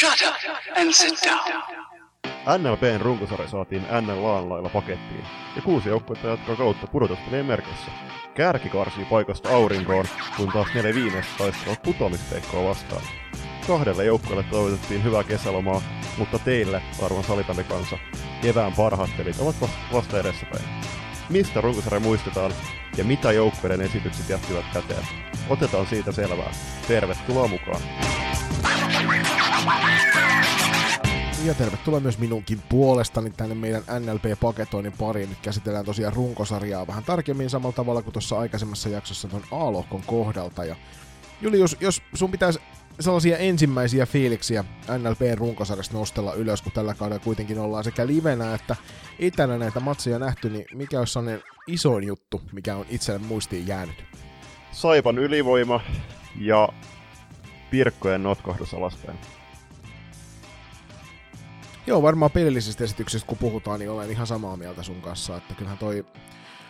[0.00, 0.34] Shut up
[0.76, 1.62] and sit down.
[2.58, 5.24] NLPn runkosarja saatiin NLAn lailla pakettiin,
[5.56, 7.90] ja kuusi joukkuetta jatkaa kautta pudotuspelien merkissä.
[8.34, 10.04] Kärki karsii paikasta aurinkoon,
[10.36, 13.02] kun taas neljä viimeistä taistelevat putoamispeikkoa vastaan.
[13.66, 15.82] Kahdelle joukkueelle toivotettiin hyvää kesälomaa,
[16.18, 17.98] mutta teille, arvon salipelikansa,
[18.42, 19.56] kevään parhaat pelit ovat
[19.92, 20.64] vasta edessäpäin.
[21.28, 22.52] Mistä runkosarja muistetaan
[22.96, 25.06] ja mitä joukkueiden esitykset jättivät käteen?
[25.48, 26.52] Otetaan siitä selvää.
[26.88, 27.80] Tervetuloa mukaan!
[31.44, 35.28] Ja tervetuloa myös minunkin puolestani tänne meidän NLP-paketoinnin pariin.
[35.28, 40.64] Nyt käsitellään tosiaan runkosarjaa vähän tarkemmin samalla tavalla kuin tuossa aikaisemmassa jaksossa tuon A-lohkon kohdalta.
[40.64, 40.76] Ja
[41.40, 42.60] Julius, jos sun pitäisi
[43.00, 44.64] sellaisia ensimmäisiä fiiliksiä
[44.98, 48.76] NLP-runkosarjasta nostella ylös, kun tällä kaudella kuitenkin ollaan sekä livenä että
[49.18, 54.04] itänä näitä matseja nähty, niin mikä olisi sellainen isoin juttu, mikä on itselle muistiin jäänyt?
[54.72, 55.80] Saipan ylivoima
[56.40, 56.68] ja
[57.70, 59.18] Pirkkojen notkohdus alaspäin.
[61.86, 65.78] Joo, varmaan pelillisestä esityksestä kun puhutaan, niin olen ihan samaa mieltä sun kanssa, että kyllähän
[65.78, 66.04] toi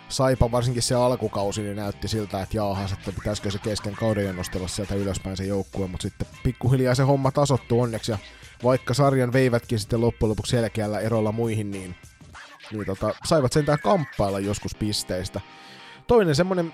[0.08, 4.68] Saipa varsinkin se alkukausi niin näytti siltä, että jaahas, että pitäisikö se kesken kauden nostella
[4.68, 8.18] sieltä ylöspäin se joukkue, mutta sitten pikkuhiljaa se homma tasottu onneksi ja
[8.64, 11.94] vaikka sarjan veivätkin sitten loppujen lopuksi selkeällä erolla muihin, niin,
[12.72, 15.40] niin tota, saivat sentään kamppailla joskus pisteistä.
[16.06, 16.72] Toinen semmonen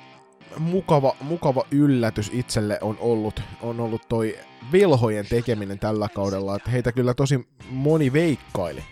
[0.58, 4.38] mukava, mukava yllätys itselle on ollut, on ollut toi
[4.72, 8.84] velhojen tekeminen tällä kaudella, että heitä kyllä tosi moni veikkaili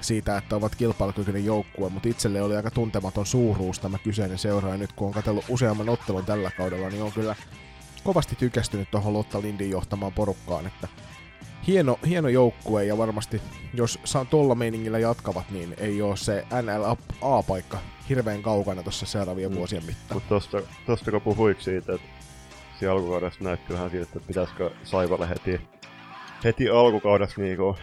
[0.00, 4.76] siitä, että ovat kilpailukykyinen joukkue, mutta itselle oli aika tuntematon suuruus tämä kyseinen seura, ja
[4.76, 7.36] nyt kun on katsellut useamman ottelun tällä kaudella, niin on kyllä
[8.04, 10.88] kovasti tykästynyt tuohon Lotta Lindin johtamaan porukkaan, että
[11.66, 13.42] hieno, hieno joukkue, ja varmasti
[13.74, 13.98] jos
[14.30, 19.56] tuolla meiningillä jatkavat, niin ei ole se NLA-paikka hirveän kaukana tuossa seuraavien mm.
[19.56, 20.16] vuosien mittaan.
[20.16, 22.06] Mutta tosta, tosta kun puhuit siitä, että
[22.82, 25.60] siinä alkukaudessa näytti vähän siitä, että pitäisikö Saivalle heti,
[26.44, 27.76] heti alkukaudessa niinku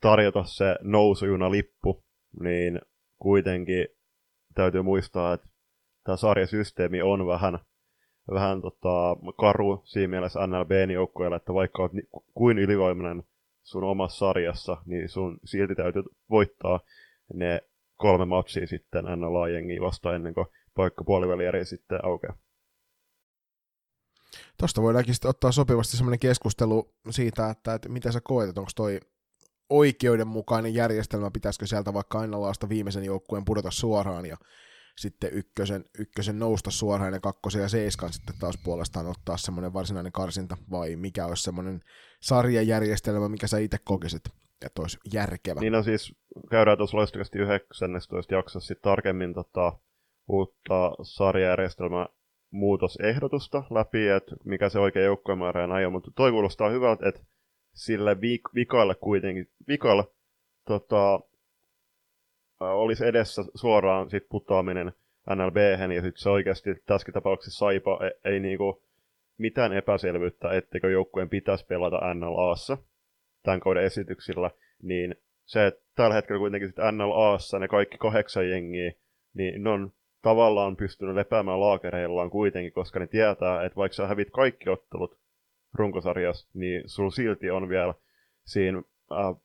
[0.00, 2.04] tarjota se nousujuna-lippu,
[2.40, 2.80] niin
[3.18, 3.86] kuitenkin
[4.54, 5.46] täytyy muistaa, että
[6.04, 7.58] tämä sarjasysteemi on vähän,
[8.30, 11.92] vähän tota, karu siinä mielessä NLBn joukkueella, että vaikka olet
[12.34, 13.22] kuin ylivoimainen
[13.62, 16.80] sun omassa sarjassa, niin sun silti täytyy voittaa
[17.34, 17.60] ne
[17.96, 22.36] kolme matsia sitten NLA-jengiä vasta ennen kuin paikka puoliväliä sitten aukeaa.
[24.62, 28.70] Tuosta voidaankin sitten ottaa sopivasti semmoinen keskustelu siitä, että, että mitä sä koet, että onko
[28.76, 29.00] toi
[29.70, 34.36] oikeudenmukainen järjestelmä, pitäisikö sieltä vaikka aina laasta viimeisen joukkueen pudota suoraan ja
[34.98, 40.12] sitten ykkösen, ykkösen nousta suoraan ja kakkosen ja seiskan sitten taas puolestaan ottaa semmoinen varsinainen
[40.12, 41.80] karsinta, vai mikä olisi semmoinen
[42.20, 44.22] sarjajärjestelmä, mikä sä itse kokisit,
[44.66, 45.60] että olisi järkevä?
[45.60, 46.14] Niin on siis,
[46.50, 49.72] käydään tuossa loistakasti 19 jaksossa sitten tarkemmin tota,
[50.28, 52.06] uutta sarjajärjestelmää
[52.52, 55.72] muutosehdotusta läpi, että mikä se oikea joukkuemäärä on.
[55.72, 57.20] Ajo, mutta toi kuulostaa hyvältä, että
[57.72, 60.04] sille viik- vikalle kuitenkin, vikalle
[60.66, 61.20] tota,
[62.60, 64.92] olisi edessä suoraan sit putoaminen
[65.30, 65.56] nlb
[65.94, 68.82] ja sitten se oikeasti tässä tapauksessa Saipa ei, ei niinku
[69.38, 72.78] mitään epäselvyyttä, etteikö joukkueen pitäisi pelata NLAssa
[73.42, 74.50] tämän kauden esityksillä,
[74.82, 75.14] niin
[75.44, 78.92] se, että tällä hetkellä kuitenkin sitten NLAssa ne kaikki kahdeksan jengiä,
[79.34, 79.92] niin ne on
[80.22, 85.18] tavallaan pystynyt lepäämään laakereillaan kuitenkin, koska ne tietää, että vaikka sä hävit kaikki ottelut
[85.74, 87.94] runkosarjassa, niin sulla silti on vielä
[88.44, 88.82] siinä
[89.12, 89.42] äh,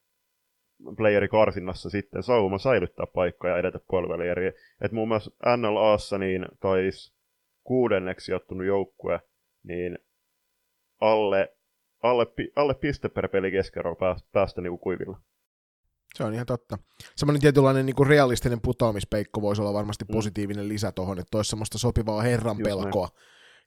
[0.97, 4.51] playerikarsinnassa sitten sauma säilyttää paikkoja ja edetä puolivälieriä.
[4.81, 7.13] Et muun muassa NLAssa niin taisi
[7.63, 9.19] kuudenneksi sijoittunut joukkue,
[9.63, 9.97] niin
[11.01, 11.55] alle,
[12.03, 15.17] alle, alle piste per peli keskiarvo päästä, päästä niinku kuivilla.
[16.15, 16.77] Se on ihan totta.
[17.15, 20.13] Semmoinen tietynlainen niin kuin realistinen putoamispeikko voisi olla varmasti mm.
[20.13, 23.09] positiivinen lisä tuohon, että olisi semmoista sopivaa herran pelkoa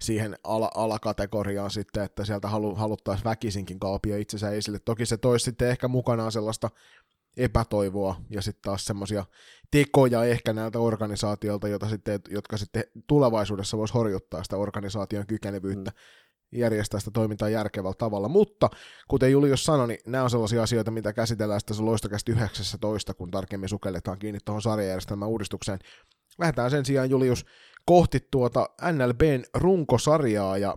[0.00, 4.78] siihen ala- alakategoriaan sitten, että sieltä halu- haluttaisiin väkisinkin kaapia itsensä esille.
[4.84, 6.70] Toki se toisi sitten ehkä mukanaan sellaista
[7.36, 9.24] epätoivoa ja sitten taas semmoisia
[9.70, 15.90] tekoja ehkä näiltä organisaatiolta, jota sitten, jotka sitten tulevaisuudessa voisi horjuttaa sitä organisaation kykenevyyttä.
[15.90, 15.96] Mm
[16.52, 18.70] järjestää sitä toimintaa järkevällä tavalla, mutta
[19.08, 23.68] kuten Julius sanoi, niin nämä on sellaisia asioita, mitä käsitellään sitten loistokästi 19, kun tarkemmin
[23.68, 25.78] sukelletaan kiinni tuohon sarjajärjestelmän uudistukseen.
[26.38, 27.46] Lähdetään sen sijaan, Julius,
[27.84, 30.76] kohti tuota NLBn runkosarjaa, ja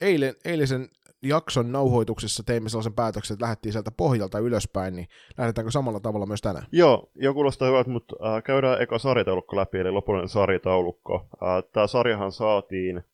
[0.00, 0.88] eilen, eilisen
[1.22, 6.40] jakson nauhoituksessa teimme sellaisen päätöksen, että lähdettiin sieltä pohjalta ylöspäin, niin lähdetäänkö samalla tavalla myös
[6.40, 6.66] tänään?
[6.72, 11.14] Joo, jo kuulostaa hyvältä, mutta äh, käydään eka sarjataulukko läpi, eli lopullinen sarjataulukko.
[11.42, 13.04] Äh, Tämä sarjahan saatiin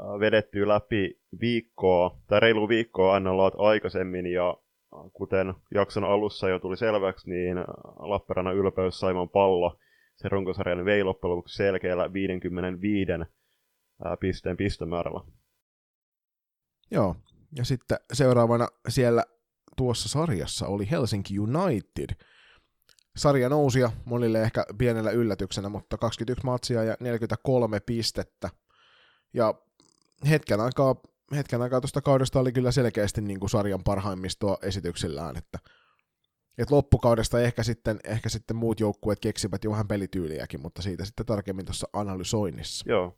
[0.00, 6.58] Äh, vedetty läpi viikkoa, tai reilu viikkoa NLAt aikaisemmin, ja äh, kuten jakson alussa jo
[6.58, 7.64] tuli selväksi, niin äh,
[7.98, 9.78] Lappeenrannan ylpeys Saimon pallo
[10.16, 13.12] se runkosarjan vei loppujen lopuksi selkeällä 55
[14.20, 15.20] pisteen pistemäärällä.
[16.90, 17.16] Joo,
[17.56, 19.24] ja sitten seuraavana siellä
[19.76, 22.16] tuossa sarjassa oli Helsinki United.
[23.16, 28.50] Sarja nousi monille ehkä pienellä yllätyksenä, mutta 21 matsia ja 43 pistettä.
[29.34, 29.54] Ja
[30.30, 30.94] hetken aikaa,
[31.36, 35.58] hetken aikaa tuosta kaudesta oli kyllä selkeästi niin kuin sarjan parhaimmistoa esityksillään, että
[36.58, 41.26] et loppukaudesta ehkä sitten, ehkä sitten muut joukkueet keksivät jo vähän pelityyliäkin, mutta siitä sitten
[41.26, 42.90] tarkemmin tuossa analysoinnissa.
[42.90, 43.16] Joo.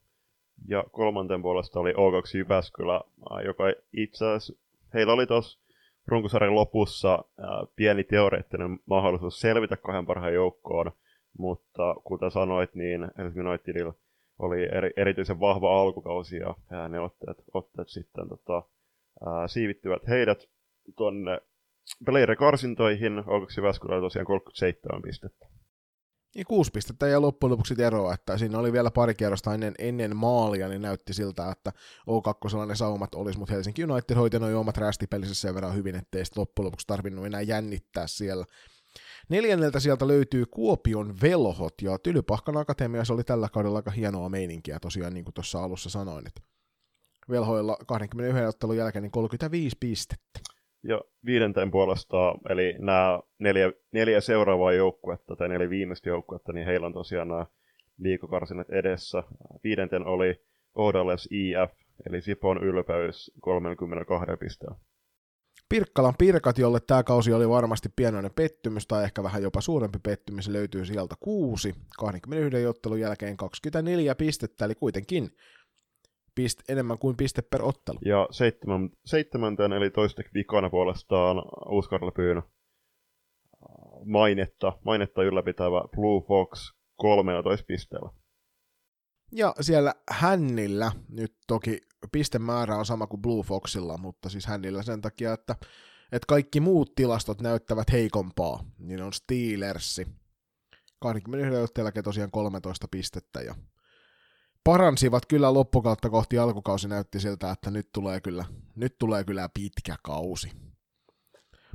[0.68, 3.00] Ja kolmanten puolesta oli O2 Jyväskylä,
[3.44, 4.52] joka itse asiassa,
[4.94, 5.60] heillä oli tuossa
[6.06, 10.92] runkosarjan lopussa ää, pieni teoreettinen mahdollisuus selvitä kahden parhaan joukkoon,
[11.38, 13.94] mutta kuten sanoit, niin Helsingin Unitedilla
[14.40, 18.62] oli eri, erityisen vahva alkukausi ja, ja ne otteet, otteet sitten tota,
[19.26, 20.38] ää, siivittyvät heidät
[20.96, 21.40] tuonne
[22.06, 25.46] Peleire karsintoihin, onko Jyväskylällä tosiaan 37 pistettä.
[26.34, 30.16] Niin kuusi pistettä ja loppujen lopuksi eroa, että siinä oli vielä pari kierrosta ennen, ennen
[30.16, 31.72] maalia, niin näytti siltä, että
[32.10, 36.24] O2 ne saumat olisi, mutta Helsinki United hoiti noin omat rästipelissä sen verran hyvin, ettei
[36.24, 38.44] sitten loppujen lopuksi tarvinnut enää jännittää siellä.
[39.30, 45.14] Neljänneltä sieltä löytyy Kuopion velhot, ja Tylypahkan akatemiassa oli tällä kaudella aika hienoa meininkiä tosiaan,
[45.14, 46.40] niin kuin tuossa alussa sanoin, että
[47.30, 50.40] velhoilla 21 ottelun jälkeen niin 35 pistettä.
[50.82, 56.86] Ja viidenteen puolesta, eli nämä neljä, neljä seuraavaa joukkuetta, tai neljä viimeistä joukkuetta, niin heillä
[56.86, 57.46] on tosiaan nämä
[57.98, 59.22] liikokarsinnat edessä.
[59.64, 60.44] Viidenten oli
[60.74, 61.72] Odales IF,
[62.06, 64.76] eli Sipon ylpeys 32 pisteellä.
[65.70, 70.48] Pirkkalan Pirkat, jolle tämä kausi oli varmasti pienoinen pettymys, tai ehkä vähän jopa suurempi pettymys,
[70.48, 75.30] löytyy sieltä kuusi, 21 ottelun jälkeen 24 pistettä, eli kuitenkin
[76.34, 77.98] piste, enemmän kuin piste per ottelu.
[78.04, 82.42] Ja seitsemän, seitsemänten eli toisteksi vikana puolestaan Uuskarla Pyynä
[84.04, 88.19] mainetta, mainetta ylläpitävä Blue Fox 13 pisteellä.
[89.32, 91.80] Ja siellä Hännillä, nyt toki
[92.12, 95.56] pistemäärä on sama kuin Blue Foxilla, mutta siis Hännillä sen takia, että,
[96.12, 100.06] että kaikki muut tilastot näyttävät heikompaa, niin on Steelersi.
[101.00, 103.54] 21 jälkeen tosiaan 13 pistettä ja
[104.64, 108.44] paransivat kyllä loppukautta kohti alkukausi näytti siltä, että nyt tulee kyllä,
[108.74, 110.52] nyt tulee kyllä pitkä kausi.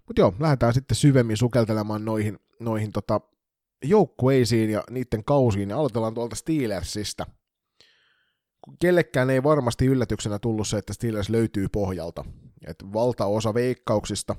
[0.07, 3.21] Mutta joo, lähdetään sitten syvemmin sukeltelemaan noihin, noihin tota
[3.83, 7.25] joukkueisiin ja niiden kausiin, ja aloitellaan tuolta Steelersistä.
[8.79, 12.25] Kellekään ei varmasti yllätyksenä tullut se, että Steelers löytyy pohjalta.
[12.67, 14.35] Et valtaosa veikkauksista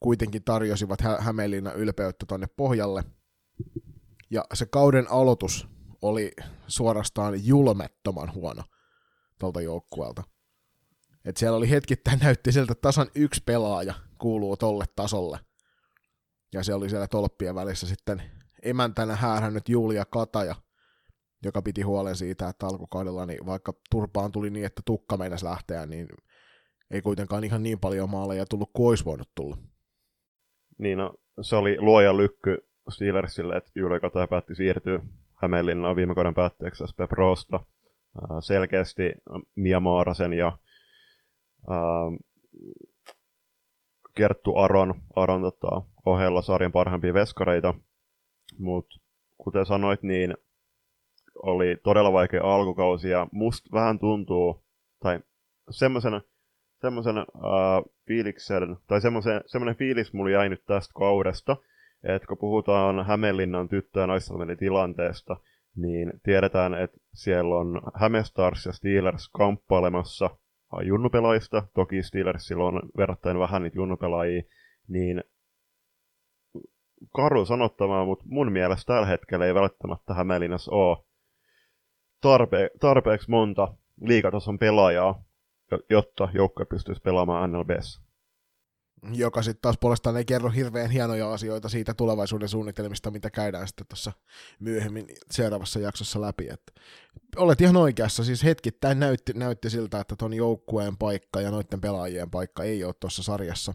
[0.00, 3.04] kuitenkin tarjosivat Hä- Hämeenlinnan ylpeyttä tonne pohjalle.
[4.30, 5.68] Ja se kauden aloitus
[6.02, 6.32] oli
[6.66, 8.62] suorastaan julmettoman huono
[9.38, 10.22] tuolta joukkueelta.
[11.24, 15.38] Et siellä oli hetkittäin näytti siltä, että tasan yksi pelaaja kuuluu tolle tasolle.
[16.52, 18.22] Ja se oli siellä tolppien välissä sitten
[18.62, 20.54] emäntänä häärännyt Julia Kataja,
[21.44, 25.86] joka piti huolen siitä, että alkukaudella niin vaikka turpaan tuli niin, että tukka meinasi lähteä,
[25.86, 26.08] niin
[26.90, 29.56] ei kuitenkaan ihan niin paljon maaleja tullut kuin olisi voinut tulla.
[30.78, 35.00] Niin no, se oli luoja lykky Steelersille, että Julia Kataja päätti siirtyä
[35.42, 37.60] Hämeenlinnaan viime kauden päätteeksi SP Prosta.
[38.40, 39.12] Selkeästi
[39.56, 40.58] Mia Maarasen ja
[41.70, 41.78] ää,
[44.14, 47.74] Kerttu Aron, Aron tota, ohella sarjan parhaimpia veskareita.
[48.58, 48.96] Mutta
[49.38, 50.34] kuten sanoit, niin
[51.42, 54.64] oli todella vaikea alkukausi ja musta vähän tuntuu,
[55.02, 55.20] tai
[55.70, 56.20] semmoisen
[56.80, 59.00] semmoisen uh, fiiliksen, tai
[59.46, 61.56] semmoinen fiilis mulla jäi nyt tästä kaudesta,
[62.02, 65.36] että kun puhutaan Hämeenlinnan tyttö- ja tilanteesta,
[65.76, 70.30] niin tiedetään, että siellä on Hämestars ja Steelers kamppailemassa
[70.84, 71.66] junnupelaajista.
[71.74, 74.42] Toki Steelersillä on verrattain vähän niitä junnupelaajia,
[74.88, 75.24] niin
[77.16, 81.07] karu sanottavaa, mutta mun mielestä tällä hetkellä ei välttämättä Hämeenlinnassa ole
[82.26, 85.24] tarpe- tarpeeksi monta liikatason pelaajaa,
[85.90, 88.08] jotta joukkue pystyisi pelaamaan NLBssä
[89.12, 93.86] joka sitten taas puolestaan ei kerro hirveän hienoja asioita siitä tulevaisuuden suunnitelmista, mitä käydään sitten
[93.86, 94.12] tuossa
[94.60, 96.48] myöhemmin seuraavassa jaksossa läpi.
[96.50, 96.72] Että
[97.36, 102.30] olet ihan oikeassa, siis hetkittäin näytti, näytti siltä, että ton joukkueen paikka ja noiden pelaajien
[102.30, 103.74] paikka ei ole tuossa sarjassa.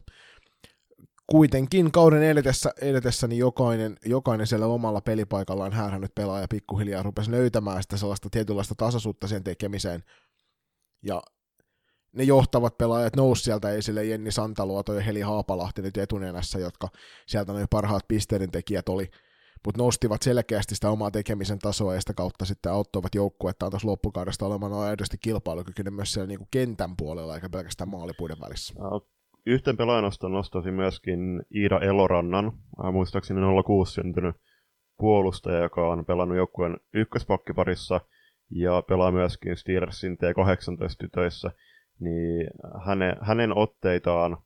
[1.27, 7.83] Kuitenkin kauden edetessä, edetessä niin jokainen, jokainen siellä omalla pelipaikallaan häärännyt pelaaja pikkuhiljaa rupesi löytämään
[7.83, 10.03] sitä sellaista tietynlaista tasaisuutta sen tekemiseen.
[11.03, 11.21] Ja
[12.13, 16.87] ne johtavat pelaajat nousi sieltä esille, Jenni Santaluoto ja Heli Haapalahti nyt etunenässä, jotka
[17.27, 19.09] sieltä noin parhaat pisteiden tekijät oli,
[19.65, 24.45] mutta nostivat selkeästi sitä omaa tekemisen tasoa ja sitä kautta sitten auttoivat joukkuetta tuossa loppukaudesta
[24.45, 28.73] olemaan aidosti kilpailukykyinen myös siellä niinku kentän puolella eikä pelkästään maalipuiden välissä.
[29.45, 32.51] Yhten pelaajanosta nostaisin myöskin Iida Elorannan,
[32.91, 34.35] muistaakseni 06 syntynyt
[34.97, 38.01] puolustaja, joka on pelannut joukkueen ykköspakkiparissa
[38.49, 41.51] ja pelaa myöskin Steelersin T18-tytöissä
[41.99, 42.47] niin
[42.85, 44.37] hänen, hänen otteitaan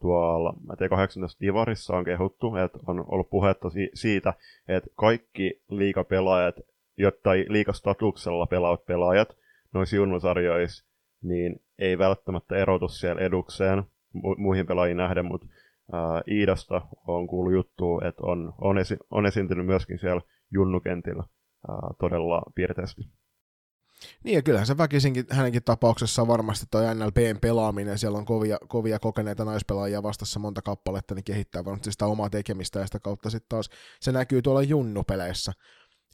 [0.00, 4.34] tuolla T18 Divarissa on kehuttu, että on ollut puhetta si- siitä,
[4.68, 6.56] että kaikki liikapelaajat,
[6.96, 9.28] jotta liikastatuksella pelaavat pelaajat
[9.74, 10.84] noissa junnusarjoissa,
[11.22, 15.46] niin ei välttämättä erotu siellä edukseen mu- muihin pelaajiin nähden, mutta
[15.92, 21.24] ää, Iidasta on kuullut juttu, että on, on, esi- on esiintynyt myöskin siellä junnukentillä
[21.68, 23.02] ää, todella piirteisesti.
[24.24, 28.98] Niin ja kyllähän se väkisinkin hänenkin tapauksessa varmasti toi NLPn pelaaminen, siellä on kovia, kovia
[28.98, 33.48] kokeneita naispelaajia vastassa monta kappaletta, niin kehittää varmasti sitä omaa tekemistä ja sitä kautta sitten
[33.48, 35.52] taas se näkyy tuolla junnupeleissä.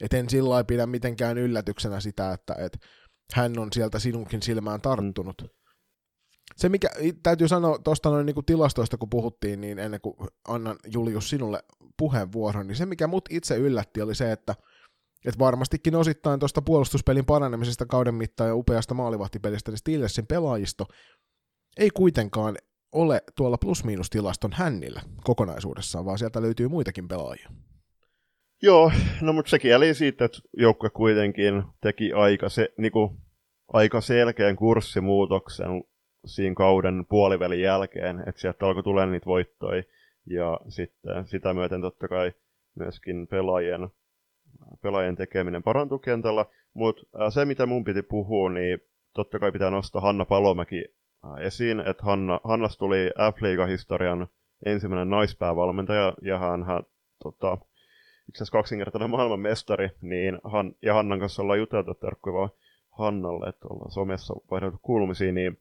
[0.03, 2.79] Et en sillä pidä mitenkään yllätyksenä sitä, että et
[3.35, 5.60] hän on sieltä sinunkin silmään tarttunut.
[6.61, 6.89] Se, mikä
[7.23, 10.17] täytyy sanoa tuosta noin niin tilastoista, kun puhuttiin, niin ennen kuin
[10.49, 11.63] annan Julius sinulle
[11.97, 14.55] puheenvuoron, niin se, mikä mut itse yllätti, oli se, että
[15.25, 20.87] et varmastikin osittain tuosta puolustuspelin paranemisesta kauden mittaan ja upeasta maalivahtipelistä, niin Steelersin pelaajisto
[21.79, 22.57] ei kuitenkaan
[22.93, 27.51] ole tuolla plus-miinus-tilaston hännillä kokonaisuudessaan, vaan sieltä löytyy muitakin pelaajia.
[28.63, 33.17] Joo, no mutta sekin eli siitä, että joukkue kuitenkin teki aika, se, niinku,
[33.73, 35.83] aika selkeän kurssimuutoksen
[36.27, 39.83] siinä kauden puolivälin jälkeen, että sieltä alkoi tulla niitä voittoja,
[40.27, 42.33] ja sitten sitä myöten totta kai
[42.75, 43.89] myöskin pelaajien,
[44.83, 48.79] pelaajien tekeminen parantui kentällä, mutta se mitä mun piti puhua, niin
[49.15, 50.85] totta kai pitää nostaa Hanna Palomäki
[51.41, 54.29] esiin, että Hanna, Hannas tuli F-liiga-historian
[54.67, 56.83] ensimmäinen naispäävalmentaja, ja hän, hän
[57.23, 57.59] tota,
[58.29, 62.49] itse asiassa kaksinkertainen maailmanmestari, niin Han, ja Hannan kanssa ollaan juteltu, terkkuja
[62.91, 65.59] Hannalle, että ollaan somessa vaihdettu kuulumisia, niin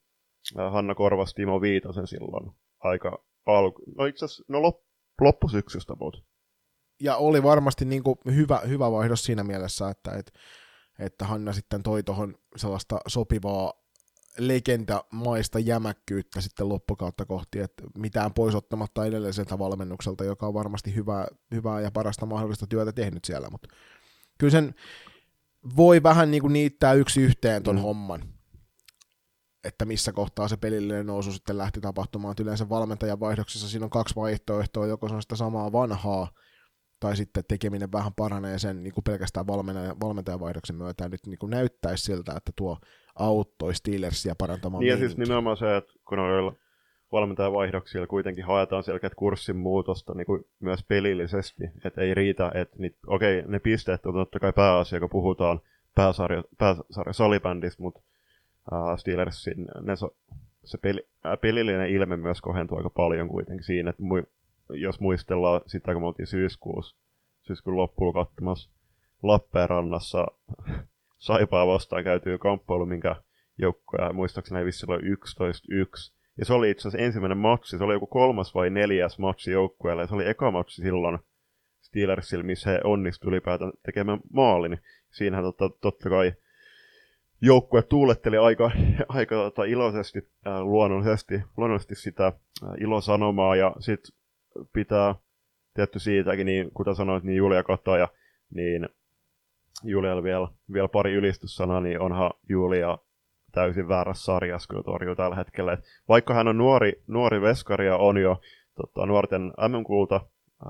[0.71, 3.81] Hanna korvasi Timo Viitasen silloin aika alku...
[3.97, 4.81] No itse asiassa, no lop,
[5.21, 6.23] loppusyksystä mutta.
[7.01, 10.31] Ja oli varmasti niin kuin hyvä, hyvä vaihdos siinä mielessä, että, että,
[10.99, 13.73] että Hanna sitten toi tuohon sellaista sopivaa
[14.37, 21.27] legendamaista jämäkkyyttä sitten loppukautta kohti, että mitään pois ottamatta edelliseltä valmennukselta, joka on varmasti hyvää,
[21.51, 23.67] hyvää ja parasta mahdollista työtä tehnyt siellä, mutta
[24.37, 24.75] kyllä sen
[25.75, 27.81] voi vähän niin kuin niittää yksi yhteen ton mm.
[27.81, 28.23] homman,
[29.63, 32.31] että missä kohtaa se pelillinen nousu sitten lähti tapahtumaan.
[32.31, 36.27] Et yleensä valmentajan vaihdoksessa siinä on kaksi vaihtoehtoa, joko se on sitä samaa vanhaa,
[36.99, 41.27] tai sitten tekeminen vähän paranee sen niin kuin pelkästään valmentajan, valmentajan vaihdoksen myötä, ja nyt
[41.27, 42.77] niin kuin näyttäisi siltä, että tuo
[43.15, 46.55] auttoi Steelersia parantamaan Niin ja siis nimenomaan se, että kun on
[47.11, 52.75] valmentajan vaihdoksilla kuitenkin haetaan selkeät kurssin muutosta niin kuin myös pelillisesti, että ei riitä, että
[52.79, 55.61] niit, okei, ne pisteet on totta kai pääasia, kun puhutaan
[55.95, 58.01] pääsarja, pääsarja salibändistä, mutta
[58.71, 60.15] uh, Steelersin ne so,
[60.63, 64.23] se peli, äh, pelillinen ilme myös kohentuu aika paljon kuitenkin siinä, että mu,
[64.69, 66.97] jos muistellaan sitä, kun me oltiin syyskuussa,
[67.41, 68.69] syyskuun loppuun katsomassa
[69.23, 70.27] Lappeenrannassa
[71.17, 73.15] Saipaa vastaan käytyy kamppailu, minkä
[73.57, 76.13] joukkoja muistaakseni vissi oli 11-1.
[76.37, 80.07] Ja se oli itse asiassa ensimmäinen matsi, se oli joku kolmas vai neljäs matsi joukkueelle,
[80.07, 81.19] se oli eka matsi silloin
[81.81, 84.77] Steelersillä, missä he onnistuivat ylipäätään tekemään maalin.
[85.09, 86.33] Siinähän totta, totta kai
[87.41, 88.71] joukkue tuuletteli aika,
[89.09, 92.33] aika tota, iloisesti, äh, luonnollisesti, luonnollisesti sitä äh,
[92.81, 94.15] ilosanomaa, ja sitten
[94.73, 95.15] pitää
[95.73, 98.07] tietty siitäkin, niin kuten sanoit, niin Julia Kataja,
[98.55, 98.89] niin
[99.83, 102.97] Julialla vielä, vielä pari ylistyssanaa, niin onhan Julia
[103.51, 105.73] täysin väärässä sarjassa kyllä torjuu tällä hetkellä.
[105.73, 105.79] Et
[106.09, 108.41] vaikka hän on nuori, nuori veskari ja on jo
[108.75, 110.21] tota, nuorten MM-kulta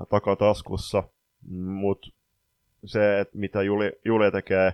[0.08, 1.04] takataskussa,
[1.50, 2.08] mutta
[2.84, 4.72] se, että mitä Julia, Julia tekee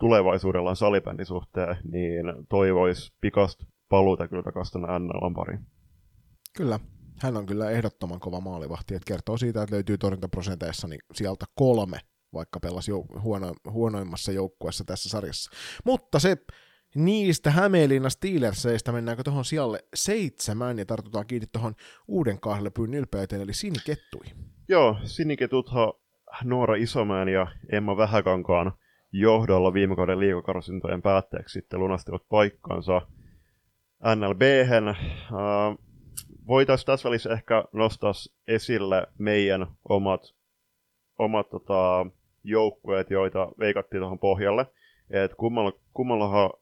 [0.00, 5.66] tulevaisuudellaan salibändin suhteen, niin toivoisi pikasta paluuta kyllä takaisin NLan pariin.
[6.56, 6.80] Kyllä,
[7.22, 11.98] hän on kyllä ehdottoman kova maalivahti, että kertoo siitä, että löytyy torjuntaprosenteissa niin sieltä kolme
[12.32, 15.50] vaikka pelasi jou- huono, huonoimmassa joukkueessa tässä sarjassa.
[15.84, 16.36] Mutta se
[16.94, 21.74] niistä Hämeenlinna Steelerseistä mennäänkö tuohon sijalle seitsemän ja tartutaan kiinni tuohon
[22.08, 24.24] uuden kahdelle pyyn ylpeyteen, eli Sinikettui.
[24.68, 25.92] Joo, Siniketuthan
[26.44, 28.72] Noora Isomäen ja Emma Vähäkankaan
[29.20, 33.02] johdolla viime kauden liikakarsintojen päätteeksi sitten lunastivat paikkansa
[34.16, 34.88] NLB-hen.
[34.88, 35.86] Uh,
[36.46, 38.12] voitaisiin tässä välissä ehkä nostaa
[38.48, 40.20] esille meidän omat,
[41.18, 42.06] omat tota,
[42.44, 44.66] joukkueet, joita veikattiin tuohon pohjalle.
[45.10, 45.72] Et kummalla,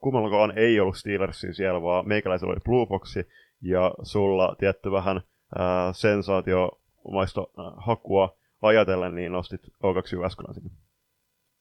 [0.01, 3.29] kummallakaan, ei ollut Steelersin siellä, vaan meikäläisellä oli Blue Foxi,
[3.63, 5.21] ja sulla tietty vähän
[5.59, 7.47] ää, sensaatiomaista
[7.77, 10.71] hakua ajatellen, niin nostit O2 Jyväskylän sinne.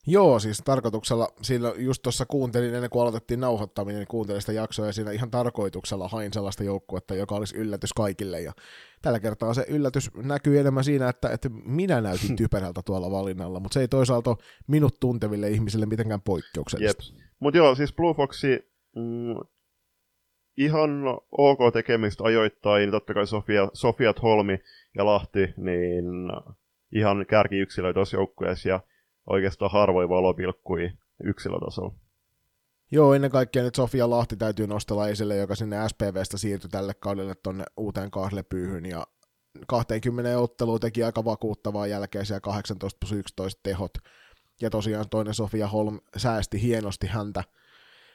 [0.07, 4.85] Joo, siis tarkoituksella, siinä just tuossa kuuntelin ennen kuin aloitettiin nauhoittaminen, niin kuuntelin sitä jaksoa
[4.85, 8.41] ja siinä ihan tarkoituksella hain sellaista joukkuetta, joka olisi yllätys kaikille.
[8.41, 8.53] Ja
[9.01, 13.73] tällä kertaa se yllätys näkyy enemmän siinä, että, että minä näytin typerältä tuolla valinnalla, mutta
[13.73, 14.35] se ei toisaalta
[14.67, 17.03] minut tunteville ihmisille mitenkään poikkeuksellista.
[17.39, 19.35] Mutta joo, siis Blue Foxi, mm,
[20.57, 24.59] ihan ok tekemistä ajoittain, totta kai Sofia, Sofia Holmi
[24.95, 26.05] ja Lahti, niin
[26.95, 28.69] ihan kärkiyksilöitä tuossa joukkueessa.
[28.69, 28.79] Ja
[29.29, 30.91] oikeastaan harvoin valopilkkui
[31.23, 31.93] yksilötasolla.
[32.91, 37.35] Joo, ennen kaikkea nyt Sofia Lahti täytyy nostella esille, joka sinne SPVstä siirtyi tälle kaudelle
[37.35, 39.07] tuonne uuteen kahlepyyhyn ja
[39.67, 43.91] 20 ottelua teki aika vakuuttavaa jälkeisiä 18 plus 11 tehot.
[44.61, 47.43] Ja tosiaan toinen Sofia Holm säästi hienosti häntä,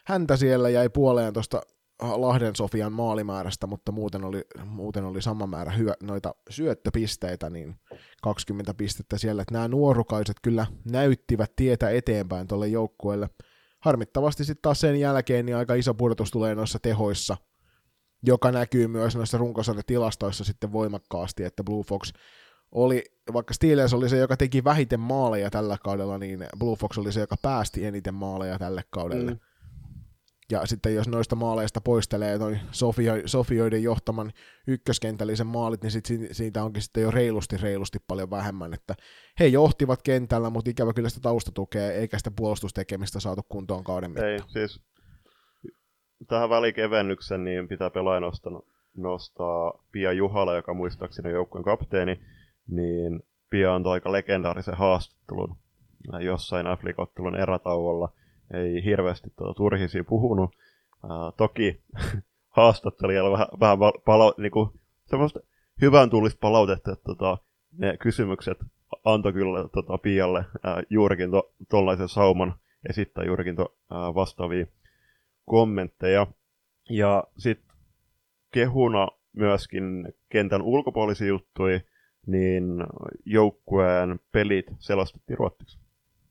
[0.07, 1.61] häntä siellä, jäi puoleen tuosta
[2.03, 7.75] Lahden Sofian maalimäärästä, mutta muuten oli, muuten oli sama määrä hyö, noita syöttöpisteitä, niin
[8.23, 9.43] 20 pistettä siellä.
[9.43, 13.31] Että nämä nuorukaiset kyllä näyttivät tietä eteenpäin tuolle joukkueelle.
[13.81, 17.37] Harmittavasti sitten taas sen jälkeen niin aika iso pudotus tulee noissa tehoissa,
[18.23, 19.39] joka näkyy myös noissa
[19.87, 22.13] tilastoissa sitten voimakkaasti, että Blue Fox
[22.73, 27.13] oli, vaikka Steelers oli se, joka teki vähiten maaleja tällä kaudella, niin Blue Fox oli
[27.13, 29.31] se, joka päästi eniten maaleja tälle kaudelle.
[29.31, 29.39] Mm.
[30.53, 34.33] Ja sitten jos noista maaleista poistelee noin Sofio, Sofioiden johtaman
[34.67, 38.75] ykköskentällisen maalit, niin sit siitä onkin sitten jo reilusti, reilusti paljon vähemmän.
[38.75, 38.95] Että
[39.41, 44.29] he johtivat kentällä, mutta ikävä kyllä sitä taustatukea, eikä sitä puolustustekemistä saatu kuntoon kauden mittaan.
[44.29, 44.83] Ei, siis
[46.29, 48.63] tähän välikevennyksen niin pitää pelaaja nostaa,
[48.97, 52.21] nostaa Pia Juhala, joka muistaakseni joukkueen kapteeni,
[52.67, 55.57] niin Pia antoi aika legendaarisen haastattelun
[56.21, 58.13] jossain Afrikottelun erätauolla,
[58.55, 60.57] ei hirveästi tuota turhisia puhunut.
[61.05, 61.83] Uh, toki
[62.57, 64.73] haastattelijalla vähän, vähän pala- niinku,
[65.07, 65.41] semmoista
[65.81, 67.39] hyvän tullista palautetta, että tota,
[67.79, 68.59] ne kysymykset
[69.05, 71.31] antoi kyllä tota, Pialle uh, juurikin
[71.71, 72.55] tuollaisen to, sauman
[72.91, 74.67] esittää juurikin to, uh, vastaavia
[75.45, 76.27] kommentteja.
[76.91, 77.77] Ja sitten
[78.53, 81.81] kehuna myöskin kentän ulkopuolisia juttuja,
[82.27, 82.65] niin
[83.25, 85.88] joukkueen pelit selostettiin ruotsiksi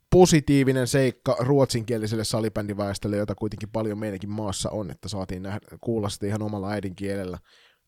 [0.10, 6.26] positiivinen seikka ruotsinkieliselle salibändiväestölle, jota kuitenkin paljon meidänkin maassa on, että saatiin nähdä, kuulla sitä
[6.28, 7.38] ihan omalla äidinkielellä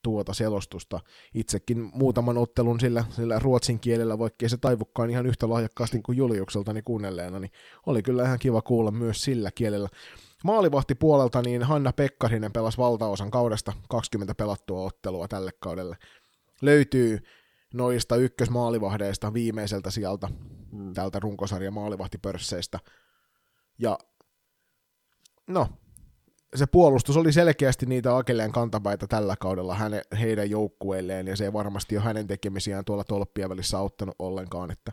[0.03, 0.99] tuota selostusta.
[1.33, 6.81] Itsekin muutaman ottelun sillä, sillä ruotsin kielellä, vaikkei se taivukkaan ihan yhtä lahjakkaasti kuin Juliukseltani
[6.81, 7.51] kuunnelleena, niin
[7.85, 9.89] oli kyllä ihan kiva kuulla myös sillä kielellä.
[10.43, 15.97] Maalivahti puolelta niin Hanna Pekkarinen pelasi valtaosan kaudesta 20 pelattua ottelua tälle kaudelle.
[16.61, 17.19] Löytyy
[17.73, 20.29] noista ykkösmaalivahdeista viimeiseltä sieltä
[20.71, 20.93] mm.
[20.93, 22.79] tältä runkosarjan maalivahtipörsseistä.
[23.79, 23.97] Ja
[25.47, 25.67] no,
[26.55, 31.53] se puolustus oli selkeästi niitä Akeleen kantapäitä tällä kaudella häne, heidän joukkueilleen, ja se ei
[31.53, 34.91] varmasti ole hänen tekemisiään tuolla tolppien välissä auttanut ollenkaan, että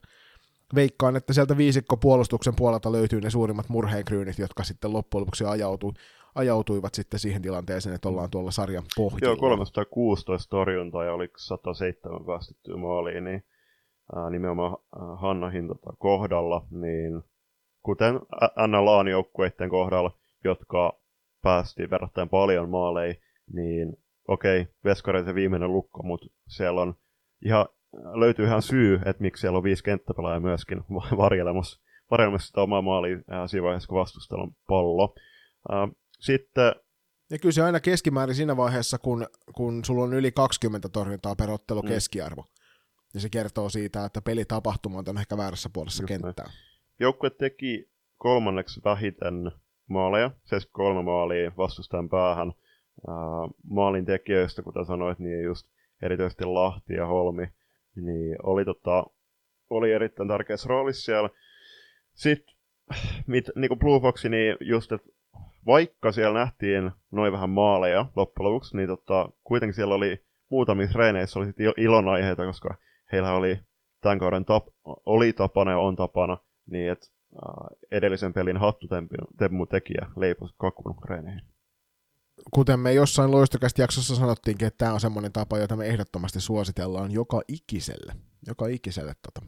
[0.75, 5.93] veikkaan, että sieltä viisikko puolustuksen puolelta löytyy ne suurimmat murheenkryynit, jotka sitten loppujen lopuksi ajautui,
[6.35, 9.27] ajautuivat sitten siihen tilanteeseen, että ollaan tuolla sarjan pohjalla.
[9.27, 13.45] Joo, 316 torjuntaa ja oli 107 päästettyä maaliin, niin
[14.15, 14.77] ää, nimenomaan
[15.17, 17.23] Hannahin tota, kohdalla, niin
[17.83, 18.15] kuten
[18.67, 21.01] NLAn joukkueiden kohdalla, jotka
[21.43, 23.15] päästi verrattain paljon maaleja,
[23.53, 23.97] niin
[24.29, 26.95] okei, okay, Veskareiden viimeinen lukko, mutta siellä on
[27.45, 30.85] ihan, löytyy ihan syy, että miksi siellä on viisi kenttäpelaajaa myöskin
[31.17, 35.15] varjelemassa, varjelemassa sitä omaa maalia siinä vaiheessa, kun vastustella on pallo.
[36.21, 36.75] Sitten
[37.31, 41.51] ja kyllä se aina keskimäärin siinä vaiheessa, kun, kun sulla on yli 20 torjuntaa per
[41.51, 41.89] ottelu mm.
[41.89, 42.45] keskiarvo.
[43.17, 46.51] Ja se kertoo siitä, että pelitapahtuma on ehkä väärässä puolessa Just kenttää.
[47.01, 49.53] Joukkue teki kolmanneksi vähiten
[49.89, 52.53] maaleja, 73 maalia vastustajan päähän.
[53.71, 55.67] Maalin tekijöistä, kuten sanoit, niin just
[56.03, 57.49] erityisesti Lahti ja Holmi,
[57.95, 59.05] niin oli, tota,
[59.71, 61.31] oli erittäin tärkeässä roolissa siellä.
[62.15, 62.55] Sitten
[63.27, 65.09] mit, niin kuin Blue Fox, niin just, että
[65.67, 71.39] vaikka siellä nähtiin noin vähän maaleja loppujen lopuksi, niin tota, kuitenkin siellä oli muutamissa reeneissä
[71.39, 72.75] oli ilonaiheita, koska
[73.13, 73.59] heillä oli
[74.01, 76.39] tämän kauden tap, oli tapana ja on tapana,
[76.71, 81.43] niin että äh, edellisen pelin hattutemmu tekijä leiposi kakun reeneihin.
[82.51, 87.11] Kuten me jossain loistokästä jaksossa sanottiinkin, että tämä on semmoinen tapa, jota me ehdottomasti suositellaan
[87.11, 88.13] joka ikiselle,
[88.47, 89.47] joka ikiselle tota,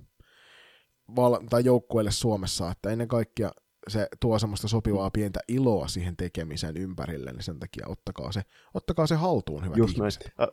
[1.16, 3.50] val- tai joukkueelle Suomessa, että ennen kaikkea
[3.88, 8.42] se tuo semmoista sopivaa pientä iloa siihen tekemisen ympärille, niin sen takia ottakaa se,
[8.74, 10.32] ottakaa se haltuun, hyvät Just ihmiset.
[10.38, 10.50] Näin.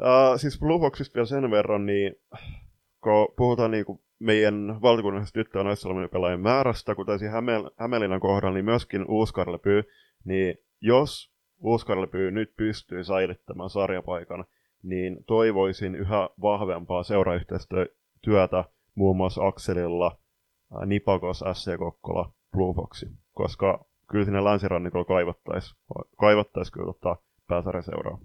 [0.00, 2.14] Uh, siis Blue Foxista vielä sen verran, niin
[3.00, 8.54] kun puhutaan niin kuin meidän valtakunnallisesta tyttö- ja naissalmien määrästä, kuten siinä Hämeen, Hämeenlinnan kohdalla,
[8.54, 9.82] niin myöskin Uuskarlepy,
[10.24, 14.44] niin jos Uuskarlepy nyt pystyy säilyttämään sarjapaikan,
[14.82, 20.18] niin toivoisin yhä vahvempaa seurayhteistyötä muun muassa Akselilla
[20.86, 25.76] Nipakos, SC Kokkola, Blue Foxi, koska kyllä sinne länsirannikolla kaivattaisiin
[26.16, 27.16] kaivottais kyllä ottaa
[27.80, 28.18] seuraa.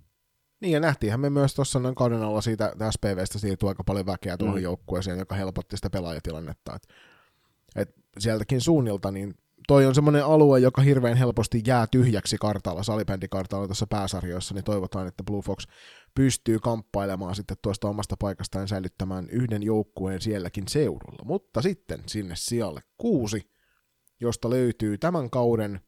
[0.61, 4.37] Niin ja nähtiinhän me myös tuossa noin kauden alla siitä SPVstä siirtyi aika paljon väkeä
[4.37, 4.63] tuohon mm.
[4.63, 6.75] joukkueeseen, joka helpotti sitä pelaajatilannetta.
[6.75, 6.87] Et,
[7.75, 9.35] et sieltäkin suunnilta niin
[9.67, 15.07] toi on semmoinen alue, joka hirveän helposti jää tyhjäksi kartalla, salibändikartalla tässä pääsarjoissa, niin toivotaan,
[15.07, 15.67] että Blue Fox
[16.15, 21.25] pystyy kamppailemaan sitten tuosta omasta paikastaan säilyttämään yhden joukkueen sielläkin seudulla.
[21.25, 23.49] Mutta sitten sinne sijalle kuusi,
[24.19, 25.81] josta löytyy tämän kauden,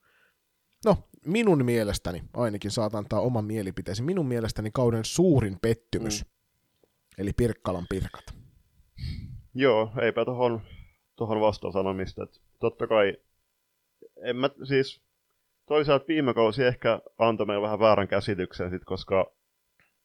[0.85, 6.29] no minun mielestäni, ainakin saat antaa oman mielipiteesi, minun mielestäni kauden suurin pettymys, mm.
[7.17, 8.23] eli Pirkkalan Pirkat.
[9.53, 10.61] Joo, eipä tuohon
[11.17, 12.23] tohon vastaan sanomista.
[12.23, 13.17] Että totta kai,
[14.21, 15.01] en mä siis,
[15.65, 19.33] toisaalta viime kausi ehkä antoi meille vähän väärän käsityksen, sit, koska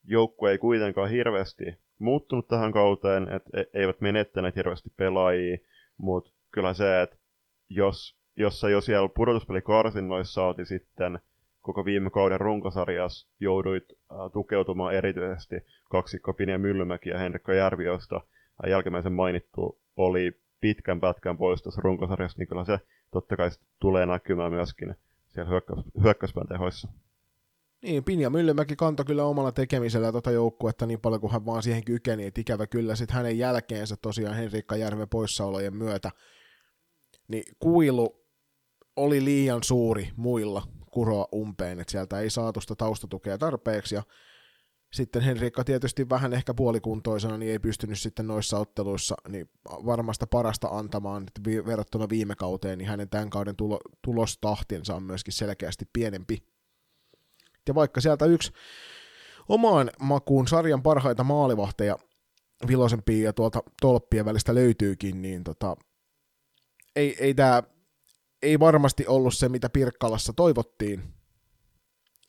[0.04, 1.64] joukkue ei kuitenkaan hirveästi
[1.98, 5.58] muuttunut tähän kauteen, että e- eivät menettäneet hirveästi pelaajia,
[5.96, 7.16] mutta kyllä se, että
[7.68, 11.18] jos, jos sä jo siellä pudotuspelikarsinnoissa saati sitten
[11.60, 15.56] koko viime kauden runkosarjassa jouduit äh, tukeutumaan erityisesti
[15.90, 21.62] kaksikko Pini ja Myllymäki ja Henrikko Järvi, josta äh, jälkimmäisen mainittu oli pitkän pätkän pois
[21.62, 22.78] tuossa runkosarjassa, niin kyllä se
[23.10, 24.94] totta kai tulee näkymään myöskin
[25.28, 25.50] siellä
[26.02, 26.88] hyökkäys, tehoissa.
[27.82, 31.84] Niin, Pinja Myllymäki kantoi kyllä omalla tekemisellä tuota joukkuetta niin paljon kuin hän vaan siihen
[31.84, 36.10] kykeni, että ikävä kyllä sitten hänen jälkeensä tosiaan Henrikka Järven poissaolojen myötä,
[37.28, 38.21] niin kuilu
[38.96, 44.02] oli liian suuri muilla kuroa umpeen, että sieltä ei saatu sitä taustatukea tarpeeksi, ja
[44.92, 50.68] sitten Henrikka tietysti vähän ehkä puolikuntoisena, niin ei pystynyt sitten noissa otteluissa niin varmasta parasta
[50.68, 56.38] antamaan että verrattuna viime kauteen, niin hänen tämän kauden tulo, tulostahtinsa on myöskin selkeästi pienempi.
[57.68, 58.52] Ja vaikka sieltä yksi
[59.48, 61.96] omaan makuun sarjan parhaita maalivahteja
[62.66, 65.76] vilosempia ja tuolta tolppien välistä löytyykin, niin tota,
[66.96, 67.62] ei, ei tämä
[68.42, 71.02] ei varmasti ollut se, mitä Pirkkalassa toivottiin,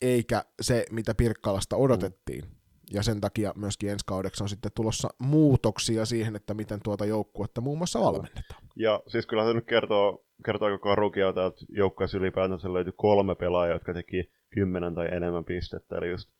[0.00, 2.44] eikä se, mitä Pirkkalasta odotettiin.
[2.92, 7.60] Ja sen takia myöskin ensi kaudeksi on sitten tulossa muutoksia siihen, että miten tuota joukkuetta
[7.60, 8.62] muun muassa valmennetaan.
[8.76, 13.74] Ja siis kyllä se nyt kertoo, kertoo aika karukia, että joukkueessa ylipäätänsä löytyi kolme pelaajaa,
[13.74, 16.30] jotka teki 10 tai enemmän pistettä, eli just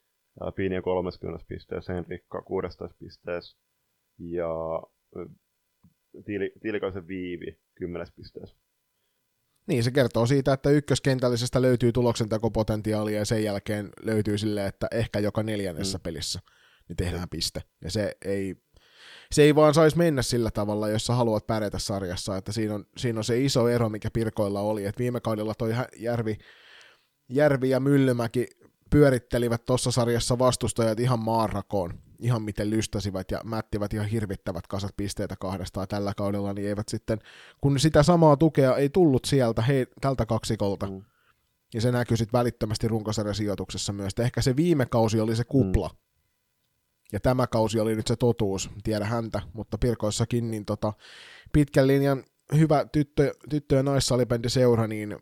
[0.54, 3.58] Piini 30 pisteessä, Henrikka 16 pisteessä
[4.18, 4.82] ja
[6.62, 8.56] Tiilikaisen Viivi 10 pisteessä.
[9.66, 15.18] Niin, se kertoo siitä, että ykköskentällisestä löytyy tuloksentakopotentiaalia ja sen jälkeen löytyy sille, että ehkä
[15.18, 16.02] joka neljännessä mm.
[16.02, 16.40] pelissä
[16.88, 17.62] niin tehdään piste.
[17.84, 18.56] Ja se ei,
[19.32, 22.84] se ei vaan saisi mennä sillä tavalla, jos sä haluat pärjätä sarjassa, että siinä on,
[22.96, 26.38] siinä on se iso ero, mikä Pirkoilla oli, että viime kaudella toi Järvi,
[27.28, 28.46] Järvi ja Myllymäki
[28.90, 35.36] pyörittelivät tuossa sarjassa vastustajat ihan maanrakoon, ihan miten lystäsivät ja mättivät ihan hirvittävät kasat pisteitä
[35.40, 37.18] kahdestaan tällä kaudella, niin eivät sitten,
[37.60, 41.02] kun sitä samaa tukea ei tullut sieltä he, tältä kaksikolta, mm.
[41.74, 44.12] ja se näkyy sitten välittömästi runkosarjan sijoituksessa myös.
[44.12, 45.98] Että ehkä se viime kausi oli se kupla, mm.
[47.12, 50.92] ja tämä kausi oli nyt se totuus, tiedä häntä, mutta Pirkoissakin niin tota,
[51.52, 52.24] pitkän linjan
[52.56, 55.16] hyvä tyttö, tyttö- ja naissalibändiseura, niin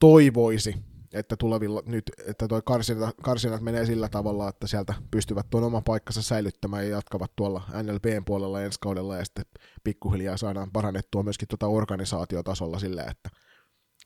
[0.00, 0.74] toivoisi,
[1.12, 5.84] että tulevilla nyt, että toi karsinat, karsinat menee sillä tavalla, että sieltä pystyvät tuon oman
[5.84, 9.44] paikkansa säilyttämään ja jatkavat tuolla NLPn puolella ensi kaudella ja sitten
[9.84, 13.28] pikkuhiljaa saadaan parannettua myöskin tuota organisaatiotasolla sillä, että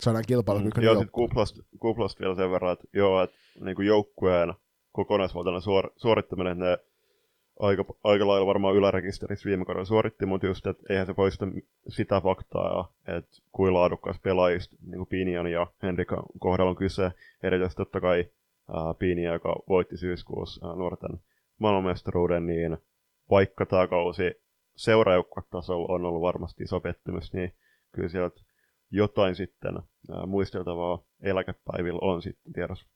[0.00, 3.86] saadaan kilpailukykyinen mm, Joo, sitten kuplasta, kuplasta vielä sen verran, että joo, että niin kuin
[3.86, 4.54] joukkueen
[4.92, 6.78] kokonaisvaltainen suor, suorittaminen, ne
[7.60, 11.46] aika, aika lailla varmaan ylärekisterissä viime kaudella suoritti, mutta just, että eihän se poista
[11.88, 17.10] sitä faktaa, että kuin laadukkaas pelaajista, niin kuin Pinian ja Henrikan kohdalla on kyse,
[17.42, 18.24] erityisesti totta kai
[18.74, 21.20] ää, Pinia, joka voitti syyskuussa ää, nuorten
[21.58, 22.78] maailmanmestaruuden, niin
[23.30, 24.34] vaikka tämä kausi
[24.76, 27.52] seuraajoukkuetasolla on ollut varmasti iso pettymys, niin
[27.92, 28.40] kyllä sieltä
[28.90, 32.88] jotain sitten ää, muisteltavaa eläkepäivillä on sitten tiedossa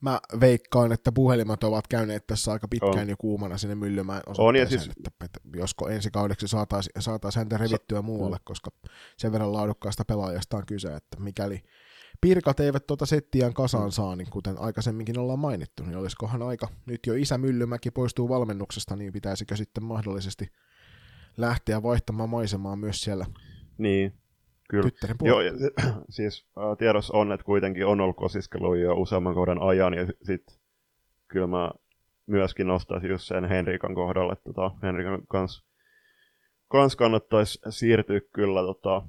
[0.00, 3.08] mä veikkaan, että puhelimet ovat käyneet tässä aika pitkään on.
[3.08, 4.82] jo kuumana sinne Myllymään on, ja siis...
[4.82, 8.44] että, että josko ensi kaudeksi saataisiin saatais häntä revittyä Sa- muualle, mm.
[8.44, 8.70] koska
[9.16, 11.62] sen verran laadukkaasta pelaajasta on kyse, että mikäli
[12.20, 17.00] Pirkat eivät tuota settiään kasaan saa, niin kuten aikaisemminkin ollaan mainittu, niin olisikohan aika, nyt
[17.06, 20.52] jo isä Myllymäki poistuu valmennuksesta, niin pitäisikö sitten mahdollisesti
[21.36, 23.26] lähteä vaihtamaan maisemaa myös siellä
[23.78, 24.12] niin.
[24.68, 24.90] Kyllä.
[25.22, 25.52] Joo, ja,
[26.08, 30.56] siis äh, tiedossa on, että kuitenkin on ollut kosiskelu jo useamman kauden ajan, ja sitten
[31.28, 31.70] kyllä mä
[32.26, 35.64] myöskin nostaisin just sen Henrikan kohdalle, että tota, Henrikan kanssa
[36.68, 39.02] kans kannattaisi siirtyä kyllä tota,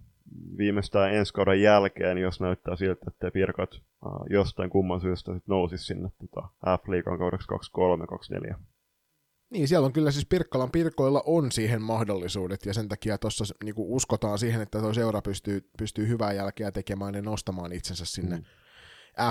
[0.58, 5.86] viimeistään ensi kauden jälkeen, jos näyttää siltä, että Pirkat äh, jostain kumman syystä sit nousisi
[5.86, 7.48] sinne tota, F-liigan kaudeksi
[8.52, 8.56] 23-24.
[9.50, 13.74] Niin, siellä on kyllä siis Pirkkalan Pirkoilla on siihen mahdollisuudet, ja sen takia tuossa niin
[13.78, 18.44] uskotaan siihen, että tuo seura pystyy, pystyy hyvää jälkeä tekemään ja nostamaan itsensä sinne mm.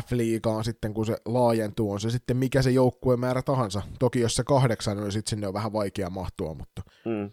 [0.07, 3.83] F-liigaan sitten, kun se laajentuu, on se sitten mikä se joukkueen määrä tahansa.
[3.99, 7.31] Toki jos se kahdeksan, niin sitten sinne on vähän vaikea mahtua, mutta, mm.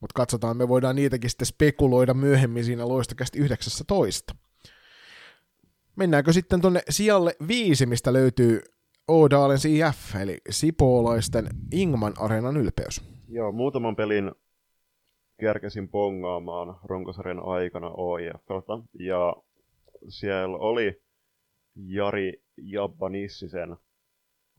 [0.00, 4.34] Mutta katsotaan, me voidaan niitäkin sitten spekuloida myöhemmin siinä loistokästi 19.
[5.96, 8.62] Mennäänkö sitten tonne sijalle viisi, mistä löytyy
[9.08, 13.02] Oodalens IF, eli sipoolaisten Ingman Areenan ylpeys.
[13.28, 14.32] Joo, muutaman pelin
[15.40, 19.36] kärkäsin pongaamaan runkosarjan aikana OIFlta, ja
[20.08, 21.02] siellä oli
[21.76, 23.76] Jari Jabbanissisen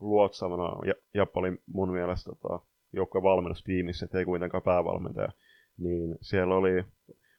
[0.00, 0.86] luotsamana.
[0.86, 5.28] Ja, Jappa oli mun mielestä tota, joukkojen valmennustiimissä, ettei kuitenkaan päävalmentaja.
[5.78, 6.84] Niin siellä oli,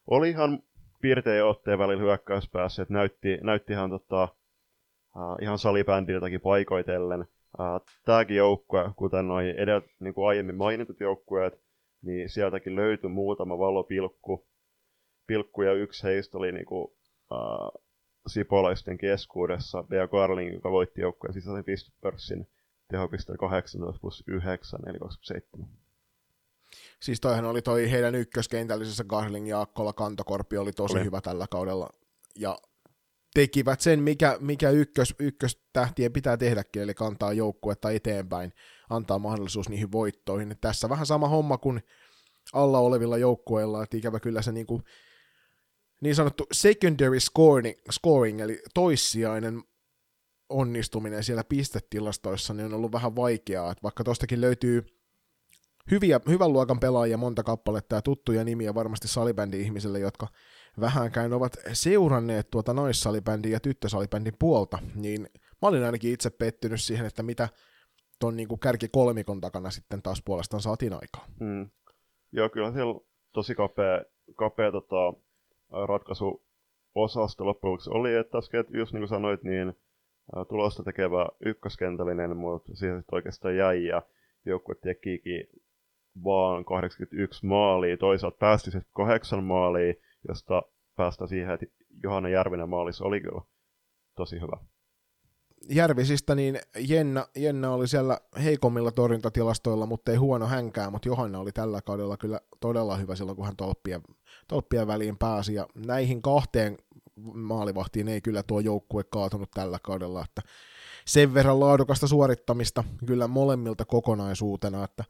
[0.08, 0.64] oli ihan
[1.02, 4.28] piirtein otteen välillä hyökkäyspäässä, että näytti, näytti ihan, tota,
[5.18, 7.22] uh, ihan salibändiltäkin paikoitellen.
[7.60, 11.62] Uh, tämäkin joukkue, kuten noin edellä, niin kuin aiemmin mainitut joukkueet,
[12.02, 14.48] niin sieltäkin löytyi muutama valopilkku.
[15.28, 16.92] Pilkku ja yksi heistä oli niin kuin,
[17.32, 17.84] uh,
[18.28, 22.48] sipolaisten keskuudessa Bea Garling, joka voitti joukkueen sisäisen pistepörssin
[22.88, 25.70] tehopisteellä 18 plus 9, eli 27.
[27.02, 31.06] Siis toihan oli toi heidän ykköskentällisessä Garling ja Akkola Kantokorpi oli tosi oli.
[31.06, 31.90] hyvä tällä kaudella.
[32.36, 32.58] Ja
[33.38, 38.54] tekivät sen, mikä, mikä ykkös, ykköstähtien pitää tehdäkin, eli kantaa joukkuetta eteenpäin,
[38.90, 40.52] antaa mahdollisuus niihin voittoihin.
[40.52, 41.82] Et tässä vähän sama homma kuin
[42.54, 44.82] alla olevilla joukkueilla, että ikävä kyllä se niinku,
[46.02, 49.64] niin sanottu secondary scoring, scoring, eli toissijainen
[50.50, 54.86] onnistuminen siellä pistetilastoissa, niin on ollut vähän vaikeaa, että vaikka tostakin löytyy
[55.92, 60.28] hyviä, hyvän luokan pelaajia monta kappaletta ja tuttuja nimiä varmasti salibändin ihmisille, jotka
[60.80, 65.22] vähänkään ovat seuranneet tuota naissalibändin ja tyttösalibändin puolta, niin
[65.62, 67.50] mä olin ainakin itse pettynyt siihen, että mitä
[68.20, 71.26] ton niin kuin kärki kolmikon takana sitten taas puolestaan saatiin aikaa.
[71.40, 71.70] Mm.
[72.32, 73.00] Joo, kyllä siellä
[73.34, 74.02] tosi kapea,
[74.36, 75.14] kapea tota,
[75.88, 76.44] ratkaisu
[76.96, 79.74] osasto loppujen oli, että äsken, just niin kuin sanoit, niin
[80.50, 84.02] tulosta tekevä ykköskentällinen, mutta siihen sitten oikeastaan jäi ja
[84.46, 85.48] joukkue tekikin
[86.24, 89.94] vaan 81 maalia, toisaalta päästi sitten kahdeksan maalia,
[90.28, 90.62] josta
[90.96, 91.66] päästä siihen, että
[92.04, 93.42] Johanna Järvinen maalis oli kyllä
[94.16, 94.58] tosi hyvä.
[95.70, 101.52] Järvisistä, niin Jenna, Jenna oli siellä heikommilla torjuntatilastoilla, mutta ei huono hänkään, mutta Johanna oli
[101.52, 104.02] tällä kaudella kyllä todella hyvä silloin, kun hän tolppien,
[104.48, 106.78] tolppien väliin pääsi, ja näihin kahteen
[107.34, 110.42] maalivahtiin ei kyllä tuo joukkue kaatunut tällä kaudella, että
[111.06, 115.04] sen verran laadukasta suorittamista kyllä molemmilta kokonaisuutena, että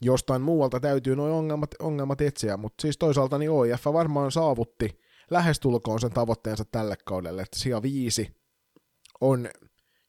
[0.00, 6.00] jostain muualta täytyy nuo ongelmat, ongelmat etsiä, mutta siis toisaalta niin OIF varmaan saavutti lähestulkoon
[6.00, 8.36] sen tavoitteensa tälle kaudelle, että sija viisi
[9.20, 9.48] on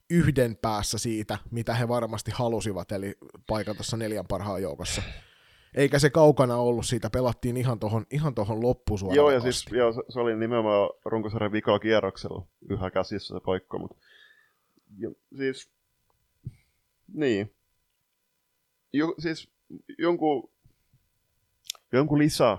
[0.09, 3.15] yhden päässä siitä, mitä he varmasti halusivat, eli
[3.47, 5.01] paikan tuossa neljän parhaan joukossa.
[5.75, 9.93] Eikä se kaukana ollut siitä, pelattiin ihan tuohon ihan tohon loppusuoraan Joo, ja siis joo,
[9.93, 13.97] se, se, oli nimenomaan runkosarjan vikalla kierroksella yhä käsissä se paikka, mutta
[14.97, 15.71] jo, siis,
[17.13, 17.55] niin.
[18.93, 19.51] Jo, siis
[19.97, 20.49] jonkun,
[21.91, 22.57] jonkun lisä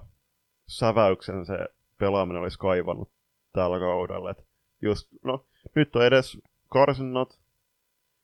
[0.66, 1.58] säväyksen se
[1.98, 3.10] pelaaminen olisi kaivannut
[3.52, 4.30] tällä kaudella.
[4.30, 4.46] Et
[4.82, 7.38] just, no, nyt on edes karsinnat,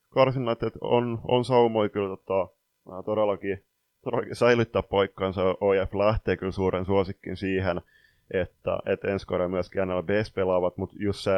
[0.09, 2.49] karsinnat että on, on saumoja kyllä tota,
[3.05, 3.64] todellakin,
[4.05, 5.42] todellakin säilyttää paikkaansa.
[5.42, 7.81] OF lähtee kyllä suuren suosikkin siihen,
[8.31, 11.33] että, että ensi kaudella myöskin NLBs pelaavat, mutta just se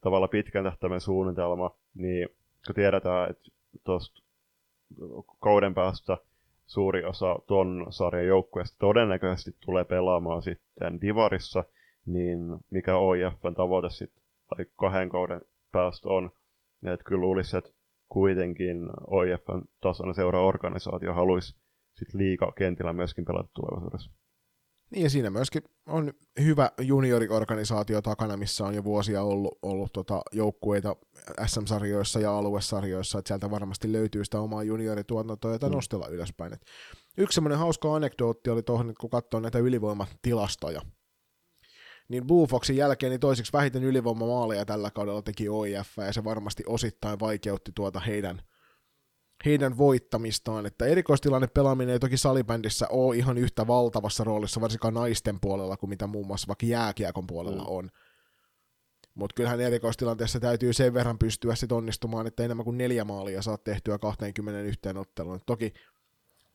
[0.00, 2.28] tavalla pitkän tähtäimen suunnitelma, niin
[2.66, 3.50] kun tiedetään, että
[3.84, 4.22] tuosta
[5.40, 6.18] kauden päästä
[6.66, 11.64] suuri osa ton sarjan joukkueesta todennäköisesti tulee pelaamaan sitten Divarissa,
[12.06, 15.40] niin mikä OIFn tavoite sitten tai kahden kauden
[15.72, 16.30] päästä on.
[16.92, 17.70] Että kyllä luulisi, että
[18.08, 21.56] kuitenkin OIFn tasoinen seura-organisaatio haluaisi
[21.94, 24.23] sitten liikaa kentillä myöskin pelata tulevaisuudessa.
[24.94, 30.22] Niin ja siinä myöskin on hyvä junioriorganisaatio takana, missä on jo vuosia ollut, ollut tota
[30.32, 30.96] joukkueita
[31.46, 35.72] SM-sarjoissa ja aluesarjoissa, että sieltä varmasti löytyy sitä omaa juniorituotantoa, jota mm.
[35.72, 36.52] nostella ylöspäin.
[36.52, 36.66] Et
[37.16, 40.82] yksi semmoinen hauska anekdootti oli tuohon, kun katsoo näitä ylivoimatilastoja,
[42.08, 47.20] niin Buufoxin jälkeen niin toiseksi vähiten ylivoimamaaleja tällä kaudella teki OIF, ja se varmasti osittain
[47.20, 48.42] vaikeutti tuota heidän–
[49.44, 55.40] heidän voittamistaan, että erikoistilanne pelaaminen ei toki salibändissä ole ihan yhtä valtavassa roolissa, varsinkaan naisten
[55.40, 57.68] puolella, kuin mitä muun muassa vaikka jääkiekon puolella mm.
[57.68, 57.90] on.
[59.14, 63.64] Mutta kyllähän erikoistilanteessa täytyy sen verran pystyä sit onnistumaan, että enemmän kuin neljä maalia saat
[63.64, 65.40] tehtyä 21 otteluun.
[65.46, 65.74] Toki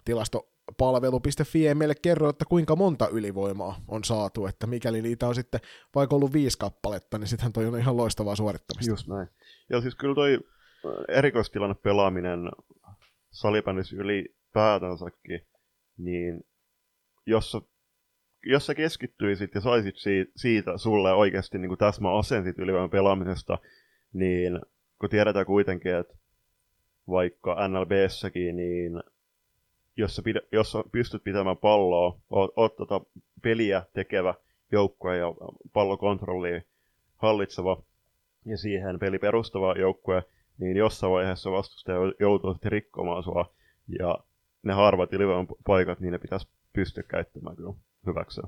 [0.05, 5.59] tilastopalvelu.fi ei meille kerro, että kuinka monta ylivoimaa on saatu, että mikäli niitä on sitten
[5.95, 8.91] vaikka ollut viisi kappaletta, niin sittenhän toi on ihan loistavaa suorittamista.
[8.91, 9.27] Just näin.
[9.69, 10.39] Ja siis kyllä toi
[11.07, 12.39] erikoistilanne pelaaminen
[13.31, 15.41] salibändissä ylipäätänsäkin,
[15.97, 16.43] niin
[17.25, 17.61] jos sä,
[18.45, 23.57] jos sä keskittyisit ja saisit siitä, siitä sulle oikeasti niin kuin täsmä asentit ylivoiman pelaamisesta,
[24.13, 24.59] niin
[24.99, 26.13] kun tiedetään kuitenkin, että
[27.09, 29.03] vaikka NLBssäkin, niin
[29.97, 33.01] jos, sä pidä, jos sä pystyt pitämään palloa, oot, oot tota
[33.43, 34.33] peliä tekevä
[34.71, 35.27] joukkue ja
[35.73, 36.61] pallokontrollia
[37.15, 37.83] hallitseva
[38.45, 40.23] ja siihen peli perustava joukkue,
[40.60, 43.56] niin jossain vaiheessa vastustaja joutuu sitten rikkomaan sua,
[44.00, 44.17] ja
[44.63, 47.74] ne harvat ylivoiman paikat, niin ne pitäisi pystyä käyttämään kyllä
[48.08, 48.41] hyväksi.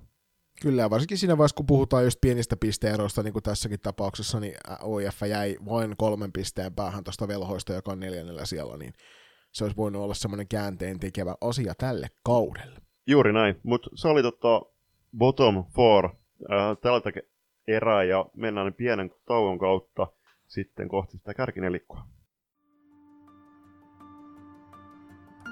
[0.61, 5.21] Kyllä, varsinkin siinä vaiheessa, kun puhutaan just pienistä pisteeroista, niin kuin tässäkin tapauksessa, niin OIF
[5.29, 8.93] jäi vain kolmen pisteen päähän tuosta velhoista, joka on neljännellä siellä, niin
[9.51, 12.79] se olisi voinut olla semmoinen käänteen tekevä asia tälle kaudelle.
[13.07, 14.61] Juuri näin, mutta se oli tota
[15.17, 17.11] bottom four äh, tältä
[17.67, 20.07] erää, ja mennään pienen tauon kautta
[20.51, 22.07] sitten kohti sitä kärkinelikkoa.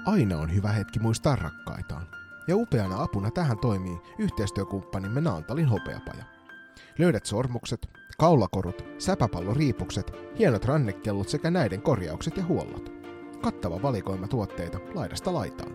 [0.06, 2.06] Aina on hyvä hetki muistaa rakkaitaan.
[2.48, 6.24] Ja upeana apuna tähän toimii yhteistyökumppanimme Naantalin hopeapaja.
[6.98, 7.86] Löydät sormukset,
[8.18, 12.92] kaulakorut, säpäpalloriipukset, hienot rannekellot sekä näiden korjaukset ja huollot.
[13.42, 15.72] Kattava valikoima tuotteita laidasta laitaan.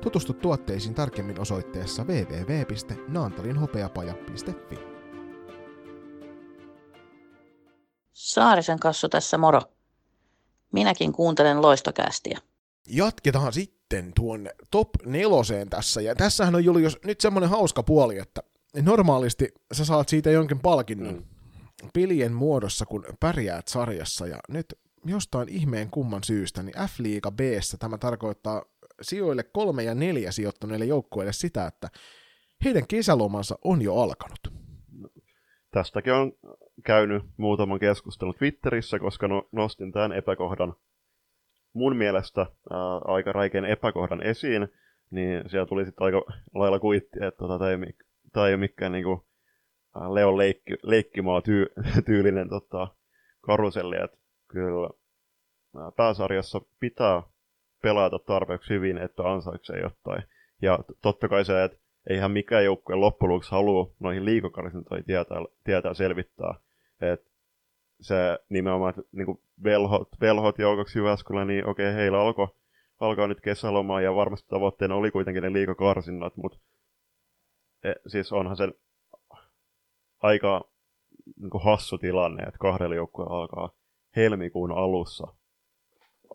[0.00, 4.91] Tutustu tuotteisiin tarkemmin osoitteessa www.naantalinhopeapaja.fi.
[8.12, 9.62] Saarisen kassu tässä moro.
[10.72, 12.38] Minäkin kuuntelen loistokästiä.
[12.88, 16.00] Jatketaan sitten tuonne top neloseen tässä.
[16.00, 18.42] Ja tässähän on Julius nyt semmoinen hauska puoli, että
[18.82, 21.90] normaalisti sä saat siitä jonkin palkinnon mm.
[21.92, 24.26] pilien muodossa, kun pärjäät sarjassa.
[24.26, 27.40] Ja nyt jostain ihmeen kumman syystä, niin F-liiga b
[27.78, 28.62] tämä tarkoittaa
[29.02, 31.88] sijoille kolme ja neljä sijoittuneille joukkueille sitä, että
[32.64, 34.52] heidän kesälomansa on jo alkanut.
[35.70, 36.32] Tästäkin on
[36.84, 40.74] käynyt muutaman keskustelun Twitterissä, koska no, nostin tämän epäkohdan
[41.72, 44.68] mun mielestä ää, aika räikeän epäkohdan esiin,
[45.10, 46.22] niin siellä tuli sitten aika
[46.54, 47.76] lailla kuitti, että tota, tämä, ei,
[48.32, 49.26] tämä ei ole mikään niinku,
[50.12, 51.66] Leon leikki, leikkimaa tyy,
[52.06, 52.88] tyylinen tota,
[53.40, 54.16] karuselli, että
[54.48, 54.90] kyllä
[55.76, 57.22] ää, pääsarjassa pitää
[57.82, 60.22] pelata tarpeeksi hyvin, että ansaitsee jotain.
[60.62, 61.78] Ja totta kai se, että
[62.10, 66.54] eihän mikään joukkue loppujen lopuksi halua noihin liikokarsintoihin tietää, tietää selvittää.
[67.02, 67.32] Et
[68.00, 72.48] se nimenomaan, että niin velhot, velhot joukoksi Jyväskylä, niin okei, heillä alkoi
[73.00, 76.58] alkaa nyt kesäloma ja varmasti tavoitteena oli kuitenkin ne liikakarsinnat, mutta
[77.84, 78.68] e, siis onhan se
[80.22, 80.64] aika
[81.36, 83.70] niin kuin hassu tilanne, että kahdella joukkueella alkaa
[84.16, 85.34] helmikuun alussa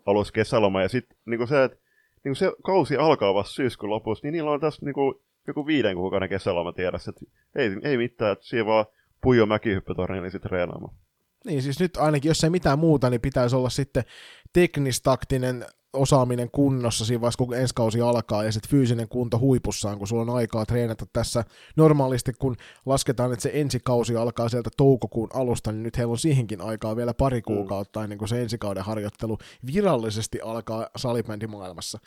[0.06, 0.82] alus kesäloma.
[0.82, 1.78] Ja sitten niin se, että
[2.24, 5.16] niin se kausi alkaa vasta syyskuun lopussa, niin niillä on tässä niin kuin,
[5.48, 7.26] joku viiden kuukauden kesäloma tiedässä, että
[7.56, 8.86] ei, ei mitään, että siinä vaan
[9.22, 10.96] Pujo mäkihyppytorniin niin sitten treenaamaan.
[11.46, 14.04] Niin siis nyt ainakin, jos ei mitään muuta, niin pitäisi olla sitten
[14.54, 20.08] teknistaktinen osaaminen kunnossa siinä vaiheessa, kun ensi kausi alkaa, ja sitten fyysinen kunto huipussaan, kun
[20.08, 21.44] sulla on aikaa treenata tässä
[21.76, 26.18] normaalisti, kun lasketaan, että se ensi kausi alkaa sieltä toukokuun alusta, niin nyt heillä on
[26.18, 27.44] siihenkin aikaa vielä pari mm.
[27.44, 29.38] kuukautta ennen kuin se ensikauden harjoittelu
[29.74, 32.00] virallisesti alkaa salibändimaailmassa.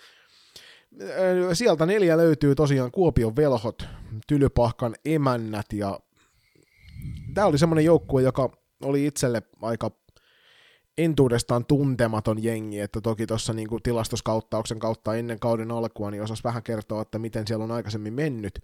[1.53, 3.87] Sieltä neljä löytyy tosiaan Kuopion velhot,
[4.27, 6.01] Tylypahkan emännät ja
[7.35, 8.51] tämä oli semmoinen joukkue, joka
[8.85, 9.91] oli itselle aika
[10.99, 16.63] entuudestaan tuntematon jengi, että toki tuossa niin tilastoskauttauksen kautta ennen kauden alkua niin osasi vähän
[16.63, 18.59] kertoa, että miten siellä on aikaisemmin mennyt.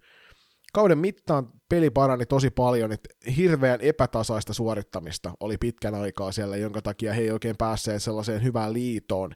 [0.73, 6.81] Kauden mittaan peli parani tosi paljon, että hirveän epätasaista suorittamista oli pitkän aikaa siellä, jonka
[6.81, 9.31] takia he ei oikein päässeet sellaiseen hyvään liitoon,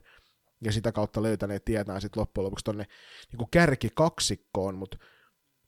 [0.64, 2.86] ja sitä kautta löytäneet tietää sitten loppujen lopuksi tuonne
[3.32, 4.98] niin kärkikaksikkoon, mutta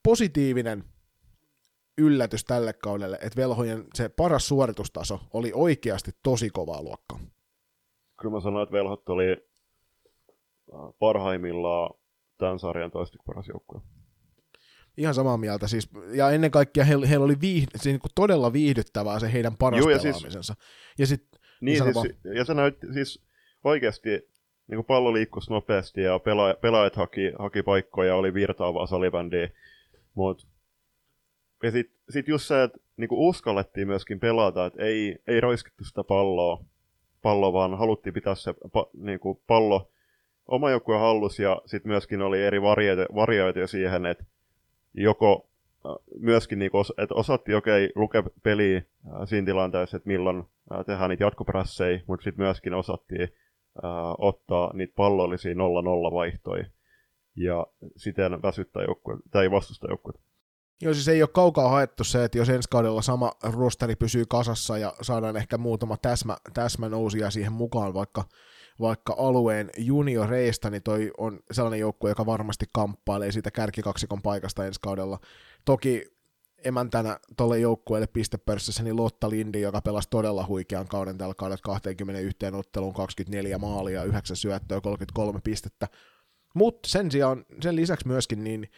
[0.03, 0.85] positiivinen
[1.99, 7.19] yllätys tälle kaudelle, että velhojen se paras suoritustaso oli oikeasti tosi kovaa luokkaa.
[8.21, 11.95] Kyllä mä sanoin, että velhot oli äh, parhaimmillaan
[12.39, 13.81] tämän sarjan toiseksi paras joukkue.
[14.97, 15.69] Ihan samaa mieltä.
[15.69, 19.57] Siis, ja ennen kaikkea heillä, heillä oli viihdy, siis niin kuin todella viihdyttävää se heidän
[19.57, 20.55] paras Joo, ja siis- pelaamisensa.
[20.55, 21.27] Siis, ja, sit,
[21.61, 23.25] niin, siis, ja se näytti siis
[23.65, 24.11] oikeasti
[24.67, 29.49] niin kuin pallo liikkuisi nopeasti ja pelaajat, pelaajat haki, haki paikkoja, oli virtaavaa salibändiä,
[30.15, 30.47] mutta
[31.65, 36.05] ja sitten sit just se, että niinku uskallettiin myöskin pelata, että ei, ei roiskittu sitä
[36.05, 36.65] palloa,
[37.23, 39.91] palloa, vaan haluttiin pitää se pa, niinku pallo
[40.47, 42.63] oma joukkue hallus ja sitten myöskin oli eri
[43.15, 44.25] varioita siihen, että
[44.95, 45.49] joko
[46.19, 48.83] myöskin niinku, että osattiin okei okay, lukea peliä
[49.25, 50.45] siinä tilanteessa, että milloin
[50.87, 53.29] tehdään niitä jatkopressejä, mutta sitten myöskin osattiin
[53.83, 55.57] ää, ottaa niitä pallollisia 0-0
[56.15, 56.65] vaihtoja
[57.37, 57.67] ja
[57.97, 60.34] siten väsyttää joukkue, tai vastusta joukkuetta.
[60.83, 64.79] Joo, siis ei ole kaukaa haettu se, että jos ensi kaudella sama rosteri pysyy kasassa
[64.79, 68.25] ja saadaan ehkä muutama täsmä, täsmä nousia siihen mukaan, vaikka,
[68.81, 74.81] vaikka alueen junioreista, niin toi on sellainen joukkue, joka varmasti kamppailee siitä kärkikaksikon paikasta ensi
[74.83, 75.19] kaudella.
[75.65, 76.15] Toki
[76.65, 82.37] emäntänä tuolle joukkueelle pistepörssissä niin Lotta Lindi, joka pelasi todella huikean kauden tällä kaudella 21
[82.53, 85.89] otteluun 24 maalia, 9 syöttöä, 33 pistettä
[86.55, 88.69] Mutta sen sijaan, sen lisäksi myöskin niin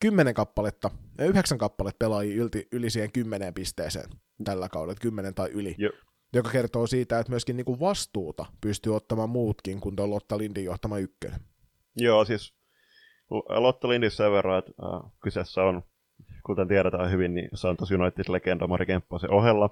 [0.00, 4.10] kymmenen kappaletta, yhdeksän kappaletta pelaajia yli, yli siihen kymmeneen pisteeseen
[4.44, 5.74] tällä kaudella, kymmenen tai yli.
[5.78, 5.90] Jo.
[6.32, 10.98] Joka kertoo siitä, että myöskin niinku vastuuta pystyy ottamaan muutkin kuin tuo Lotta Lindin johtama
[10.98, 11.40] ykkönen.
[11.96, 12.54] Joo, siis
[13.48, 15.82] Lotta Lindin sen verran, että äh, kyseessä on,
[16.46, 19.70] kuten tiedetään hyvin, niin se on tosi United-legenda Mari Kemppasen ohella.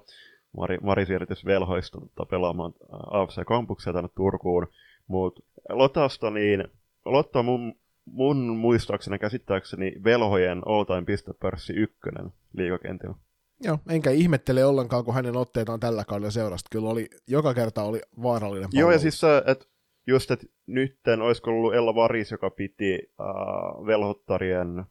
[0.57, 4.67] Mari, Mari siirtys velhoista tota, pelaamaan äh, AFC Kampuksia tänne Turkuun.
[5.07, 6.63] Mutta Lotasta, niin
[7.05, 13.15] Lotta on mun, mun muistaakseni käsittääkseni velhojen all-time pistepörssi ykkönen liigakentillä.
[13.63, 16.67] Joo, enkä ihmettele ollenkaan, kun hänen otteitaan tällä kaudella seurasta.
[16.71, 19.65] Kyllä oli, joka kerta oli vaarallinen Joo, ja siis se, että
[20.07, 23.25] just, että nytten olisiko ollut Ella Varis, joka piti äh,
[23.85, 24.85] velhottarien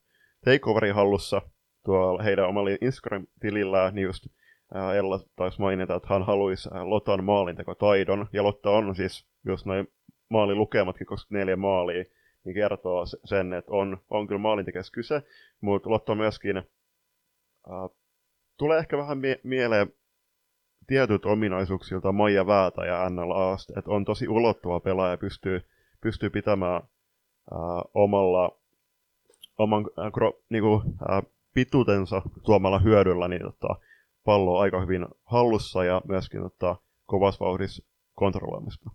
[0.44, 1.42] takeoverin hallussa
[1.84, 4.26] tuolla heidän omalla Instagram-tilillään, niin just
[4.76, 9.66] äh, Ella taisi mainita, että hän haluaisi äh, Lotan maalintekotaidon, ja Lotta on siis just
[9.66, 9.86] noin
[10.30, 12.04] maalilukematkin 24 maalia,
[12.45, 15.22] niin kertoo sen, että on, on kyllä maalintekijässä kyse,
[15.61, 16.64] mutta Lotta on myöskin, äh,
[18.57, 19.92] tulee ehkä vähän mie- mieleen
[20.86, 25.61] tietyt ominaisuuksilta Maija Väätä ja NLA, että on tosi ulottuva pelaaja ja pystyy,
[26.01, 26.82] pystyy pitämään
[27.53, 27.59] äh,
[27.95, 28.59] omalla
[29.59, 31.22] oman äh, kro, niinku, äh,
[31.55, 33.76] pituutensa tuomalla hyödyllä niin, tota,
[34.24, 36.76] palloa aika hyvin hallussa ja myöskin tota,
[37.07, 37.84] kovassa vauhdissa
[38.14, 38.90] kontrolloimista.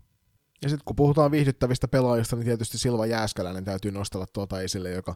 [0.62, 5.14] Ja sitten kun puhutaan viihdyttävistä pelaajista, niin tietysti Silva Jääskäläinen täytyy nostella tuota esille, joka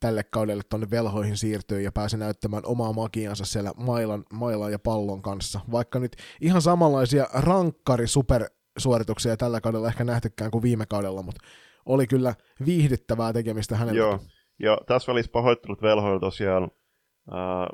[0.00, 5.22] tälle kaudelle tuonne velhoihin siirtyy ja pääsee näyttämään omaa magiansa siellä mailan, mailan ja pallon
[5.22, 5.60] kanssa.
[5.70, 11.40] Vaikka nyt ihan samanlaisia rankkari supersuorituksia tällä kaudella ehkä nähtykään kuin viime kaudella, mutta
[11.86, 12.34] oli kyllä
[12.66, 13.98] viihdyttävää tekemistä häneltä.
[13.98, 14.18] Joo,
[14.58, 16.68] ja tässä välissä pahoittelut velhoilla tosiaan äh,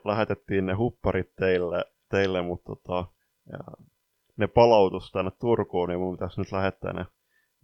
[0.05, 3.07] lähetettiin ne hupparit teille, teille mutta tota,
[4.37, 7.07] ne palautus tänne Turkuun, niin mun pitäisi nyt lähettää ne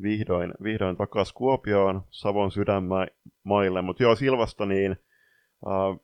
[0.03, 3.83] vihdoin, vihdoin takaisin Kuopioon, Savon sydänmaille.
[3.83, 4.97] Mutta joo, Silvasta niin
[5.67, 6.01] äh,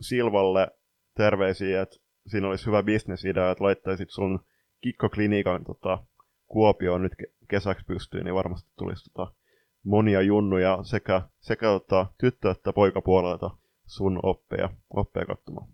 [0.00, 0.68] Silvalle
[1.16, 1.96] terveisiä, että
[2.26, 4.40] siinä olisi hyvä bisnesidea, että laittaisit sun
[4.80, 6.04] kikkoklinikan tota,
[6.46, 7.12] Kuopioon nyt
[7.48, 9.32] kesäksi pystyyn, niin varmasti tulisi tota,
[9.84, 13.50] monia junnuja sekä, sekä tota, tyttö- että poikapuolelta
[13.86, 15.68] sun oppeja, oppeja katsomaan.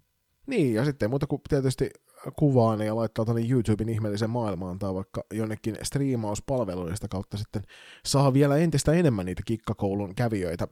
[0.47, 1.91] Niin, ja sitten muuta kuin tietysti
[2.37, 7.63] kuvaan ja laittaa tuonne YouTuben ihmeellisen maailmaan tai vaikka jonnekin striimauspalveluista kautta sitten
[8.05, 10.69] saa vielä entistä enemmän niitä kikkakoulun kävijöitä.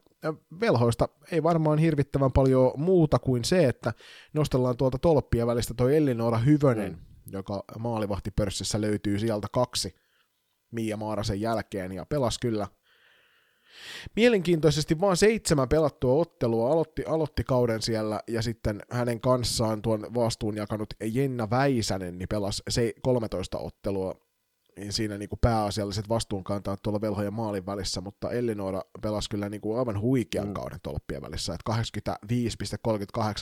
[0.60, 3.92] Velhoista ei varmaan hirvittävän paljon muuta kuin se, että
[4.32, 6.98] nostellaan tuolta tolppia välistä toi Ellinora Hyvönen, mm.
[7.32, 9.94] joka maalivahtipörssissä löytyy sieltä kaksi
[10.70, 12.68] Mia Maarasen jälkeen ja pelas kyllä
[14.16, 20.56] Mielenkiintoisesti vain seitsemän pelattua ottelua aloitti, aloitti kauden siellä ja sitten hänen kanssaan tuon vastuun
[20.56, 24.26] jakanut Jenna Väisänen niin pelasi se 13 ottelua
[24.78, 29.60] niin siinä niin kuin pääasialliset vastuunkantajat tuolla velhojen maalin välissä, mutta Ellinora pelasi kyllä niin
[29.60, 30.54] kuin aivan huikean mm.
[30.54, 31.72] kauden tolppien välissä, että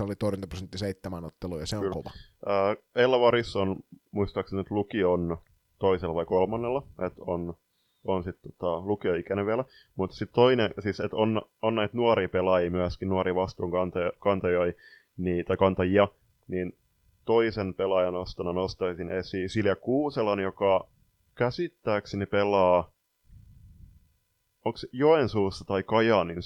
[0.01, 1.95] 85,38 oli torjuntaprosentti seitsemän ottelua ja se on kyllä.
[1.95, 2.11] kova.
[2.49, 3.77] Äh, Ella Varis on
[4.11, 5.39] muistaakseni nyt lukion
[5.79, 7.55] toisella vai kolmannella, että on
[8.05, 9.65] on sitten tota, lukioikäinen vielä.
[9.97, 14.73] Mutta sitten toinen, siis että on, on näitä nuoria pelaajia myöskin, nuoria vastuunkantajia,
[15.17, 16.09] niin, tai kantajia,
[16.49, 16.79] niin
[17.25, 20.89] toisen pelaajan ostana nostaisin esiin Silja Kuuselan, joka
[21.35, 22.93] käsittääkseni pelaa,
[24.65, 26.39] onko Joensuussa tai Kajaanin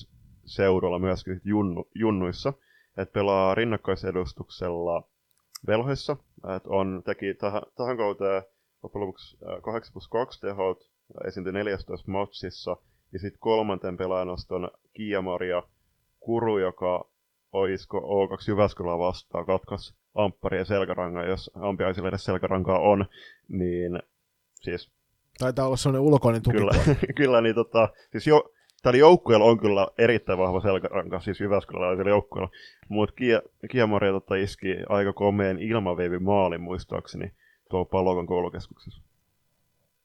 [0.44, 2.52] seudulla myöskin junnu, junnuissa,
[2.96, 5.02] että pelaa rinnakkaisedustuksella
[5.66, 6.16] velhoissa,
[6.56, 8.42] että on, teki tähän, tähän kauteen
[8.82, 10.90] loppujen lopuksi 8 plus 2 tehot,
[11.26, 12.76] esiintyi 14 matsissa.
[13.12, 15.62] Ja sitten kolmanten pelaajanoston Kiia-Maria
[16.20, 17.04] Kuru, joka
[17.52, 23.06] oisko O2 Jyväskylää vastaan, katkas Amppari ja Selkärangan, jos ampiaisille edes Selkärankaa on,
[23.48, 24.02] niin
[24.54, 24.90] siis...
[25.38, 26.56] Taitaa olla sellainen ulkoinen tuki.
[26.56, 26.72] Kyllä,
[27.16, 28.52] kyllä niin tota, siis jo,
[28.82, 32.50] tällä joukkueella on kyllä erittäin vahva selkäranka, siis Jyväskyläläisellä joukkueella,
[32.88, 37.32] mutta Kia, Kiamaria tota iski aika komeen ilmaveivin maalin muistaakseni
[37.70, 39.07] tuolla Palokan koulukeskuksessa.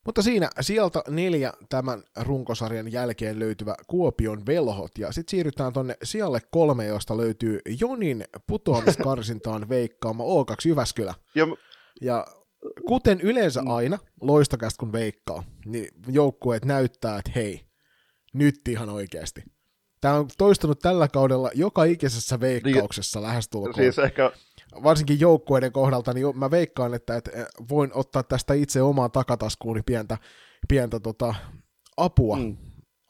[0.05, 6.39] Mutta siinä sieltä neljä tämän runkosarjan jälkeen löytyvä Kuopion velhot, ja sitten siirrytään tonne sijalle
[6.51, 11.13] kolme, josta löytyy Jonin putoamiskarsintaan veikkaama O2 Jyväskylä.
[11.35, 11.47] Ja,
[12.01, 12.27] ja
[12.87, 17.61] kuten yleensä aina, loistokästä kun veikkaa, niin joukkueet näyttää, että hei,
[18.33, 19.43] nyt ihan oikeasti.
[20.01, 23.75] Tämä on toistunut tällä kaudella joka ikisessä veikkauksessa niin, lähestulkoon.
[23.75, 24.31] Siis ehkä
[24.83, 27.31] varsinkin joukkueiden kohdalta, niin mä veikkaan, että, että
[27.69, 30.17] voin ottaa tästä itse omaan takataskuuni pientä,
[30.67, 31.35] pientä tota,
[31.97, 32.57] apua, mm.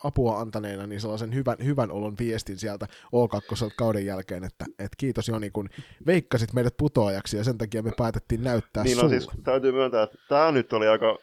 [0.03, 5.28] apua antaneena, niin sellaisen hyvän, hyvän olon viestin sieltä O2 kauden jälkeen, että, että kiitos
[5.28, 5.70] Joni, kun
[6.05, 10.18] veikkasit meidät putoajaksi, ja sen takia me päätettiin näyttää Niin no siis täytyy myöntää, että
[10.30, 11.18] tämä nyt oli aika,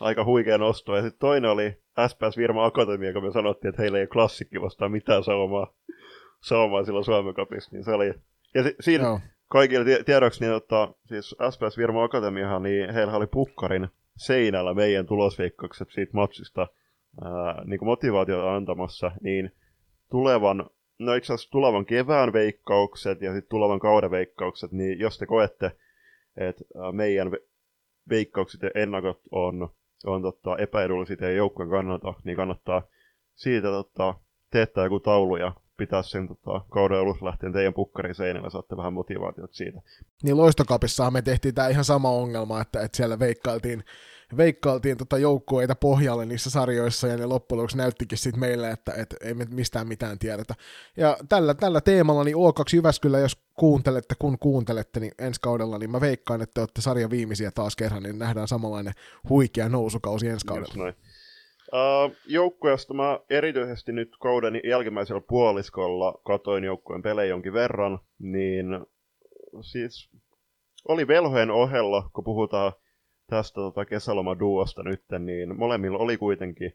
[0.00, 3.98] aika huikea nosto, ja sitten toinen oli SPS Virma Akatemia, kun me sanottiin, että heillä
[3.98, 5.74] ei ole klassikki vastaan mitään saumaa,
[6.42, 8.14] saumaa silloin Suomen Cupissa, niin se oli...
[8.54, 9.20] Ja si- siinä Joo.
[9.48, 15.90] Kaikille tiedoksi, niin että siis SPS Virma Akatemiahan, niin heillä oli pukkarin seinällä meidän tulosveikkaukset
[15.90, 16.66] siitä matsista
[17.22, 19.52] ää, niin kuin motivaatiota antamassa, niin
[20.10, 25.26] tulevan, no itse asiassa tulevan kevään veikkaukset ja sitten tulevan kauden veikkaukset, niin jos te
[25.26, 25.72] koette,
[26.36, 27.30] että meidän
[28.08, 29.68] veikkaukset ja ennakot on,
[30.06, 32.82] on totta, epäedullisia teidän joukkueen kannalta, niin kannattaa
[33.34, 34.14] siitä totta,
[34.50, 38.92] teettää joku taulu ja pitää sen tota, kauden alussa lähtien teidän pukkarin seinällä, saatte vähän
[38.92, 39.80] motivaatiota siitä.
[40.22, 43.84] Niin loistokapissahan me tehtiin tämä ihan sama ongelma, että, että siellä veikkailtiin
[44.36, 49.16] veikkailtiin tota joukkueita pohjalle niissä sarjoissa, ja ne loppujen lopuksi näyttikin sitten meille, että et
[49.20, 50.54] ei me mistään mitään tiedetä.
[50.96, 55.90] Ja tällä, tällä teemalla, niin O2 Jyväskylä, jos kuuntelette, kun kuuntelette, niin ensi kaudella, niin
[55.90, 58.94] mä veikkaan, että te olette sarjan viimeisiä taas kerran, niin nähdään samanlainen
[59.28, 60.92] huikea nousukausi ensi kaudella.
[61.72, 68.66] Uh, joukkueesta mä erityisesti nyt kauden jälkimmäisellä puoliskolla katoin joukkueen pelejä jonkin verran, niin
[69.60, 70.10] siis
[70.88, 72.72] oli velhojen ohella, kun puhutaan
[73.26, 76.72] tästä tota kesälomaduosta nyt, niin molemmilla oli kuitenkin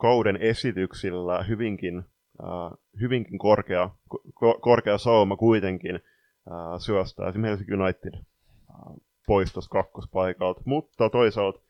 [0.00, 1.98] kauden esityksillä hyvinkin,
[2.42, 8.96] äh, hyvinkin korkea, ko- korkea sauma kuitenkin äh, syöstää esimerkiksi United äh,
[9.26, 10.62] pois kakkospaikalta.
[10.64, 11.60] Mutta toisaalta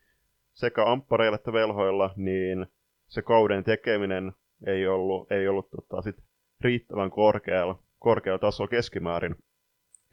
[0.53, 2.67] sekä amppareilla että velhoilla, niin
[3.07, 4.31] se kauden tekeminen
[4.67, 6.15] ei ollut, ei ollut tota, sit
[6.61, 9.35] riittävän korkealla, korkealla tasolla keskimäärin,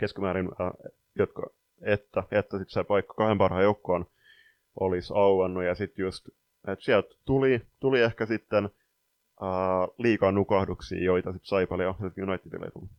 [0.01, 1.51] keskimäärin äh, jotka
[1.83, 4.07] että, että sitten se paikka kahden parhaan joukkoon
[4.81, 5.65] olisi auannut.
[5.65, 6.29] Ja sitten just,
[6.69, 12.71] että sieltä tuli, tuli ehkä sitten uh, liikaa nukahduksia, joita sitten Saipali ja Unitedille ei
[12.71, 12.91] tullut.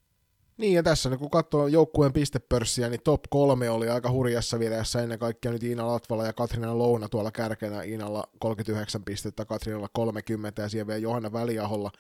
[0.59, 5.19] Niin, ja tässä kun katsoo joukkueen pistepörssiä, niin top kolme oli aika hurjassa vireessä ennen
[5.19, 7.83] kaikkea nyt Iina Latvala ja Katriina Louna tuolla kärkenä.
[7.83, 11.91] Iinalla 39 pistettä, Katriinalla 30 ja siellä vielä Johanna Väliaholla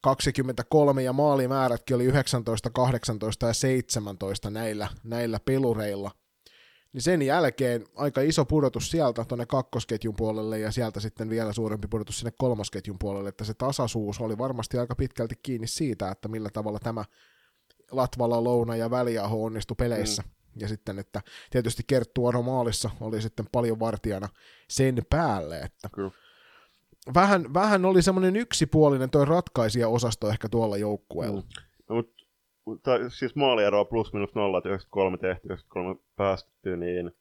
[0.00, 6.10] 23 ja maalimäärätkin oli 19, 18 ja 17 näillä, näillä pelureilla.
[6.92, 11.88] Niin sen jälkeen aika iso pudotus sieltä tuonne kakkosketjun puolelle ja sieltä sitten vielä suurempi
[11.88, 16.50] pudotus sinne kolmosketjun puolelle, että se tasaisuus oli varmasti aika pitkälti kiinni siitä, että millä
[16.50, 17.04] tavalla tämä
[17.96, 20.22] Latvala, Louna ja Väliaho onnistui peleissä.
[20.22, 20.30] Mm.
[20.60, 21.20] Ja sitten, että
[21.50, 24.28] tietysti Kerttu maalissa oli sitten paljon vartijana
[24.68, 26.10] sen päälle, että Kyllä
[27.14, 31.40] vähän, vähän oli semmoinen yksipuolinen toi ratkaisija-osasto ehkä tuolla joukkueella.
[31.40, 31.46] Mm.
[31.88, 32.24] No, mutta
[32.64, 37.12] mutta siis maalieroa plus minus nolla, 93 tehty, 93 päästetty, niin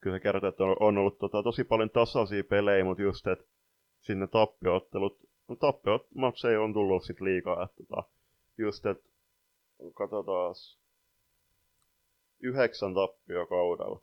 [0.00, 3.44] kyllä se kertoo, että on, on ollut tota, tosi paljon tasaisia pelejä, mutta just, että
[4.00, 5.18] sinne tappioottelut,
[5.48, 6.06] no tappiot
[6.50, 8.02] ei on tullut sit liikaa, että tota,
[8.58, 9.08] just, että
[9.94, 10.54] katsotaan
[12.40, 14.00] yhdeksän tappio kaudella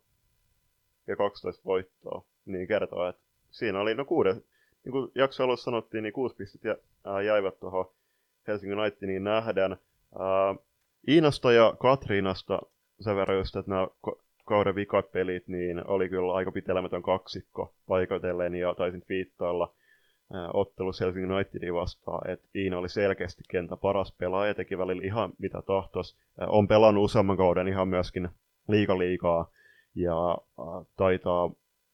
[1.06, 4.36] ja 12 voittoa, niin kertoo, että siinä oli no kuudes,
[4.84, 7.92] niin kuin jakso alussa sanottiin, niin kuusi pistettä ja, ää, jäivät tuohon
[8.46, 9.72] Helsingin Unitediin nähdään.
[10.18, 10.54] Ää,
[11.08, 12.58] Iinasta ja Katriinasta
[13.00, 13.88] sen verran just, että nämä
[14.44, 19.74] kauden vikat pelit, niin oli kyllä aika pitelemätön kaksikko paikoitellen ja taisin viittailla
[20.54, 25.62] ottelussa Helsingin Unitedin vastaan, että Iina oli selkeästi kentä paras pelaaja, teki välillä ihan mitä
[25.62, 26.16] tahtos.
[26.46, 28.28] On pelannut useamman kauden ihan myöskin
[28.68, 29.50] liika liikaa
[29.94, 30.38] ja
[30.96, 31.50] taitaa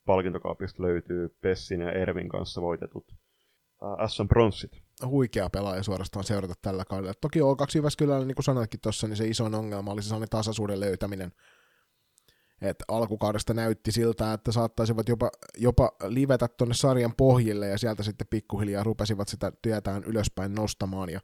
[0.07, 4.71] palkintokaapista löytyy Pessin ja Ervin kanssa voitetut äh, SM Bronssit.
[5.07, 7.15] Huikea pelaaja suorastaan seurata tällä kaudella.
[7.21, 10.81] Toki O2 Jyväskylällä, niin kuin sanoitkin tuossa, niin se iso ongelma oli se sellainen tasaisuuden
[10.81, 11.33] löytäminen.
[12.61, 18.27] Et alkukaudesta näytti siltä, että saattaisivat jopa, jopa livetä tuonne sarjan pohjille ja sieltä sitten
[18.31, 21.11] pikkuhiljaa rupesivat sitä työtään ylöspäin nostamaan.
[21.11, 21.21] Ja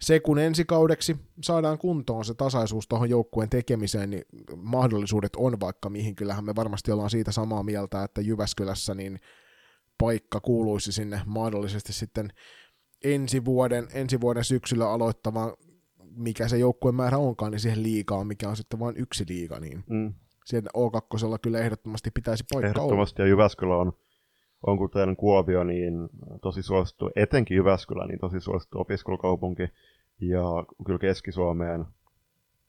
[0.00, 4.24] se kun ensi kaudeksi saadaan kuntoon se tasaisuus tuohon joukkueen tekemiseen, niin
[4.56, 6.16] mahdollisuudet on vaikka mihin.
[6.16, 9.20] Kyllähän me varmasti ollaan siitä samaa mieltä, että Jyväskylässä niin
[9.98, 12.32] paikka kuuluisi sinne mahdollisesti sitten
[13.04, 15.52] ensi vuoden, ensi vuoden syksyllä aloittavaan,
[16.16, 19.84] mikä se joukkueen määrä onkaan, niin siihen liikaa, mikä on sitten vain yksi liiga, niin
[19.88, 20.14] mm.
[20.44, 23.28] siellä O2 kyllä ehdottomasti pitäisi paikka Ehdottomasti, olla.
[23.28, 23.92] ja Jyväskylä on,
[24.66, 25.94] on kuten Kuopio, niin
[26.42, 29.62] tosi suosittu, etenkin Jyväskylä, niin tosi suosittu opiskelukaupunki,
[30.20, 30.42] ja
[30.86, 31.84] kyllä Keski-Suomeen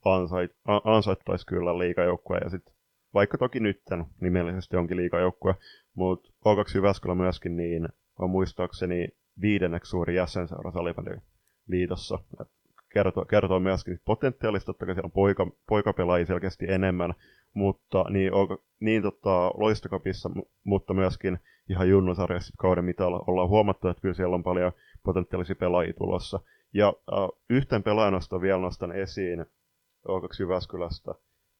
[0.06, 0.52] ansait,
[0.84, 2.74] ansaittaisi kyllä liikajoukkue, ja sitten
[3.14, 5.56] vaikka toki nytten nimellisesti onkin liikajoukkue,
[5.96, 7.88] mutta O2 Jyväskylä myöskin niin
[8.20, 9.08] on muistaakseni
[9.42, 11.22] viidenneksi suuri jäsenseura Salibandin
[11.68, 12.20] liitossa.
[12.42, 12.48] Et
[12.94, 17.14] kertoo, kertoo myöskin potentiaalista, että siellä on poika, poikapelaajia selkeästi enemmän,
[17.54, 18.48] mutta niin, on,
[18.80, 20.30] niin tota, loistokapissa,
[20.64, 24.72] mutta myöskin ihan junnusarjassa kauden mitalla ollaan huomattu, että kyllä siellä on paljon
[25.04, 26.40] potentiaalisia pelaajia tulossa.
[26.74, 29.46] Ja äh, yhten pelaajanosta vielä nostan esiin
[30.08, 31.14] O2 Jyväskylästä,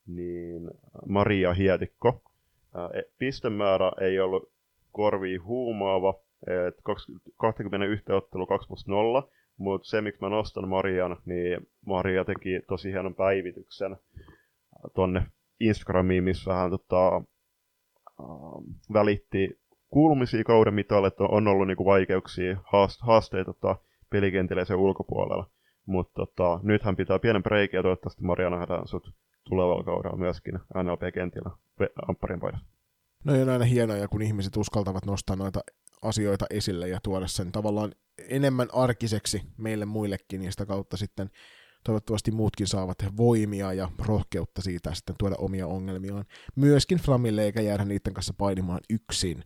[0.08, 0.72] niin
[1.08, 2.22] Maria Hietikko.
[2.76, 4.52] Äh, pistemäärä ei ollut
[4.92, 6.14] korviin huumaava,
[6.68, 6.82] että
[7.38, 9.30] 21 ottelu 2 plus 0,
[9.60, 13.98] mutta se, miksi mä nostan Marian, niin Maria teki tosi hienon päivityksen
[14.96, 15.26] tonne
[15.60, 18.26] Instagramiin, missä hän tota, äh,
[18.94, 22.58] välitti kuulumisia kauden mitalle, että on ollut niinku vaikeuksia,
[23.00, 23.76] haasteita tota,
[24.10, 25.50] pelikentillä sen ulkopuolella.
[25.86, 29.14] Mutta tota, nythän pitää pienen breikin ja toivottavasti Maria nähdään sut
[29.50, 31.52] tulevalla kaudella myöskin NLP-kentillä
[32.08, 32.66] Ampparin paidassa.
[33.24, 35.60] No on aina hienoja, kun ihmiset uskaltavat nostaa noita
[36.02, 37.92] asioita esille ja tuoda sen tavallaan
[38.30, 41.30] enemmän arkiseksi meille muillekin, ja sitä kautta sitten
[41.84, 46.26] toivottavasti muutkin saavat voimia ja rohkeutta siitä sitten tuoda omia ongelmiaan
[46.56, 49.44] myöskin Flamille eikä jäädä niiden kanssa painimaan yksin.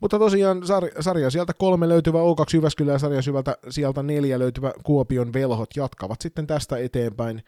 [0.00, 4.72] Mutta tosiaan sar- sarja sieltä kolme löytyvä O2 Jyväskylä ja sarja syvältä sieltä neljä löytyvä
[4.84, 7.42] Kuopion velhot jatkavat sitten tästä eteenpäin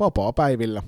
[0.00, 0.82] vapaa-päivillä.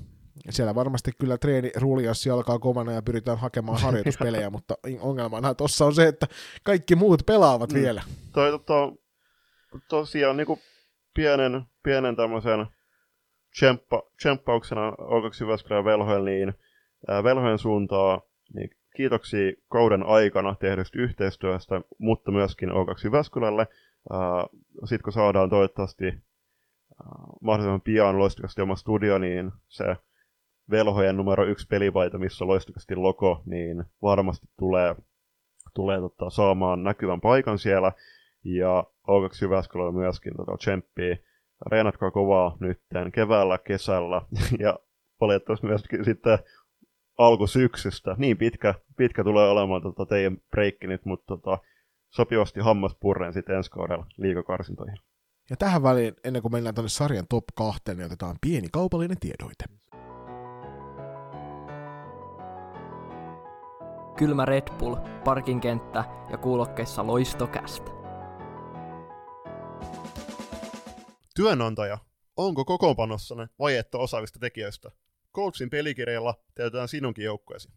[0.49, 5.95] Siellä varmasti kyllä treeni ruliassi alkaa kovana ja pyritään hakemaan harjoituspelejä, mutta ongelmana tuossa on
[5.95, 6.27] se, että
[6.63, 7.79] kaikki muut pelaavat mm.
[7.79, 8.03] vielä.
[8.33, 8.93] Toi to,
[9.89, 10.59] tosiaan niin kuin
[11.13, 12.67] pienen, pienen tämmöisen
[13.51, 16.53] tsemppa, tsemppauksena O2 Jyväskylän velhojen, niin
[17.07, 18.21] ää, velhojen suuntaa
[18.53, 23.67] niin kiitoksia kauden aikana tehdystä yhteistyöstä, mutta myöskin O2 Jyväskylälle.
[24.85, 26.13] Sitten kun saadaan toivottavasti
[27.41, 29.85] mahdollisimman pian loistukasti oma studio, niin se
[30.71, 34.95] velhojen numero yksi pelipaita, missä on loistukasti logo, niin varmasti tulee,
[35.73, 37.91] tulee tota, saamaan näkyvän paikan siellä.
[38.43, 41.17] Ja O2 Jyväskylällä myöskin tota, tsemppii.
[41.71, 44.21] Reenatkaa kovaa nytten keväällä, kesällä
[44.63, 44.79] ja
[45.21, 46.39] valitettavasti myöskin sitten
[47.17, 48.15] alkusyksystä.
[48.17, 51.57] Niin pitkä, pitkä tulee olemaan tota teidän breikki nyt, mutta tota,
[52.09, 54.97] sopivasti hammas purreen sitten ensi kaudella liikakarsintoihin.
[55.49, 59.65] Ja tähän väliin, ennen kuin mennään tuonne sarjan top 2, niin otetaan pieni kaupallinen tiedoite.
[64.17, 67.91] Kylmä Red Bull, parkinkenttä ja kuulokkeissa loistokästä.
[71.35, 71.97] Työnantaja,
[72.37, 74.91] onko kokoonpanossanne vajetta osaavista tekijöistä?
[75.35, 77.69] Coachin pelikirjalla täytetään sinunkin joukkueesi.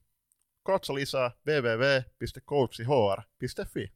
[0.62, 3.92] Katso lisää www.coachihr.fi.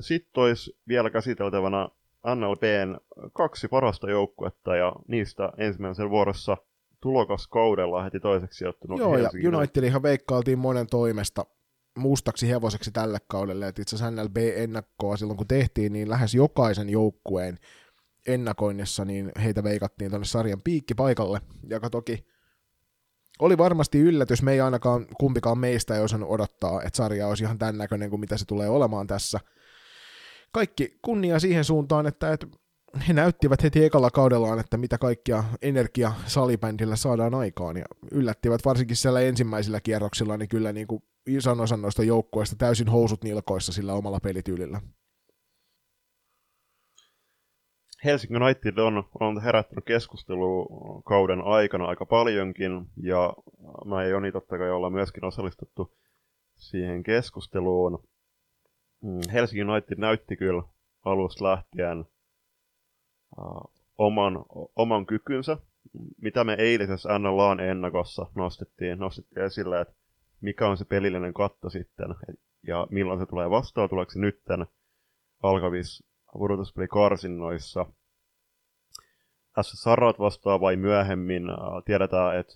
[0.00, 1.88] Sitten olisi vielä käsiteltävänä
[2.34, 2.96] NLPn
[3.32, 6.56] kaksi parasta joukkuetta ja niistä ensimmäisen vuorossa
[7.00, 9.52] tulokaskaudella heti toiseksi sijoittunut Joo, Helsingin.
[9.52, 11.46] ja Unitedihan veikkailtiin monen toimesta
[11.98, 17.58] mustaksi hevoseksi tälle kaudelle, että itse asiassa NLB-ennakkoa silloin kun tehtiin, niin lähes jokaisen joukkueen
[18.26, 21.40] ennakoinnissa niin heitä veikattiin tuonne sarjan piikkipaikalle,
[21.70, 22.26] joka toki
[23.38, 27.58] oli varmasti yllätys, me ei ainakaan kumpikaan meistä ei osannut odottaa, että sarja olisi ihan
[27.58, 29.40] tämän näköinen kuin mitä se tulee olemaan tässä.
[30.52, 32.46] Kaikki kunnia siihen suuntaan, että, että
[33.08, 38.96] he näyttivät heti ekalla kaudellaan, että mitä kaikkia energia salibändillä saadaan aikaan, ja yllättivät varsinkin
[38.96, 43.94] siellä ensimmäisillä kierroksilla, niin kyllä niin kuin ison osan noista joukkueista täysin housut nilkoissa sillä
[43.94, 44.80] omalla pelityylillä.
[48.04, 50.66] Helsingin United on, on herättänyt keskustelua
[51.04, 53.34] kauden aikana aika paljonkin, ja
[53.84, 55.96] mä ja Joni totta kai ollaan myöskin osallistuttu
[56.56, 58.08] siihen keskusteluun.
[59.02, 60.62] Mm, Helsingin United näytti kyllä
[61.04, 62.04] alusta lähtien
[63.38, 64.44] uh, oman,
[64.76, 65.56] oman kykynsä,
[66.22, 69.94] mitä me eilisessä NLAn ennakossa nostettiin, nostettiin esille, että
[70.40, 72.08] mikä on se pelillinen katto sitten,
[72.66, 74.66] ja milloin se tulee vastaan, tuleeko se nytten
[75.42, 77.86] alkavissa pudotuspelikarsinnoissa.
[79.54, 81.42] Tässä Sarat vastaa vai myöhemmin.
[81.84, 82.54] Tiedetään, että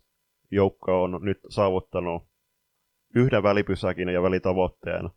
[0.50, 2.22] joukko on nyt saavuttanut
[3.14, 5.10] yhden välipysäkin ja välitavoitteen.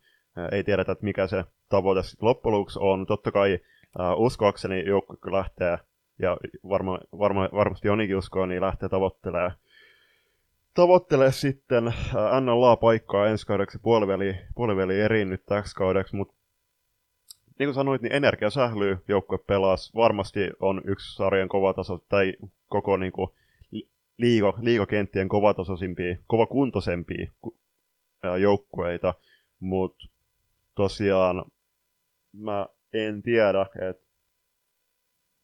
[0.52, 3.06] Ei tiedetä, että mikä se tavoite sitten loppujen on.
[3.06, 3.58] Totta kai
[4.16, 5.78] uskoakseni joukko lähtee,
[6.18, 6.36] ja
[6.68, 9.52] varma, varma, varmasti Jonikin uskoo, niin lähtee tavoittelemaan
[10.76, 11.84] tavoittelee sitten
[12.40, 16.34] NLA-paikkaa ensi kaudeksi puoliväli, puoliväli eri nyt täksi kaudeksi, mutta
[17.58, 19.94] niin kuin sanoit, niin energia sählyy, joukkue pelas.
[19.94, 22.34] Varmasti on yksi sarjan kovataso, tai
[22.66, 23.30] koko niin kuin,
[24.18, 27.32] liigo, liigokenttien kovatasoisimpia, kovakuntoisempia
[28.40, 29.14] joukkueita,
[29.60, 30.06] mutta
[30.74, 31.44] tosiaan
[32.32, 34.05] mä en tiedä, että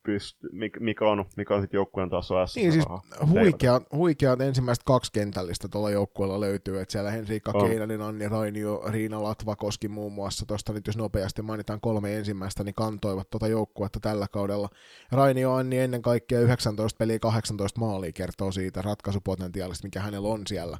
[0.09, 0.49] pyst-
[0.81, 2.57] mikä on, mikä on sitten joukkueen taso S.
[2.57, 2.85] Niin siis
[3.27, 7.69] huikeat, huikeat ensimmäiset kaksi kentällistä tuolla joukkueella löytyy, että siellä Henriikka oh.
[7.69, 12.75] Keinanen, Anni Rainio, Riina Latvakoski muun muassa, tuosta nyt jos nopeasti mainitaan kolme ensimmäistä, niin
[12.75, 14.69] kantoivat tuota joukkuetta tällä kaudella.
[15.13, 20.79] Rainio Anni ennen kaikkea 19 peliä 18 maalia kertoo siitä ratkaisupotentiaalista, mikä hänellä on siellä.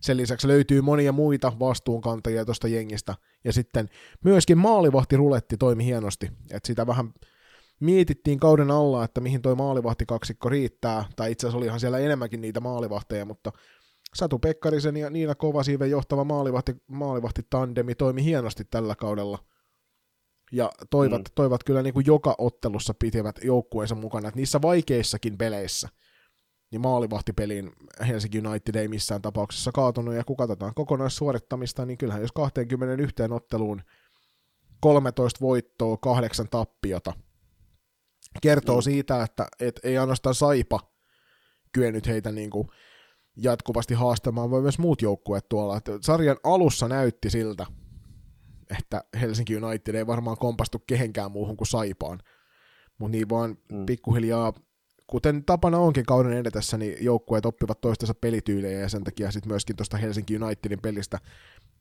[0.00, 3.88] Sen lisäksi löytyy monia muita vastuunkantajia tuosta jengistä, ja sitten
[4.24, 7.14] myöskin maalivahti ruletti toimi hienosti, että sitä vähän
[7.82, 12.60] mietittiin kauden alla, että mihin toi maalivahtikaksikko riittää, tai itse asiassa olihan siellä enemmänkin niitä
[12.60, 13.52] maalivahteja, mutta
[14.14, 19.38] Satu Pekkarisen ja Niina Kovasiiven johtava maalivahti, maalivahti tandemi toimi hienosti tällä kaudella.
[20.52, 21.32] ja toivat, mm.
[21.34, 25.88] toivat kyllä niin kuin joka ottelussa pitivät joukkueensa mukana, että niissä vaikeissakin peleissä,
[26.70, 27.72] niin maalivahtipeliin
[28.08, 33.82] Helsinki United ei missään tapauksessa kaatunut, ja kun katsotaan kokonaissuorittamista, niin kyllähän jos 21 otteluun
[34.80, 37.12] 13 voittoa, kahdeksan tappiota,
[38.40, 38.82] kertoo mm.
[38.82, 40.80] siitä, että et ei ainoastaan Saipa
[41.72, 42.68] kyennyt heitä niin kuin
[43.36, 45.76] jatkuvasti haastamaan, vaan myös muut joukkueet tuolla.
[45.76, 47.66] Että sarjan alussa näytti siltä,
[48.78, 52.20] että Helsinki United ei varmaan kompastu kehenkään muuhun kuin Saipaan.
[52.98, 53.86] Mutta niin vaan mm.
[53.86, 54.52] pikkuhiljaa,
[55.12, 59.76] kuten tapana onkin kauden edetessä, niin joukkueet oppivat toistensa pelityylejä ja sen takia sitten myöskin
[59.76, 61.18] tuosta Helsinki Unitedin pelistä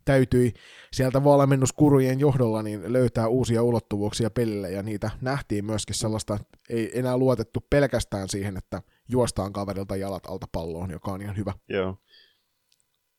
[0.05, 0.53] täytyi
[0.93, 6.38] sieltä valmennuskurujen johdolla niin löytää uusia ulottuvuuksia pelille, ja niitä nähtiin myöskin sellaista,
[6.69, 11.53] ei enää luotettu pelkästään siihen, että juostaan kaverilta jalat alta palloon, joka on ihan hyvä.
[11.69, 11.97] Joo.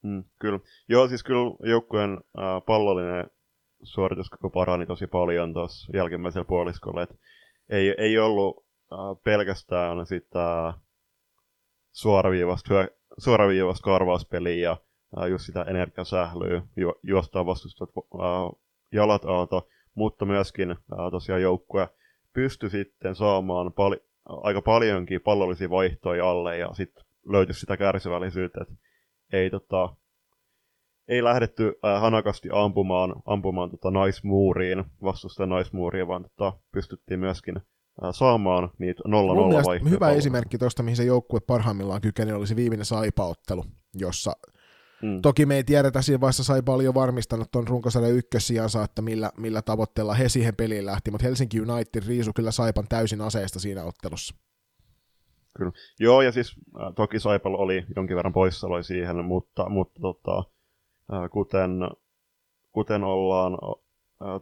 [0.02, 0.60] Mm, kyllä.
[0.88, 3.26] Joo, siis kyllä joukkueen äh, pallollinen
[3.82, 7.14] suorituskyky parani tosi paljon tuossa jälkimmäisellä puoliskolla, että
[7.68, 8.71] ei, ei ollut
[9.24, 10.72] pelkästään sitä
[11.92, 12.74] suoraviivasta,
[13.18, 14.76] suoraviivasta karvauspeliä ja
[15.18, 18.60] äh, just sitä energiasählyä, ju, juostaa vastustavat äh,
[18.92, 19.62] jalat alta,
[19.94, 20.76] mutta myöskin äh,
[21.10, 21.88] tosiaan joukkue
[22.32, 28.74] pystyi sitten saamaan pal- aika paljonkin pallollisia vaihtoja alle ja sitten löytyi sitä kärsivällisyyttä, että
[29.32, 29.96] ei, tota,
[31.08, 37.62] ei lähdetty äh, hanakasti ampumaan, ampumaan tota naismuuriin, vastusta naismuuriin, vaan tota, pystyttiin myöskin äh,
[38.10, 39.10] saamaan niitä 0-0
[39.66, 39.90] vaihtoja.
[39.90, 43.64] Hyvä esimerkki tuosta, mihin se joukkue parhaimmillaan kykeni, oli se viimeinen saipaottelu,
[43.94, 44.32] jossa
[45.02, 45.22] Mm.
[45.22, 49.62] Toki me ei tiedetä, siinä vaiheessa sai paljon varmistanut tuon runkosarjan ykkössijansa, että millä, millä
[49.62, 54.34] tavoitteella he siihen peliin lähti, mutta Helsinki United riisu kyllä Saipan täysin aseesta siinä ottelussa.
[55.56, 55.72] Kyllä.
[56.00, 60.44] Joo, ja siis äh, toki Saipalla oli jonkin verran poissaoloi siihen, mutta, mutta tota,
[61.12, 61.70] äh, kuten,
[62.72, 63.58] kuten ollaan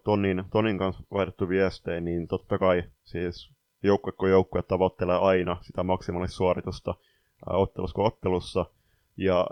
[0.05, 3.53] Tonin, Tonin kanssa vaihdettu viestejä, niin totta kai siis
[3.83, 6.95] joukkue kun joukkue tavoittelee aina sitä maksimaalista suoritusta
[7.47, 8.66] ottelussa kuin ottelussa,
[9.16, 9.47] ja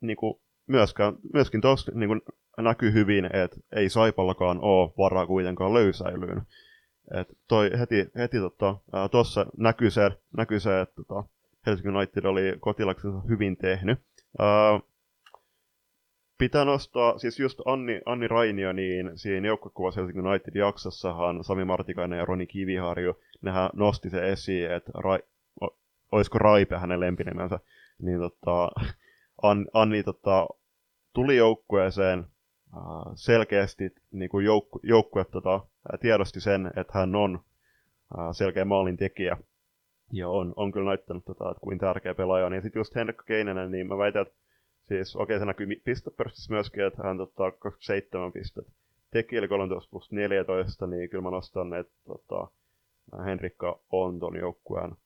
[0.00, 0.34] niin kuin
[0.66, 2.22] myöskään, myöskin tuossa niin
[2.58, 6.42] näkyy hyvin, että ei Saipallakaan ole varaa kuitenkaan löysäilyyn.
[7.20, 8.76] Et toi heti, heti tota,
[9.10, 11.24] tuossa näkyy se, näkyy se, että tota,
[11.66, 13.98] Helsingin United oli kotilaksensa hyvin tehnyt.
[16.38, 22.18] Pitää nostaa, siis just Anni, Anni Rainio, niin siinä joukkokuvassa Helsingin United jaksossahan Sami Martikainen
[22.18, 25.18] ja Roni Kiviharju, nehän nosti se esiin, että Ra,
[25.62, 25.78] o,
[26.12, 27.58] olisiko Raipe hänen lempinimensä,
[28.02, 28.70] niin tota,
[29.42, 30.46] An, Anni tota,
[31.12, 35.60] tuli joukkueeseen äh, selkeästi niin kuin joukku, joukkue tota,
[36.00, 37.40] tiedosti sen, että hän on
[38.18, 39.36] äh, selkeä maalin tekijä.
[40.12, 42.52] Ja on, on kyllä näyttänyt, tota, että kuin tärkeä pelaaja on.
[42.52, 44.34] Ja sitten just Henrik Keinenen, niin mä väitän, että
[44.88, 48.72] siis okei okay, se näkyy pistepörssissä myöskin, että hän tota, 27 pistettä
[49.10, 52.48] teki, eli 13 plus 14, niin kyllä mä nostan, että tota,
[53.24, 54.96] Henrikka on ton joukkueen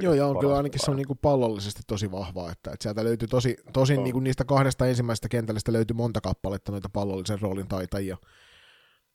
[0.00, 3.04] Joo, ja on kyllä ainakin se on niin kuin pallollisesti tosi vahvaa, että, että sieltä
[3.04, 7.68] löytyy tosi, tosin niin kuin niistä kahdesta ensimmäisestä kentällistä löytyy monta kappaletta noita pallollisen roolin
[7.68, 8.16] taitajia.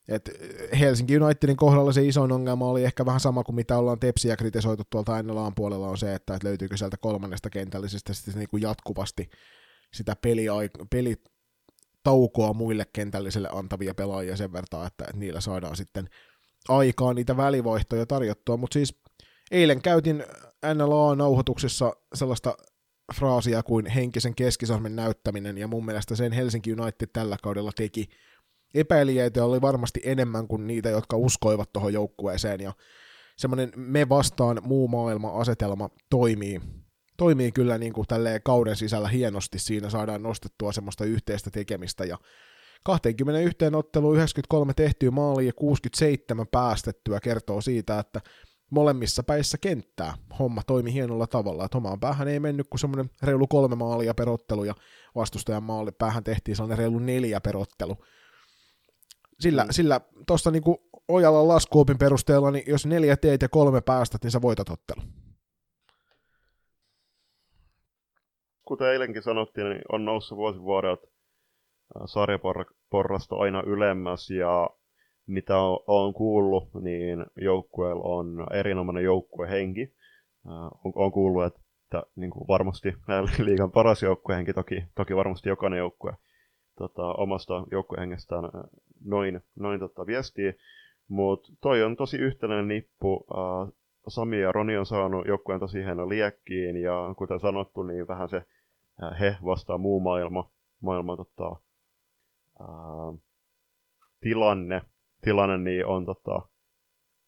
[0.07, 0.29] Et
[0.79, 4.83] Helsinki Unitedin kohdalla se isoin ongelma oli ehkä vähän sama kuin mitä ollaan Tepsiä kritisoitu
[4.89, 9.29] tuolta NLAn puolella on se, että, että löytyykö sieltä kolmannesta kentällisestä sitten niin kuin jatkuvasti
[9.93, 10.45] sitä peli,
[10.89, 16.09] pelitaukoa muille kentällisille antavia pelaajia sen verran, että, että niillä saadaan sitten
[16.69, 19.01] aikaa niitä välivaihtoja tarjottua, mutta siis
[19.51, 20.23] eilen käytin
[20.73, 22.57] NLA-nauhoituksessa sellaista
[23.15, 28.09] fraasia kuin henkisen keskisarmen näyttäminen, ja mun mielestä sen Helsinki United tällä kaudella teki.
[28.73, 32.73] Epäilijäitä oli varmasti enemmän kuin niitä, jotka uskoivat tuohon joukkueeseen, ja
[33.37, 36.61] semmoinen me vastaan muu maailma asetelma toimii,
[37.19, 42.17] toimii kyllä niin kuin tälleen kauden sisällä hienosti, siinä saadaan nostettua semmoista yhteistä tekemistä, ja
[42.83, 48.21] 21 otteluun 93 tehtyä maalia ja 67 päästettyä kertoo siitä, että
[48.69, 50.13] molemmissa päissä kenttää.
[50.39, 54.63] Homma toimi hienolla tavalla, että omaan päähän ei mennyt kuin semmoinen reilu kolme maalia perottelu
[54.63, 54.75] ja
[55.15, 57.97] vastustajan maali päähän tehtiin sellainen reilu neljä perottelu.
[59.39, 59.71] Sillä, mm.
[59.71, 64.41] sillä tuosta niinku Ojalan laskuopin perusteella, niin jos neljä teet ja kolme päästät, niin sä
[64.41, 65.01] voitat ottelu.
[68.69, 71.07] Kuten eilenkin sanottiin, niin on noussut vuosi vuodelta
[72.05, 74.69] sarjaporrasta aina ylemmäs ja
[75.27, 75.57] mitä
[75.87, 79.93] on kuullut, niin joukkueella on erinomainen joukkuehenki.
[80.45, 82.93] On, on kuullut, että niin kuin varmasti
[83.45, 86.13] liigan paras joukkuehenki, toki, toki varmasti jokainen joukkue
[86.77, 88.43] tota, omasta joukkuehengestään
[89.05, 90.53] noin, noin tota, viestii.
[91.07, 93.25] Mutta toi on tosi yhtenäinen nippu.
[94.07, 98.41] Sami ja Roni on saanut joukkueen tosi hieno liekkiin, ja kuten sanottu, niin vähän se
[99.19, 101.49] he vastaa muu maailma, maailma tota,
[102.59, 103.21] uh,
[104.19, 104.81] tilanne.
[105.21, 106.41] Tilanne niin on tota,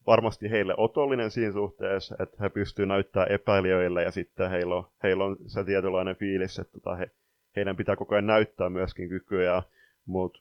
[0.07, 5.26] varmasti heille otollinen siinä suhteessa, että he pystyvät näyttämään epäilijöille ja sitten heillä on, heillä
[5.26, 7.11] on se tietynlainen fiilis, että tota, he,
[7.55, 9.63] heidän pitää koko ajan näyttää myöskin kykyjä,
[10.05, 10.39] mutta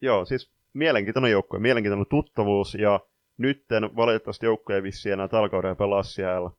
[0.00, 3.00] joo, siis mielenkiintoinen joukkue, mielenkiintoinen tuttavuus ja
[3.36, 6.50] nytten valitettavasti joukkue ei vissiin enää tällä kaudella pelaa siellä,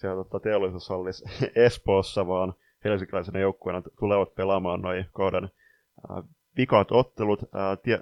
[0.00, 1.24] siellä tota, teollisuushallis
[1.66, 6.24] Espoossa, vaan helsinkiläisenä joukkueena tulevat pelaamaan noin kauden äh,
[6.56, 7.42] vikat ottelut.
[7.42, 8.00] Äh, tie,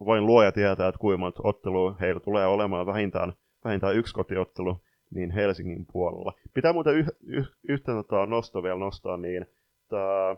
[0.00, 3.32] voin luoja tietää, että kuinka monta ottelua heillä tulee olemaan vähintään,
[3.64, 4.82] vähintään yksi kotiottelu
[5.14, 6.32] niin Helsingin puolella.
[6.54, 9.46] Pitää muuten yh, yh, yhtä tota, nosto vielä nostaa, niin
[9.88, 10.36] tämä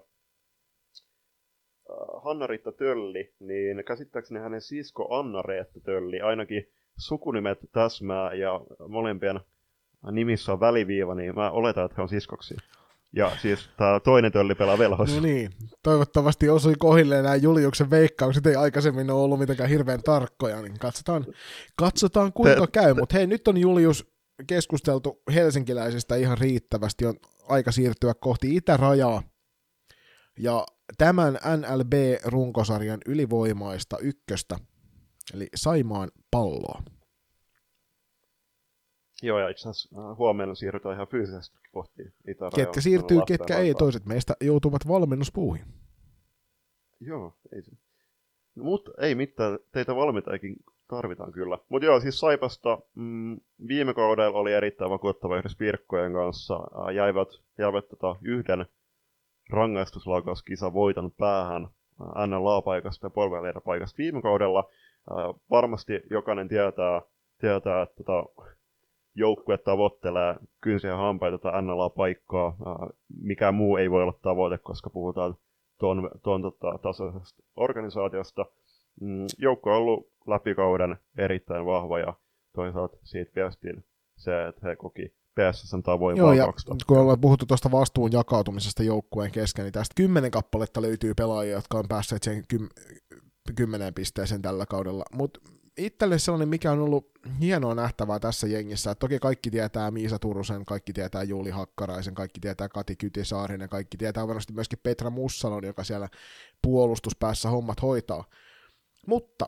[2.23, 9.41] Hanna-Riitta Tölli, niin käsittääkseni hänen sisko Anna-Reetta Tölli, ainakin sukunimet täsmää ja molempien
[10.11, 12.57] nimissä on väliviiva, niin mä oletan, että he on siskoksi.
[13.17, 15.17] Ja siis tämä toinen tölli pelaa velhossa.
[15.17, 15.51] No niin,
[15.83, 21.27] toivottavasti osui kohille nämä Juliuksen veikkaukset, ei aikaisemmin ole ollut mitenkään hirveän tarkkoja, niin katsotaan,
[21.77, 22.95] katsotaan kuinka te, käy.
[22.95, 24.13] Mutta hei, nyt on Julius
[24.47, 27.15] keskusteltu helsinkiläisistä ihan riittävästi, on
[27.49, 29.23] aika siirtyä kohti itärajaa.
[30.39, 30.67] Ja
[30.99, 34.57] tämän NLB-runkosarjan ylivoimaista ykköstä,
[35.35, 36.83] eli Saimaan palloa.
[39.23, 42.57] Joo, ja itse asiassa äh, huomenna siirrytään ihan fyysisesti kohti itärajaa.
[42.57, 45.65] Ketkä siirtyy, ketkä ei, toiset meistä joutuvat valmennuspuuhin.
[47.01, 47.71] Joo, ei se.
[48.55, 50.57] No, mutta ei mitään, teitä valmentajakin
[50.89, 51.59] tarvitaan kyllä.
[51.69, 56.55] Mutta joo, siis Saipasta mm, viime kaudella oli erittäin vakuuttava yhdessä Pirkkojen kanssa.
[56.55, 58.67] Äh, jäivät jäivät tota, yhden
[59.51, 63.11] rangaistuslaukauskisa voitan päähän äh, NLA-paikasta
[63.55, 64.65] ja paikasta viime kaudella.
[65.11, 67.03] Äh, varmasti jokainen tietää,
[67.41, 68.25] tietää että tota,
[69.15, 72.47] joukkue tavoittelee kynsiä hampaita tai NLA-paikkaa.
[72.47, 72.89] Äh,
[73.23, 75.35] mikä muu ei voi olla tavoite, koska puhutaan
[75.79, 78.47] tuon, tuon tota, tasoisesta organisaatiosta.
[79.01, 82.15] Mm, joukko on ollut läpikauden erittäin vahva ja
[82.55, 83.85] toisaalta siitä viestiin
[84.17, 86.53] se, että he koki PSSn tavoin Joo, ja
[86.87, 91.79] kun ollaan puhuttu tuosta vastuun jakautumisesta joukkueen kesken, niin tästä kymmenen kappaletta löytyy pelaajia, jotka
[91.79, 93.01] on päässeet sen kym-
[93.57, 95.05] kymmeneen pisteeseen tällä kaudella.
[95.13, 95.41] Mutta
[95.77, 97.11] itselle sellainen, mikä on ollut
[97.41, 102.41] hienoa nähtävää tässä jengissä, että toki kaikki tietää Miisa Turusen, kaikki tietää Juuli Hakkaraisen, kaikki
[102.41, 106.09] tietää Kati Kytisaarinen, kaikki tietää varmasti myöskin Petra Mussalon, joka siellä
[106.63, 108.25] puolustuspäässä hommat hoitaa.
[109.07, 109.47] Mutta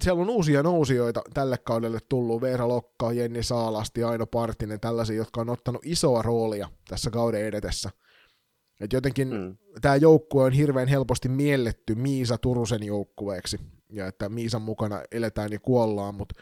[0.00, 5.40] siellä on uusia nousijoita tälle kaudelle tullut, Veera Lokka, Jenni Saalasti, Aino Partinen, tällaisia, jotka
[5.40, 7.90] on ottanut isoa roolia tässä kauden edetessä.
[8.80, 9.56] Et jotenkin mm.
[9.80, 13.60] tämä joukkue on hirveän helposti mielletty Miisa Turusen joukkueeksi,
[13.90, 16.34] ja että Miisan mukana eletään ja kuollaan, mutta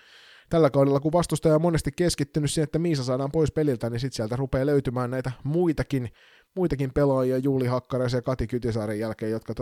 [0.50, 4.16] tällä kaudella, kun vastustaja on monesti keskittynyt siihen, että Miisa saadaan pois peliltä, niin sitten
[4.16, 6.08] sieltä rupeaa löytymään näitä muitakin,
[6.56, 9.54] muitakin pelaajia Juuli Hakkaraisen ja Kati Kytisaaren jälkeen, jotka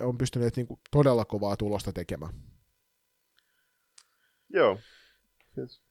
[0.00, 2.34] on pystyneet niinku todella kovaa tulosta tekemään.
[4.48, 4.78] Joo.
[5.54, 5.82] Siis.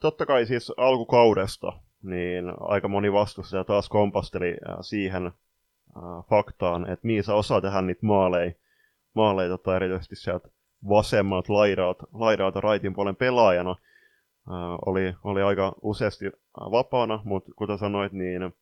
[0.00, 1.72] Totta kai siis alkukaudesta
[2.02, 5.32] niin aika moni vastustaja taas kompasteli äh, siihen
[5.96, 8.52] äh, faktaan, että Miisa osaa tehdä niitä maaleja,
[9.14, 10.48] maaleja tota, erityisesti sieltä
[10.88, 13.70] vasemmat laidalta, laidalta raitin puolen pelaajana.
[13.70, 18.52] Äh, oli, oli aika useasti äh, vapaana, mutta kuten sanoit, niin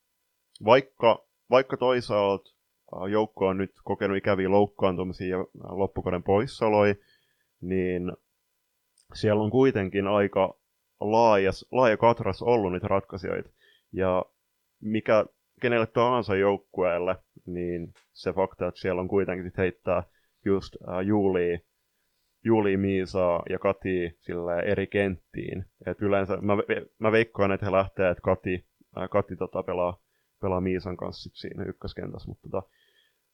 [0.64, 2.50] vaikka, vaikka toisaalta
[2.96, 6.94] äh, joukko on nyt kokenut ikäviä loukkaantumisia ja loppukauden poissaoloja,
[7.60, 8.12] niin
[9.14, 10.58] siellä on kuitenkin aika
[11.00, 13.50] laaja, laaja katras ollut niitä ratkaisijoita.
[13.92, 14.24] Ja
[14.80, 15.26] mikä
[15.60, 20.02] kenelle tahansa joukkueelle, niin se fakta, että siellä on kuitenkin sit heittää
[20.44, 21.60] just äh, Juuli,
[22.44, 25.64] Juuli Miisaa ja Kati sille eri kenttiin.
[25.86, 26.56] Et yleensä mä,
[26.98, 28.66] mä veikkaan, että he lähtee, että Kati,
[28.98, 30.00] äh, Kati tota, pelaa,
[30.40, 32.28] pelaa Miisan kanssa sit siinä ykköskentässä.
[32.28, 32.68] Mutta tota,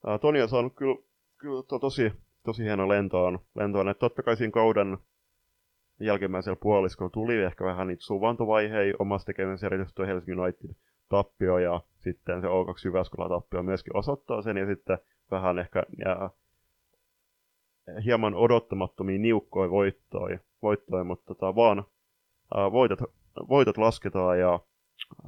[0.09, 0.97] äh, Toni on saanut kyllä,
[1.37, 2.12] kyllä to, tosi,
[2.45, 3.39] tosi hieno lentoon.
[3.57, 3.89] lentoon.
[3.89, 4.99] Että totta kai siinä kauden
[6.01, 10.70] jälkimmäisellä puoliskolla tuli ehkä vähän niitä suvantovaiheita omassa tekemisessä, erityisesti Helsingin United
[11.09, 14.98] tappio ja sitten se O2 Jyväskylä tappio myöskin osoittaa sen ja sitten
[15.30, 16.30] vähän ehkä ja,
[18.04, 21.84] hieman odottamattomia niukkoja voittoja, voittoja mutta tota, vaan
[22.54, 22.98] ää, voitot,
[23.48, 24.61] voitot lasketaan ja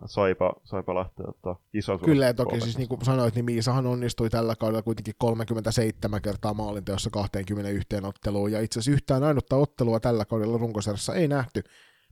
[0.06, 4.30] Saipa, Saipa lähtee ottaa ison Kyllä, ja toki siis niin kuin sanoit, niin Miisahan onnistui
[4.30, 10.24] tällä kaudella kuitenkin 37 kertaa maalinteossa 21 otteluun, ja itse asiassa yhtään ainutta ottelua tällä
[10.24, 11.62] kaudella runkosarjassa ei nähty,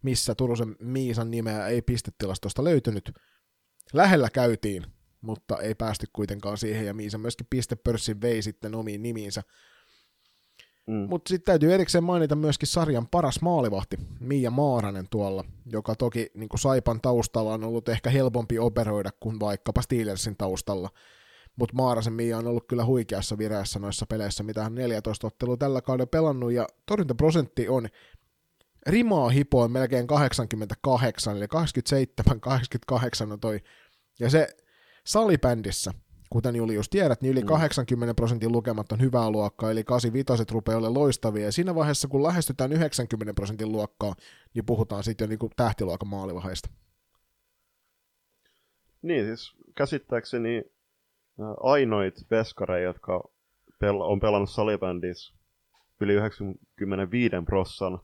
[0.03, 3.13] missä Turusen Miisan nimeä ei pistetilastosta löytynyt.
[3.93, 4.87] Lähellä käytiin,
[5.21, 9.43] mutta ei päästy kuitenkaan siihen, ja Miisa myöskin pistepörssin vei sitten omiin nimiinsä.
[10.87, 11.07] Mm.
[11.09, 16.49] Mutta sitten täytyy erikseen mainita myöskin sarjan paras maalivahti, Miia Maaranen tuolla, joka toki niin
[16.57, 20.91] Saipan taustalla on ollut ehkä helpompi operoida kuin vaikkapa Steelersin taustalla.
[21.57, 25.83] mutta Maarasen Mia on ollut kyllä huikeassa vireessä noissa peleissä, mitä hän 14 ottelua tällä
[25.83, 27.89] kaudella pelannut, ja torjuntaprosentti on
[28.87, 31.47] rimaa hipoin melkein 88, eli
[33.31, 33.61] 27-88 on toi,
[34.21, 34.49] ja se
[35.05, 35.91] salibändissä,
[36.31, 41.01] kuten Julius tiedät, niin yli 80 prosentin lukemat on hyvää luokkaa, eli 85 rupeaa olemaan
[41.01, 44.15] loistavia, ja siinä vaiheessa, kun lähestytään 90 prosentin luokkaa,
[44.55, 46.69] niin puhutaan sitten jo niin tähtiluokan maalivaheista.
[49.03, 50.63] Niin, siis käsittääkseni
[51.63, 53.29] ainoit veskareja, jotka
[53.85, 55.35] pel- on pelannut salibändissä
[56.01, 58.01] yli 95 prossan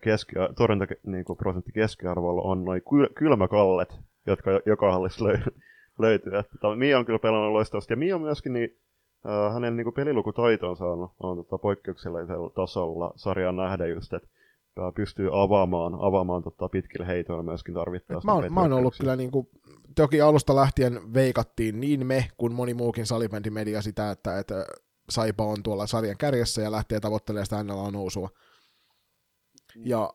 [0.00, 5.60] keski- torjuntaprosentti niin keskiarvolla on noin kyl- kylmäkallet, jotka joka hallissa löy-
[5.98, 6.32] löytyy.
[6.32, 8.78] Tota, Mia on kyllä pelannut loistavasti, ja Mia myöskin niin,
[9.26, 14.28] äh, hänen niin pelilukutaito on on tota, poikkeuksellisella tasolla sarjaan nähdä just, että
[14.94, 18.26] pystyy avaamaan, avaamaan tota, pitkillä heitoilla myöskin tarvittaessa.
[18.26, 19.48] Mä oon, mä oon ollut kyllä niin kuin,
[19.96, 24.66] toki alusta lähtien veikattiin niin me kuin moni muukin salibändimedia sitä, että, että
[25.10, 28.28] Saipa on tuolla sarjan kärjessä ja lähtee tavoittelemaan sitä NLA nousua.
[29.84, 30.14] Ja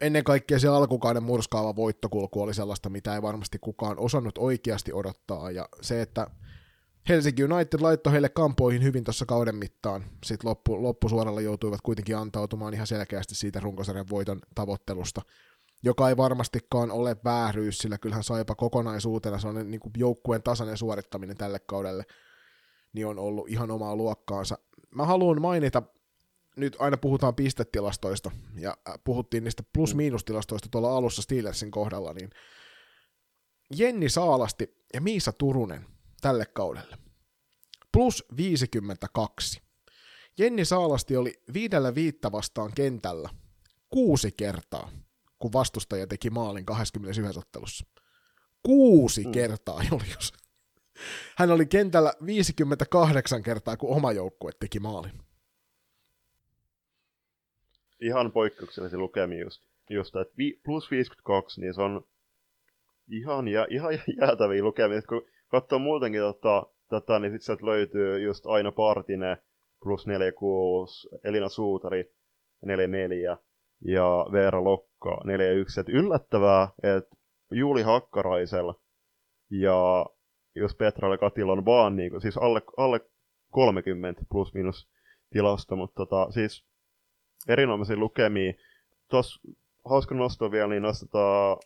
[0.00, 5.50] ennen kaikkea se alkukauden murskaava voittokulku oli sellaista, mitä ei varmasti kukaan osannut oikeasti odottaa.
[5.50, 6.26] Ja se, että
[7.08, 10.04] Helsinki United laittoi heille kampoihin hyvin tuossa kauden mittaan.
[10.24, 15.22] Sitten loppu, loppusuoralla joutuivat kuitenkin antautumaan ihan selkeästi siitä runkosarjan voiton tavoittelusta,
[15.82, 21.36] joka ei varmastikaan ole vääryys, sillä kyllähän Saipa kokonaisuutena sellainen niin kuin joukkueen tasainen suorittaminen
[21.36, 22.04] tälle kaudelle
[22.92, 24.58] niin on ollut ihan omaa luokkaansa.
[24.94, 25.82] Mä haluan mainita,
[26.56, 32.30] nyt aina puhutaan pistetilastoista, ja äh, puhuttiin niistä plus-miinustilastoista tuolla alussa Steelersin kohdalla, niin
[33.76, 35.86] Jenni Saalasti ja Miisa Turunen
[36.20, 36.98] tälle kaudelle.
[37.92, 39.62] Plus 52.
[40.38, 43.30] Jenni Saalasti oli viidellä viittä vastaan kentällä
[43.90, 44.90] kuusi kertaa,
[45.38, 47.86] kun vastustaja teki maalin 21 ottelussa.
[48.62, 49.32] Kuusi mm.
[49.32, 50.32] kertaa, Julius.
[51.36, 55.22] Hän oli kentällä 58 kertaa, kun oma joukkue teki maalin.
[58.02, 62.04] Ihan poikkeuksellisia lukemia just, just että vi, plus 52, niin se on
[63.10, 68.46] ihan, jä, ihan jäätäviä lukemia, kun katsoo muutenkin tota, tota niin sitten sieltä löytyy just
[68.46, 69.36] Aino Partinen
[69.82, 72.12] plus 46, Elina Suutari
[72.64, 73.36] 44
[73.84, 75.80] ja Veera Lokka 41.
[75.80, 77.16] Et yllättävää, että
[77.50, 78.74] Juuli Hakkaraisella
[79.50, 80.06] ja
[80.54, 83.00] jos Petralle Katilla on vaan niin kuin, siis alle, alle
[83.52, 84.88] 30 plus minus
[85.30, 86.71] tilasta, mutta tota, siis
[87.48, 88.52] erinomaisia lukemia.
[89.08, 89.40] Tuossa
[89.84, 91.56] hauska nosto vielä, niin nostetaan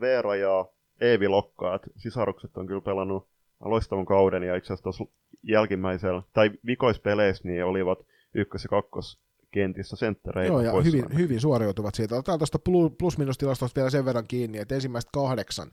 [0.00, 0.66] Veera ja
[1.00, 3.28] Eevi Lokka, että sisarukset on kyllä pelannut
[3.60, 5.04] loistavan kauden ja itse asiassa tuossa
[5.42, 7.98] jälkimmäisellä, tai vikoispeleissä niin olivat
[8.34, 9.20] ykkös- ja kakkos
[9.50, 10.52] kentissä senttereitä.
[10.52, 12.14] Joo, ja hyvin, hyvin suoriutuvat siitä.
[12.14, 12.58] Otetaan tuosta
[12.98, 15.70] plus-minus-tilastosta vielä sen verran kiinni, että ensimmäistä kahdeksan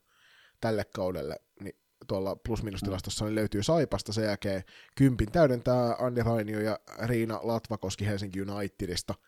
[0.62, 1.76] tälle kaudelle niin
[2.08, 4.64] tuolla plus-minus-tilastossa niin löytyy Saipasta, sen jälkeen
[4.98, 9.16] kympin täydentää Anni Rainio ja Riina Latvakoski Helsinki Unitedista–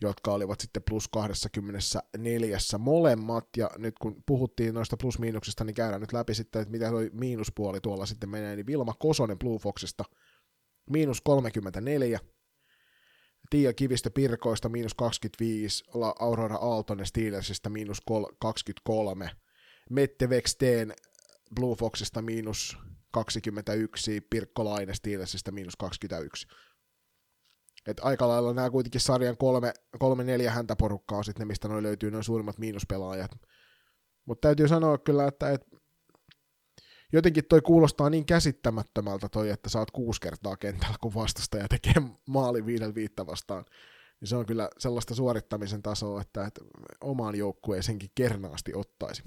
[0.00, 6.12] jotka olivat sitten plus 24 molemmat, ja nyt kun puhuttiin noista plus-miinuksista, niin käydään nyt
[6.12, 10.04] läpi sitten, että mitä toi miinuspuoli tuolla sitten menee, niin Vilma Kosonen Blue Foxista,
[10.90, 12.20] miinus 34,
[13.50, 15.84] Tiia Kivistö Pirkoista miinus 25,
[16.20, 18.02] Aurora Aaltonen Steelersistä miinus
[18.38, 19.30] 23,
[19.90, 20.94] Mette Veksteen
[21.54, 22.78] Blue Foxista miinus
[23.12, 26.46] 21, Pirkko Laine Steelersistä miinus 21.
[27.86, 31.82] Et aika lailla nämä kuitenkin sarjan kolme, kolme neljä häntä porukkaa sitten ne, mistä noin
[31.82, 33.30] löytyy noin suurimmat miinuspelaajat.
[34.24, 35.66] Mutta täytyy sanoa kyllä, että et,
[37.12, 42.66] jotenkin toi kuulostaa niin käsittämättömältä toi, että saat kuusi kertaa kentällä, kun vastustaja tekee maali
[42.66, 43.64] viidellä viittä vastaan.
[44.20, 46.60] Niin se on kyllä sellaista suorittamisen tasoa, että, että
[47.00, 49.22] omaan joukkueeseenkin kernaasti ottaisi.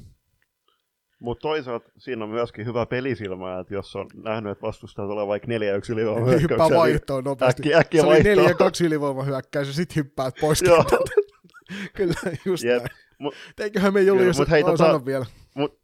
[1.20, 5.47] Mutta toisaalta siinä on myöskin hyvä pelisilmä, että jos on nähnyt, että vastustaa tulee vaikka
[5.47, 7.61] 4 1 ylivoima niin hyppää vaihtoon nopeasti.
[7.61, 10.64] Äkki, äkki se oli 4 2 ylivoima hyökkäys ja sitten hyppäät pois.
[11.95, 12.14] Kyllä,
[12.45, 12.78] just yep.
[12.78, 12.89] näin.
[13.18, 15.26] Mut, Eiköhän me Julius, jos hei, tota, vielä.
[15.55, 15.80] Mut,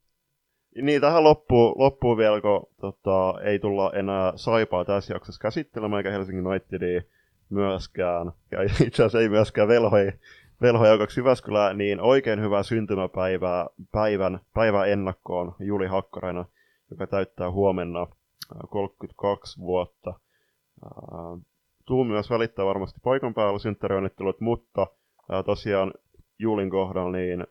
[0.81, 6.11] niin, tähän loppuu, loppuu vielä, kun tota, ei tulla enää Saipaa tässä jaksossa käsittelemään, eikä
[6.11, 7.01] Helsingin Unitedia
[7.49, 10.11] myöskään, ja itse asiassa ei myöskään Velhoi
[10.61, 16.45] Velho Jaukaksi Jyväskylä, niin oikein hyvää syntymäpäivää päivän, päivän ennakkoon Juli Hakkarainen,
[16.91, 18.07] joka täyttää huomenna
[18.69, 20.13] 32 vuotta.
[21.85, 24.87] Tuu myös välittää varmasti paikan päällä synttärionnittelut, mutta
[25.45, 25.93] tosiaan
[26.39, 27.47] Julin kohdalla niin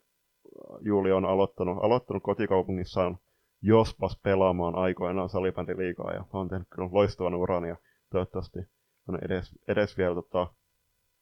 [0.80, 3.18] Juli on aloittanut, aloittanut kotikaupungissaan
[3.62, 7.76] jospas pelaamaan aikoinaan salibändiliigaa ja on tehnyt kyllä loistavan uran ja
[8.10, 8.58] toivottavasti
[9.08, 10.46] on edes, edes vielä tota,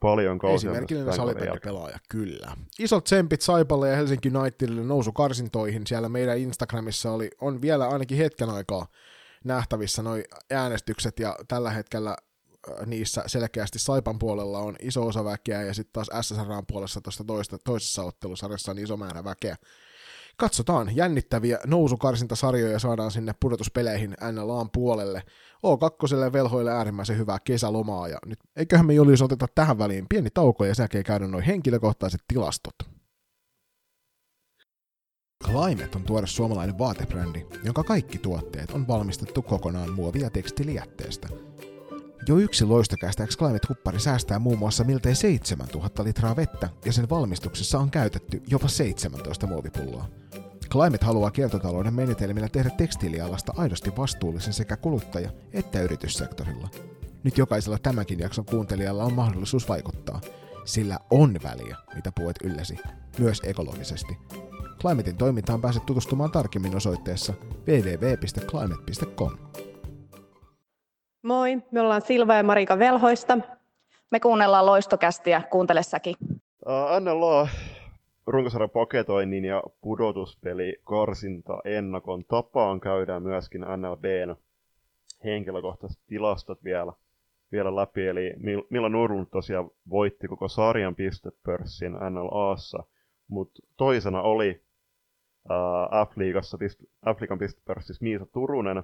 [0.01, 0.70] paljon kausia.
[0.70, 2.57] Esimerkillinen salibändipelaaja, kyllä.
[2.78, 5.86] Isot tsempit Saipalle ja Helsinki Unitedille nousu karsintoihin.
[5.86, 8.86] Siellä meidän Instagramissa oli, on vielä ainakin hetken aikaa
[9.44, 12.16] nähtävissä noi äänestykset, ja tällä hetkellä
[12.86, 17.24] niissä selkeästi Saipan puolella on iso osa väkeä, ja sitten taas SSRn puolessa tuosta
[17.64, 19.57] toisessa ottelusarjassa on iso määrä väkeä.
[20.39, 25.22] Katsotaan, jännittäviä nousukarsintasarjoja saadaan sinne pudotuspeleihin NLAn puolelle.
[25.57, 30.64] O2 velhoille äärimmäisen hyvää kesälomaa, ja nyt eiköhän me Julius oteta tähän väliin pieni tauko,
[30.64, 32.74] ja sen käydä noin henkilökohtaiset tilastot.
[35.45, 41.28] Climate on tuore suomalainen vaatebrändi, jonka kaikki tuotteet on valmistettu kokonaan muovi- ja tekstilijätteestä–
[42.29, 47.91] jo yksi loistokästä Climate-huppari säästää muun muassa miltei 7000 litraa vettä ja sen valmistuksessa on
[47.91, 50.09] käytetty jopa 17 muovipulloa.
[50.70, 56.68] Climate haluaa kiertotalouden menetelmillä tehdä tekstiilialasta aidosti vastuullisen sekä kuluttaja- että yrityssektorilla.
[57.22, 60.20] Nyt jokaisella tämänkin jakson kuuntelijalla on mahdollisuus vaikuttaa,
[60.64, 62.79] sillä on väliä, mitä puet ylläsi,
[63.18, 64.18] myös ekologisesti.
[64.81, 67.35] Climatein toimintaan pääset tutustumaan tarkemmin osoitteessa
[67.66, 69.33] www.climate.com.
[71.27, 73.39] Moi, me ollaan Silva ja Marika Velhoista.
[74.11, 76.14] Me kuunnellaan loistokästiä, kuuntele säkin.
[76.66, 77.49] Uh, NLA
[78.27, 84.37] runkosarjan paketoinnin ja pudotuspeli karsinta ennakon tapaan käydään myöskin NLBn
[85.24, 86.93] henkilökohtaiset tilastot vielä,
[87.53, 88.07] vielä läpi.
[88.07, 88.35] Eli
[88.70, 92.85] Milla Nurlund tosiaan voitti koko sarjan pistepörssin NLAssa,
[93.29, 94.62] mutta toisena oli
[95.51, 96.59] uh, F-liigassa,
[97.14, 98.83] F-liigan pistepörssissä Miisa Turunen,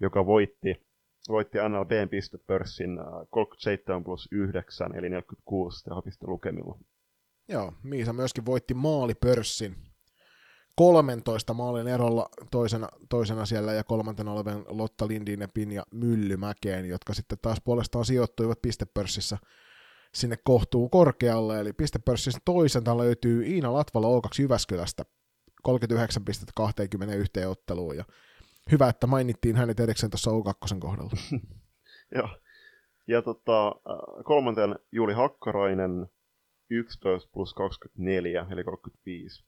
[0.00, 0.93] joka voitti
[1.28, 2.98] voitti NLBn pistepörssin
[3.30, 6.78] 37 äh, plus 9, eli 46 tehopiste lukemilla.
[7.48, 9.76] Joo, Miisa myöskin voitti maalipörssin
[10.76, 15.40] 13 maalin erolla toisena, toisena siellä ja kolmantena olevan Lotta Lindin
[15.72, 19.38] ja Myllymäkeen, jotka sitten taas puolestaan sijoittuivat pistepörssissä
[20.14, 25.04] sinne kohtuu korkealle, eli pistepörssissä toisena löytyy Iina Latvala O2 Jyväskylästä
[25.62, 28.04] 39 pistettä 21 otteluun, ja
[28.72, 31.12] hyvä, että mainittiin hänet erikseen tuossa O2 kohdalla.
[32.16, 32.28] Joo.
[33.06, 36.06] Ja tota, äh, kolmanten Juuli Hakkarainen
[36.70, 39.44] 11 plus 24, eli 35.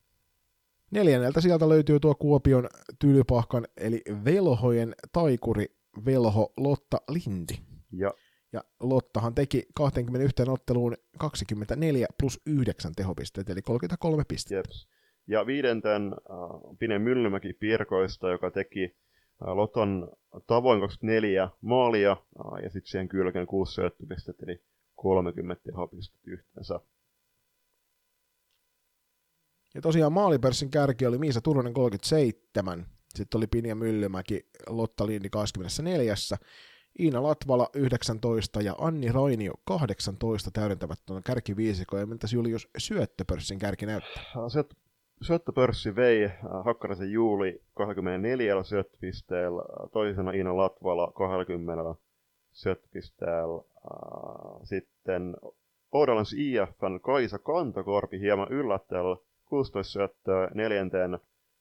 [0.90, 5.66] Neljänneltä sieltä löytyy tuo Kuopion tylypahkan, eli velhojen taikuri
[6.04, 7.54] Velho Lotta Lindi.
[7.92, 8.14] Ja,
[8.52, 14.56] ja Lottahan teki 21 otteluun 24 plus 9 tehopisteet, eli 33 pistettä.
[14.56, 14.88] Jeps.
[15.26, 18.96] Ja viidenten äh, Pine Myllymäki Pirkoista, joka teki
[19.41, 20.12] Loton
[20.47, 22.16] tavoin 24 maalia
[22.62, 24.62] ja sitten siihen kylkeen 6 syöttöpistettä, eli
[24.95, 26.80] 30 tehopistettä yhteensä.
[29.74, 36.14] Ja tosiaan maalipörssin kärki oli Miisa Turunen 37, sitten oli Pinja Myllymäki, Lotta Lindi 24,
[37.01, 42.01] Iina Latvala 19 ja Anni Rainio 18 täydentävät tuon kärkiviisikon.
[42.01, 44.22] Ja miltä Julius syöttöpörssin kärki näyttää?
[45.22, 46.32] Syöttöpörssi vei äh,
[46.64, 49.62] Hakkaraisen Juuli 24 syöttöpisteellä,
[49.92, 51.94] toisena Iina Latvala 20
[52.52, 55.36] syöttöpisteellä, äh, sitten
[55.92, 61.18] Oudalans IFN Kaisa Kantakorpi hieman yllättäjällä 16 syöttöä, neljänteen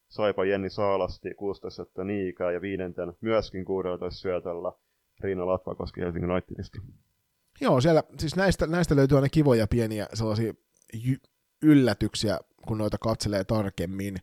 [0.07, 4.71] Saipa Jenni Saalasti 16 syöttöä Niikaa ja viidenten myöskin 16 syötöllä
[5.19, 6.77] Riina Latvakoski Helsingin Unitedista.
[7.61, 10.53] Joo, siellä siis näistä, näistä löytyy aina kivoja pieniä sellaisia
[11.65, 14.15] yllätyksiä, kun noita katselee tarkemmin.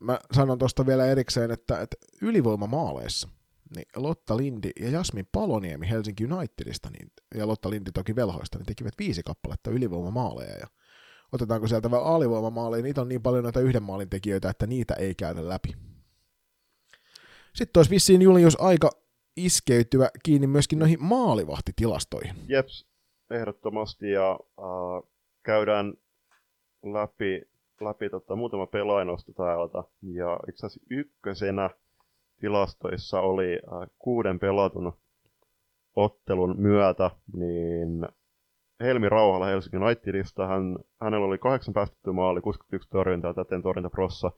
[0.00, 3.28] Mä sanon tuosta vielä erikseen, että, että ylivoimamaaleissa
[3.76, 8.66] niin Lotta Lindi ja Jasmin Paloniemi Helsinki Unitedista niin, ja Lotta Lindi toki velhoista, niin
[8.66, 10.58] tekivät viisi kappaletta ylivoimamaaleja.
[10.58, 10.66] Ja
[11.32, 15.14] otetaanko sieltä vielä alivoimamaaleja, niitä on niin paljon noita yhden maalin tekijöitä, että niitä ei
[15.14, 15.76] käydä läpi.
[17.54, 18.90] Sitten olisi vissiin Julius aika
[19.36, 22.36] iskeytyä kiinni myöskin noihin maalivahtitilastoihin.
[22.48, 22.86] Jeps,
[23.30, 25.09] ehdottomasti, ja äh,
[25.42, 25.94] käydään
[26.82, 27.42] läpi,
[27.80, 29.78] läpi tota, muutama pelainosto täältä.
[30.02, 31.70] Ja itse asiassa ykkösenä
[32.40, 34.92] tilastoissa oli äh, kuuden pelatun
[35.96, 38.08] ottelun myötä, niin
[38.80, 44.30] Helmi Rauhala Helsingin Unitedista, hän, hänellä oli kahdeksan päästetty maali, 61 torjuntaa, täten torjuntaprossa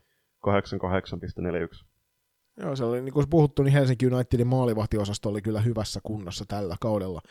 [0.47, 1.85] 88,41.
[2.57, 6.75] Joo, se oli, niin kuin puhuttu, niin Helsinki Unitedin maalivahtiosasto oli kyllä hyvässä kunnossa tällä
[6.81, 7.21] kaudella.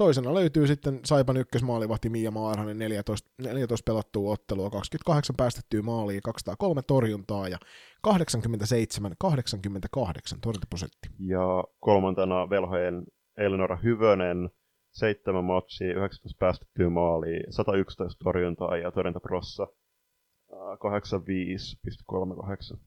[0.00, 6.82] Toisena löytyy sitten Saipan ykkösmaalivahti Mia Maarhanen, 14, 14 pelattua ottelua, 28 päästettyä maalia, 203
[6.82, 7.58] torjuntaa ja
[8.08, 8.10] 87-88
[10.42, 11.08] torjuntaprosentti.
[11.18, 13.06] Ja kolmantena velhojen
[13.36, 14.50] Elinora Hyvönen,
[14.90, 19.66] 7 matsia, 19 päästettyä maalia, 111 torjuntaa ja torjuntaprossa
[20.52, 22.78] 85,38.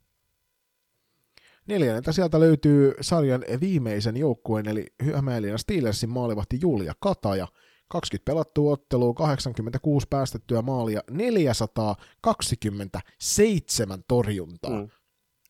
[1.68, 7.48] Neljänneltä sieltä löytyy sarjan viimeisen joukkueen, eli Hämeenlinnan Steelersin maalivahti Julia Kataja.
[7.90, 14.82] 20 pelattua ottelua, 86 päästettyä maalia, 427 torjuntaa.
[14.82, 14.90] Mm.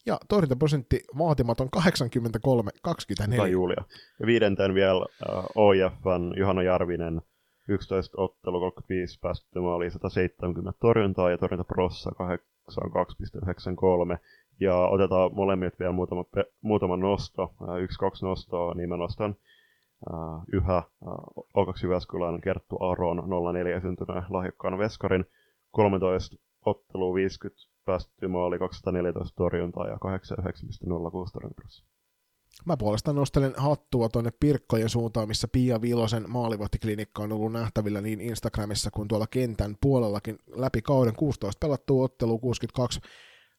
[0.05, 1.81] Ja torjuntaprosentti vaatimaton 83-24.
[3.31, 3.83] Hyvä Julia.
[4.19, 5.05] Ja viidenten vielä uh,
[5.55, 7.21] OIFn Juhana Jarvinen,
[7.67, 12.15] 11 ottelu, 35 päästömaaliin, 170 torjuntaa ja torjuntaprossa 82,93.
[14.59, 16.25] Ja otetaan molemmit vielä muutama,
[16.61, 19.35] muutama nosto, yksi, kaksi nostoa, niin mä nostan
[20.13, 23.23] uh, yhä uh, O2 Jyväskylän Kerttu Aron
[23.53, 25.25] 04 syntyneen lahjakkaan veskarin.
[25.71, 26.35] 13
[26.65, 29.99] ottelu 50 päästetty maali, 214 torjuntaa ja 89,06
[31.33, 31.67] torjuntaa.
[32.65, 38.21] Mä puolestaan nostelen hattua tuonne Pirkkojen suuntaan, missä Pia Vilosen maalivahtiklinikka on ollut nähtävillä niin
[38.21, 40.37] Instagramissa kuin tuolla kentän puolellakin.
[40.55, 42.99] Läpi kauden 16 pelattua ottelu 62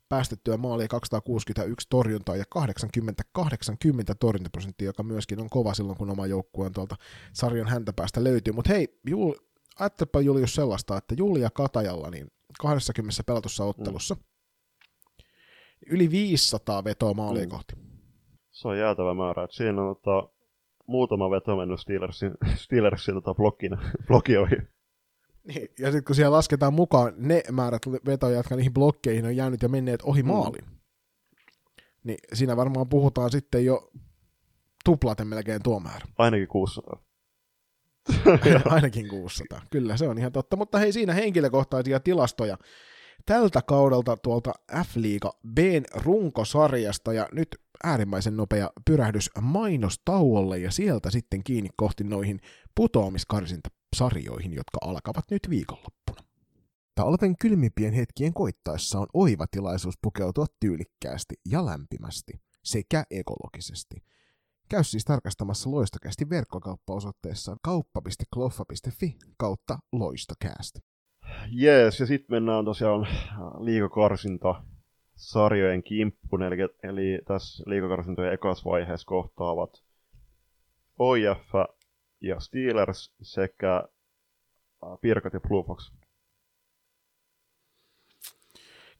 [0.08, 2.44] päästettyä maalia 261 torjuntaa ja
[3.38, 6.96] 80-80 torjuntaprosenttia, joka myöskin on kova silloin, kun oma joukkue on tuolta
[7.32, 8.52] sarjan häntä päästä löytyy.
[8.52, 9.32] Mutta hei, Jul,
[9.78, 12.26] ajattelepa Julius sellaista, että Julia Katajalla niin
[12.60, 14.20] 20 pelatussa ottelussa mm.
[15.86, 17.50] yli 500 vetoa maalia mm.
[17.50, 17.74] kohti.
[18.50, 19.44] Se on jäätävä määrä.
[19.44, 20.28] Että siinä on tota,
[20.86, 22.32] muutama veto mennyt Steelersin,
[22.64, 24.68] Steelersin tota, blokkin, blokioihin.
[25.44, 29.62] Niin, ja sitten kun siellä lasketaan mukaan ne määrät vetoja, jotka niihin blokkeihin on jäänyt
[29.62, 30.28] ja menneet ohi mm.
[30.28, 30.64] maalin,
[32.04, 33.90] niin siinä varmaan puhutaan sitten jo
[34.84, 36.06] tuplaten melkein tuo määrä.
[36.18, 37.02] Ainakin 600.
[38.70, 40.56] Ainakin 600, kyllä se on ihan totta.
[40.56, 42.58] Mutta hei, siinä henkilökohtaisia tilastoja
[43.26, 47.48] tältä kaudelta tuolta F-liiga Bn runkosarjasta ja nyt
[47.84, 52.40] äärimmäisen nopea pyrähdys mainostauolle ja sieltä sitten kiinni kohti noihin
[53.94, 56.28] putoamiskarsintasarjoihin, jotka alkavat nyt viikonloppuna.
[56.94, 62.32] Talven kylmimpien hetkien koittaessa on oiva tilaisuus pukeutua tyylikkäästi ja lämpimästi
[62.64, 63.96] sekä ekologisesti–
[64.68, 70.80] Käy siis tarkastamassa loistokästi verkkokauppaosoitteessa kauppa.kloffa.fi kautta loistokäästä.
[71.50, 73.06] Jees, ja sitten mennään tosiaan
[73.58, 74.62] liikakarsinta
[75.16, 79.70] sarjojen kimppuun, eli, eli tässä liikakarsintojen ekas vaiheessa kohtaavat
[80.98, 81.52] OIF
[82.26, 83.84] ja Steelers sekä
[85.00, 85.92] Pirkat ja Blue Fox.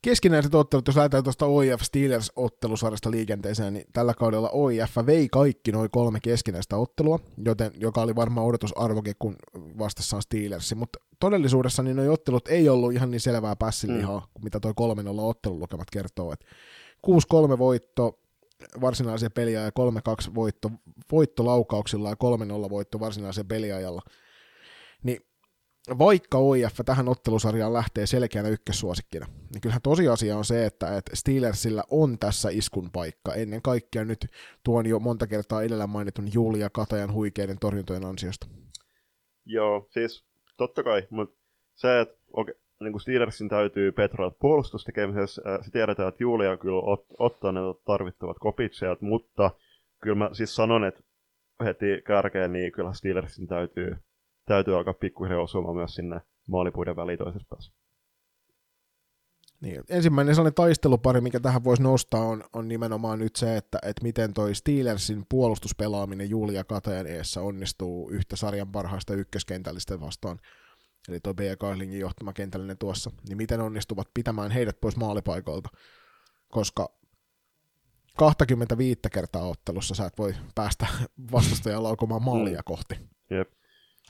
[0.05, 5.91] keskinäiset ottelut, jos lähdetään tuosta OIF Steelers-ottelusarjasta liikenteeseen, niin tällä kaudella OIF vei kaikki noin
[5.91, 9.37] kolme keskinäistä ottelua, joten, joka oli varmaan odotusarvokin, kun
[9.79, 10.75] vastassaan Steelers.
[10.75, 14.45] Mutta todellisuudessa niin nuo ottelut ei ollut ihan niin selvää pässilihaa, mm.
[14.45, 14.75] mitä toi 3-0
[15.21, 16.33] ottelulukemat kertoo.
[16.33, 16.45] Et
[17.55, 18.19] 6-3 voitto
[18.81, 19.71] varsinaisia peliä ja
[20.31, 20.71] 3-2 voitto,
[21.13, 22.17] voitto laukauksilla ja
[22.67, 24.03] 3-0 voitto varsinaisen peliajalla.
[25.03, 25.21] Niin
[25.99, 31.85] vaikka OIF tähän ottelusarjaan lähtee selkeänä ykkössuosikkina, niin kyllähän tosiasia on se, että, että Steelersillä
[31.91, 34.27] on tässä iskun paikka, ennen kaikkea nyt
[34.65, 38.47] tuon jo monta kertaa edellä mainitun Julia Katajan huikeiden torjuntojen ansiosta.
[39.47, 40.25] Joo, siis
[40.57, 41.41] totta kai, mutta
[41.75, 47.07] se, että okay, niin kuin Steelersin täytyy Petroa puolustustekemisessä, se tiedetään, että Julia kyllä ot,
[47.19, 49.51] ottaa ne tarvittavat kopit sieltä, mutta
[50.03, 51.03] kyllä mä siis sanon, että
[51.65, 53.97] heti kärkeen, niin kyllä Steelersin täytyy
[54.47, 57.73] täytyy alkaa pikkuhiljaa osumaan myös sinne maalipuiden väliin toisessa päässä.
[59.61, 64.03] Niin, ensimmäinen sellainen taistelupari, mikä tähän voisi nostaa, on, on nimenomaan nyt se, että, että
[64.03, 70.39] miten toi Steelersin puolustuspelaaminen Julia Katajan eessä onnistuu yhtä sarjan parhaista ykköskentällistä vastaan.
[71.09, 71.41] Eli toi B.
[71.59, 73.11] Kailingin johtama kentällinen tuossa.
[73.29, 75.69] Niin miten onnistuvat pitämään heidät pois maalipaikoilta.
[76.49, 76.89] Koska
[78.17, 80.87] 25 kertaa ottelussa sä et voi päästä
[81.33, 82.65] vastustajan laukomaan maalia mm.
[82.65, 82.95] kohti.
[83.31, 83.53] Jep.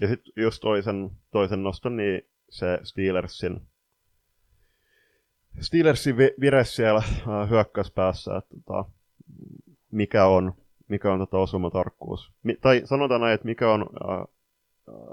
[0.01, 3.61] Ja sitten just toisen, toisen noston, niin se Steelersin
[5.61, 8.85] Steelersin vire siellä äh, hyökkäyspäässä, että tota,
[9.91, 10.55] mikä on,
[10.89, 12.33] mikä on tota osumatarkkuus.
[12.43, 14.27] Mi- tai sanotaan näin, että mikä on äh, äh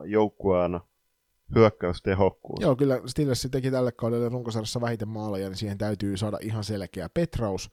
[0.05, 0.79] joukkueen
[1.55, 2.61] hyökkäystehokkuus.
[2.61, 7.09] Joo, kyllä Steelers teki tälle kaudelle runkosarjassa vähiten maaleja, niin siihen täytyy saada ihan selkeä
[7.09, 7.69] petraus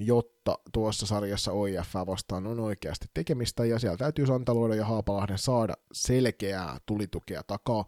[0.00, 5.74] jotta tuossa sarjassa OIF vastaan on oikeasti tekemistä, ja siellä täytyy Santaluoda ja Haapalahden saada
[5.92, 7.84] selkeää tulitukea takaa,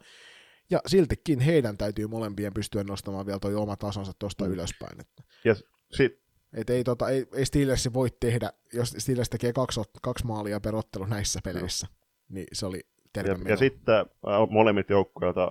[0.71, 4.53] ja siltikin heidän täytyy molempien pystyä nostamaan vielä tuo oma tasonsa tuosta mm.
[4.53, 5.01] ylöspäin.
[5.01, 5.23] Että.
[5.47, 5.65] Yes.
[5.93, 6.23] Sit.
[6.53, 10.77] Et ei, tota, ei, ei Steelers voi tehdä, jos Steelers tekee kaksi, kaksi maalia per
[10.77, 12.35] ottelu näissä peleissä, mm.
[12.35, 12.81] niin se oli
[13.17, 15.49] ja, ja sitten äh, molemmit joukkueet äh,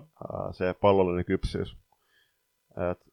[0.52, 1.78] se pallollinen kypsyys.
[2.92, 3.12] Et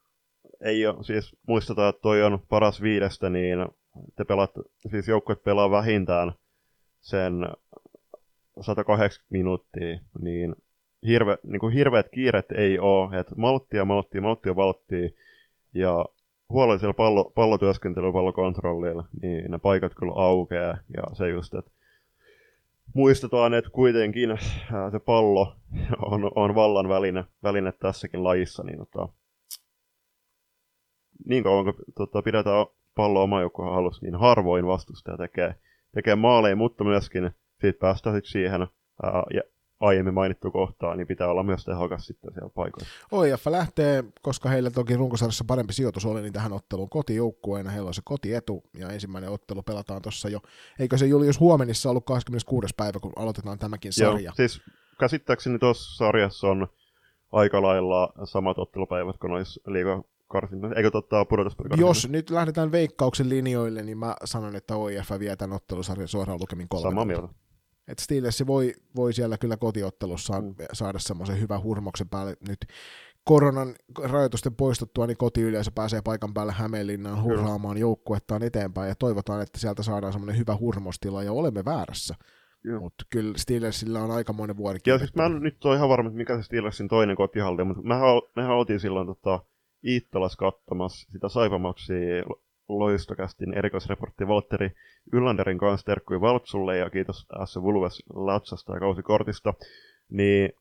[0.61, 3.59] ei ole, siis muistetaan, että toi on paras viidestä, niin
[4.17, 4.51] te pelat,
[4.91, 6.33] siis joukkueet pelaa vähintään
[7.01, 7.35] sen
[8.61, 10.57] 180 minuuttia, niin,
[11.07, 15.09] hirve, niin kuin hirveät kiiret ei ole, että malttia, malttia, malttia, valttia,
[15.75, 16.05] ja
[16.49, 21.71] huolellisella pallo, pallotyöskentelyllä, pallokontrollilla, niin ne paikat kyllä aukeaa, ja se just, että
[22.95, 24.39] muistetaan, että kuitenkin
[24.93, 25.57] se pallo
[26.03, 29.09] on, on vallan väline, väline tässäkin lajissa, niin tota,
[31.27, 35.55] niin kauan kun tota, pidetään pallo oma joukkueen halus, niin harvoin vastustaja tekee,
[35.95, 38.61] tekee maaleja, mutta myöskin siitä päästään siihen
[39.03, 39.43] ää, ja
[39.81, 42.89] aiemmin mainittu kohtaa, niin pitää olla myös tehokas sitten siellä paikoissa.
[43.13, 47.71] OIF lähtee, koska heillä toki runkosarjassa parempi sijoitus oli, niin tähän otteluun kotijoukkueena.
[47.71, 50.41] Heillä on se kotietu, ja ensimmäinen ottelu pelataan tuossa jo.
[50.79, 52.75] Eikö se Julius Huomenissa ollut 26.
[52.77, 54.21] päivä, kun aloitetaan tämäkin sarja?
[54.21, 54.61] Joo, siis
[55.01, 56.69] käsittääkseni tuossa sarjassa on
[57.33, 60.69] aika lailla samat ottelupäivät kuin noissa liiga karsinta.
[60.77, 61.27] Eikö totta?
[61.77, 66.69] Jos nyt lähdetään veikkauksen linjoille, niin mä sanon, että OIF vie tämän ottelusarjan suoraan lukemin
[66.69, 66.83] kolme.
[66.83, 67.29] Samaa mieltä.
[67.89, 70.55] Että Steelers voi, voi siellä kyllä kotiottelussa Mm.
[70.73, 72.59] saada semmoisen hyvän hurmoksen päälle nyt
[73.25, 79.59] koronan rajoitusten poistuttua, niin kotiyleisö pääsee paikan päälle Hämeenlinnaan hurraamaan joukkuettaan eteenpäin ja toivotaan, että
[79.59, 82.15] sieltä saadaan semmoinen hyvä hurmostila ja olemme väärässä.
[82.65, 82.81] Joo.
[82.81, 84.79] Mutta kyllä Steelersillä on aikamoinen vuori.
[84.87, 88.03] Ja siis mä en nyt ole ihan varma, mikä se Steelersin toinen kotihalti, mutta mehän,
[88.37, 89.41] mehän oltiin silloin tota,
[89.85, 92.25] Iittalas katsomassa sitä Saipamaksia
[92.69, 94.71] loistokästin erikoisreportti Valtteri
[95.13, 97.57] Yllanderin kanssa terkkui Valtsulle ja kiitos S.
[97.63, 99.55] Vulves Latsasta ja kausikortista.
[100.11, 100.53] Niin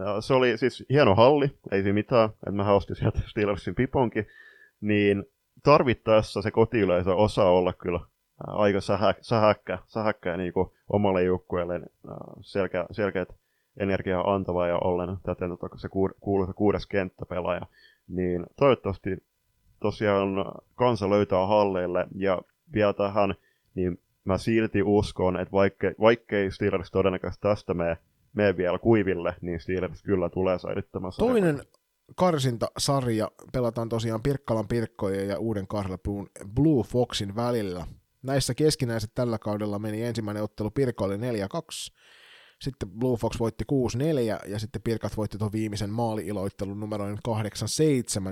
[0.00, 4.26] äh, se oli siis hieno halli, ei siinä mitään, että mä ostin sieltä Steelersin piponkin,
[4.80, 5.24] niin
[5.62, 8.06] tarvittaessa se kotiyleisö osaa olla kyllä äh,
[8.38, 13.28] aika sähä, sähäkkä, sähäkkä niin kuin omalle joukkueelle äh, selkeä, selkeät
[13.80, 15.88] energiaa antava ja ollen täten tota, se
[16.20, 17.66] kuuluisa kuudes kenttäpelaaja.
[18.08, 19.10] Niin toivottavasti
[19.80, 20.44] tosiaan
[20.74, 22.42] kansa löytää halleille ja
[22.74, 23.34] vielä tähän,
[23.74, 27.96] niin mä silti uskon, että vaikke, vaikkei Steelers todennäköisesti tästä mene,
[28.32, 31.62] mene vielä kuiville, niin Steelers kyllä tulee säilyttämään Toinen
[32.14, 37.86] karsintasarja pelataan tosiaan Pirkkalan Pirkkojen ja Uuden Karlepuun Blue Foxin välillä.
[38.22, 41.20] Näissä keskinäiset tällä kaudella meni ensimmäinen ottelu Pirkoille 4-2,
[42.60, 43.64] sitten Blue Fox voitti
[44.44, 47.18] 6-4 ja sitten Pirkat voitti tuon viimeisen maali-iloittelun numeroin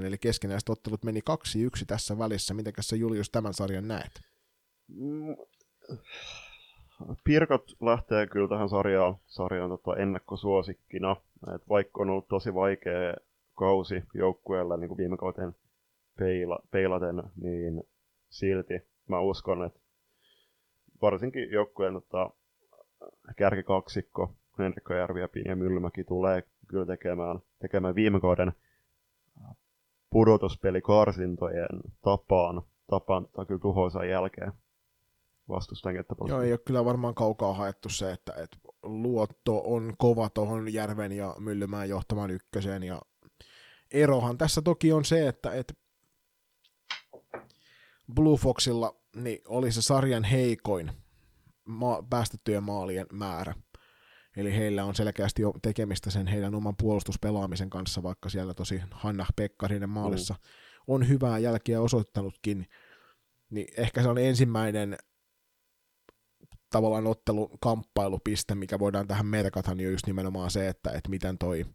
[0.01, 2.55] 8-7, eli keskinäiset ottelut meni 2-1 tässä välissä.
[2.55, 4.21] Mitenkäs sä Julius tämän sarjan näet?
[4.89, 5.37] Mm,
[7.25, 11.17] Pirkot lähtee kyllä tähän sarjaan, sarjaan tota ennakkosuosikkina.
[11.55, 13.15] Et vaikka on ollut tosi vaikea
[13.55, 15.55] kausi joukkueella niin kuin viime kauteen
[16.19, 17.83] peila, peilaten, niin
[18.29, 18.75] silti
[19.09, 19.81] mä uskon, että
[21.03, 22.31] varsinkin joukkueen tota,
[23.37, 28.53] kärkikaksikko, Henrikko Järvi ja Pinja Myllymäki tulee kyllä tekemään, tekemään viime kauden
[30.11, 34.53] pudotuspelikarsintojen tapaan, tapaan tai kyllä tuhoisan jälkeen
[35.49, 36.39] vastustajan kenttäpuolella.
[36.39, 41.13] Joo, ei ole kyllä varmaan kaukaa haettu se, että, että luotto on kova tuohon Järven
[41.13, 43.03] ja Myllymään johtamaan ykköseen, ja
[43.93, 45.75] erohan tässä toki on se, että, että
[48.15, 50.91] Blue Foxilla niin oli se sarjan heikoin
[51.65, 53.55] ma- päästettyjen maalien määrä.
[54.37, 59.27] Eli heillä on selkeästi jo tekemistä sen heidän oman puolustuspelaamisen kanssa, vaikka siellä tosi Hanna
[59.37, 60.41] Pekkarinen maalissa mm.
[60.87, 62.67] on hyvää jälkeä osoittanutkin.
[63.51, 64.97] Niin ehkä se on ensimmäinen
[66.71, 71.39] tavallaan ottelun kamppailupiste, mikä voidaan tähän merkata, niin on just nimenomaan se, että, että miten
[71.39, 71.67] toi,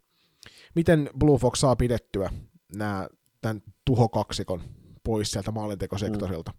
[0.74, 2.30] miten Blue Fox saa pidettyä
[2.76, 3.08] nämä,
[3.40, 4.62] tämän tuhokaksikon
[5.04, 6.50] pois sieltä maalintekosektorilta.
[6.50, 6.58] Mm.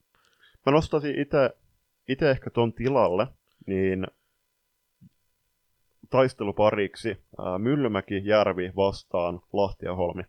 [0.65, 1.49] Mä nostaisin itse
[2.21, 3.27] ehkä ton tilalle,
[3.67, 4.07] niin
[6.09, 10.23] taistelupariksi ää, Myllymäki, Järvi vastaan Lahti ja Holmi.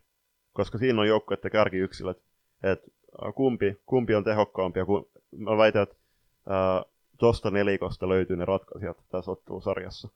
[0.53, 2.17] Koska siinä on joukkueiden kärkiyksilöt,
[2.63, 2.87] että
[3.35, 4.79] kumpi, kumpi on tehokkaampi.
[4.79, 5.95] Ja kun, mä väitän, että
[6.49, 6.83] ää,
[7.19, 10.09] tosta nelikosta löytyy ne ratkaisijat tässä ottelusarjassa.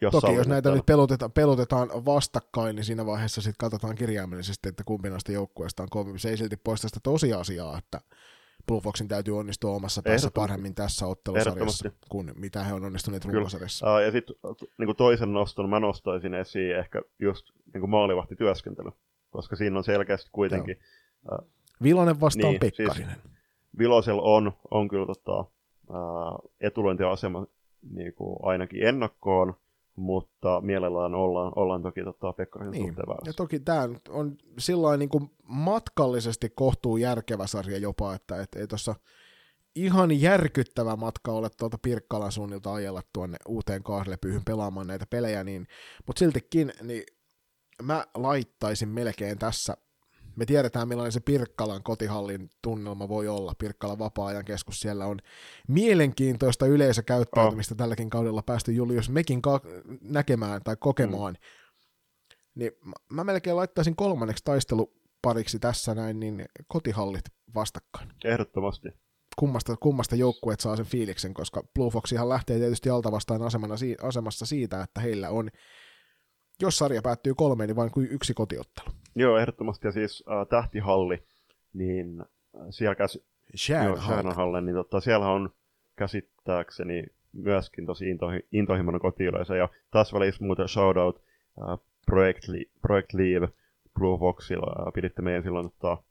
[0.00, 4.84] Jos Toki jos näitä nyt pelotetaan, pelotetaan vastakkain, niin siinä vaiheessa sitten katsotaan kirjaimellisesti, että
[4.86, 6.18] kumpi näistä joukkueista on kovin.
[6.18, 8.00] Se ei silti poista sitä tosiasiaa, että
[8.70, 13.94] Blue Foxin täytyy onnistua omassa päässä paremmin tässä ottelusarjassa kuin mitä he on onnistuneet runkosarjassa.
[13.94, 14.36] Uh, ja sitten
[14.78, 18.90] niin toisen noston mä nostaisin esiin ehkä just niin maalivahtityöskentely,
[19.30, 20.76] koska siinä on selkeästi kuitenkin...
[21.32, 21.48] Uh,
[21.82, 23.10] Vilonen vastaan niin, Pekkarinen.
[23.10, 23.34] Siis
[23.78, 27.46] Vilosella on, on kyllä tota, uh, etulointiasema
[27.90, 29.54] niin kuin ainakin ennakkoon,
[29.96, 32.86] mutta mielellään ollaan, ollaan toki tota, Pekkarisen niin.
[32.86, 38.54] suhteen Ja toki tämä on sillä niin kuin matkallisesti kohtuu järkevä sarja jopa, että et,
[38.54, 38.94] ei tuossa
[39.74, 45.66] ihan järkyttävä matka ole tuolta Pirkkalan suunnilta ajella tuonne uuteen Kaarlepyyhyn pelaamaan näitä pelejä, niin,
[46.06, 47.02] mutta siltikin niin
[47.82, 49.76] mä laittaisin melkein tässä
[50.40, 53.52] me tiedetään, millainen se Pirkkalan kotihallin tunnelma voi olla.
[53.58, 55.18] Pirkkalan vapaa-ajan keskus, siellä on
[55.68, 57.76] mielenkiintoista yleisökäyttäytymistä oh.
[57.76, 59.60] tälläkin kaudella päästy Julius mekin ka-
[60.00, 61.34] näkemään tai kokemaan.
[61.34, 61.40] Mm.
[62.54, 62.72] Niin
[63.12, 68.12] mä, melkein laittaisin kolmanneksi taistelupariksi tässä näin, niin kotihallit vastakkain.
[68.24, 68.88] Ehdottomasti.
[69.38, 74.46] Kummasta, kummasta joukkueet saa sen fiiliksen, koska Blue Foxihan lähtee tietysti alta vastaan asemana, asemassa
[74.46, 75.50] siitä, että heillä on,
[76.60, 78.88] jos sarja päättyy kolmeen, niin vain kuin yksi kotiottelu.
[79.14, 79.88] Joo, ehdottomasti.
[79.88, 81.22] Ja siis äh, tähtihalli,
[81.72, 83.18] niin äh, siellä käs,
[83.56, 85.50] Shanahalle, niin tota, siellä on
[85.96, 89.56] käsittääkseni myöskin tosi intohi, intohimoinen kotiyleisö.
[89.56, 91.16] Ja taas välissä muuten shoutout
[91.56, 92.44] uh, Project,
[92.82, 93.48] Project Leave
[93.94, 94.86] Blue Foxilla.
[94.86, 96.02] Uh, piditte meidän silloin tota,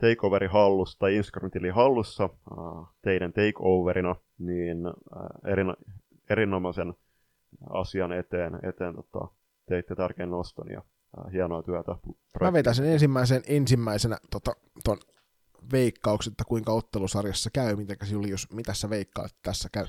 [0.00, 5.76] takeoveri hallussa tai Instagram-tili hallussa uh, teidän takeoverina, niin uh, erin,
[6.30, 6.94] erinomaisen
[7.70, 9.28] asian eteen, eteen tota,
[9.66, 10.82] teitte tärkeän noston ja
[11.18, 11.96] uh, hienoa työtä.
[12.40, 14.52] Mä vetäisin ensimmäisen, ensimmäisenä tota,
[14.84, 14.98] ton
[15.72, 19.86] veikkaukset, että kuinka ottelusarjassa käy, mitenkäs Julius, mitä sä veikkaat tässä käy?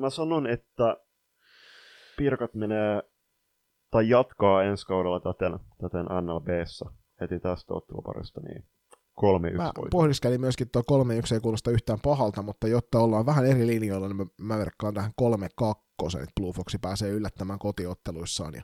[0.00, 0.96] Mä sanon, että
[2.16, 3.02] Pirkat menee
[3.90, 6.84] tai jatkaa ensi kaudella täten, täten NLBssä
[7.20, 8.64] heti tästä otteluparista, niin
[9.20, 13.46] 3-1 Mä pohdiskelin myöskin, että tuo 3-1 ei kuulosta yhtään pahalta, mutta jotta ollaan vähän
[13.46, 15.24] eri linjoilla, niin mä, mä verkkaan tähän 3-2,
[16.04, 18.62] että Blue Foxi pääsee yllättämään kotiotteluissaan ja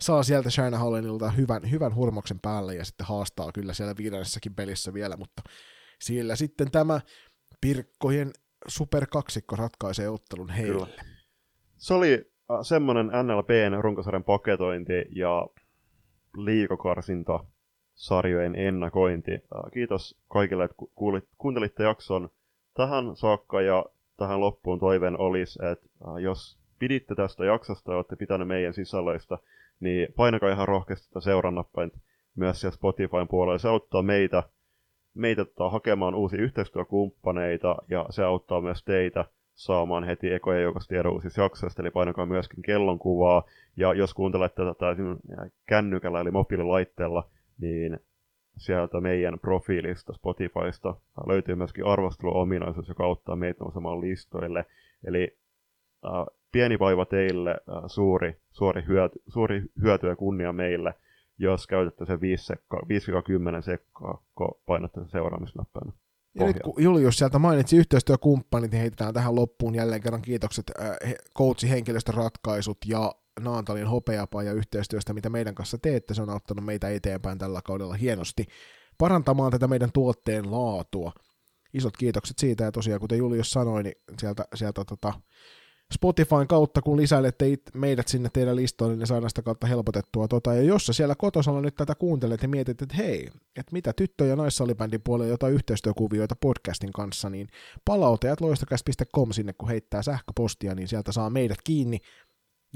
[0.00, 4.94] saa sieltä China Hollandilta hyvän, hyvän hurmoksen päälle ja sitten haastaa kyllä siellä viidennessäkin pelissä
[4.94, 5.42] vielä, mutta
[6.00, 7.00] sillä sitten tämä
[7.60, 8.30] Pirkkojen
[8.68, 10.86] superkaksikko ratkaisee ottelun heille.
[10.86, 11.04] Kyllä.
[11.76, 15.46] Se oli äh, semmoinen NLPn runkosarjan paketointi ja
[16.36, 17.44] liikokarsinta
[17.96, 19.32] sarjojen ennakointi.
[19.32, 22.28] Äh, kiitos kaikille, että kuulit, kuuntelitte jakson
[22.74, 23.84] tähän saakka ja
[24.16, 29.38] tähän loppuun toiveen olisi, että äh, jos piditte tästä jaksosta ja olette pitäneet meidän sisällöistä,
[29.80, 31.92] niin painakaa ihan rohkeasti tätä seurannappain
[32.36, 33.58] myös siellä Spotifyn puolella.
[33.58, 34.42] Se auttaa meitä,
[35.14, 39.24] meitä tota, hakemaan uusia yhteistyökumppaneita ja se auttaa myös teitä
[39.54, 43.42] saamaan heti ekoja joukosta tiedon uusista jaksoista, eli painakaa myöskin kellonkuvaa,
[43.76, 44.96] ja jos kuuntelette tätä
[45.66, 47.28] kännykällä eli mobiililaitteella,
[47.60, 47.98] niin
[48.56, 50.94] sieltä meidän profiilista Spotifysta
[51.26, 54.64] löytyy myöskin arvosteluominaisuus, joka auttaa meitä nousemaan listoille.
[55.04, 55.38] Eli
[56.06, 60.94] äh, pieni vaiva teille, äh, suuri, suuri, hyöty, suuri hyöty ja kunnia meille,
[61.38, 65.92] jos käytätte sen 5-10 sekkaa, kun painatte sen seuraamisnappana.
[66.34, 71.14] Ja nyt kun Julius sieltä mainitsi yhteistyökumppanit, niin heitetään tähän loppuun jälleen kerran kiitokset äh,
[71.38, 73.86] coachin henkilöstöratkaisut ja Naantalin
[74.44, 76.14] ja yhteistyöstä, mitä meidän kanssa teette.
[76.14, 78.46] Se on auttanut meitä eteenpäin tällä kaudella hienosti
[78.98, 81.12] parantamaan tätä meidän tuotteen laatua.
[81.74, 85.12] Isot kiitokset siitä, ja tosiaan kuten Julius sanoi, niin sieltä, sieltä tota,
[85.94, 90.28] Spotifyn kautta, kun lisäilette it, meidät sinne teidän listoille, niin saadaan sitä kautta helpotettua.
[90.28, 93.92] Tota, ja jos sä siellä kotosalla nyt tätä kuuntelet ja mietit, että hei, että mitä
[93.92, 97.48] tyttö- ja naissalibändin puolella jotain yhteistyökuvioita podcastin kanssa, niin
[97.84, 102.00] palautajat loistokäst.com sinne, kun heittää sähköpostia, niin sieltä saa meidät kiinni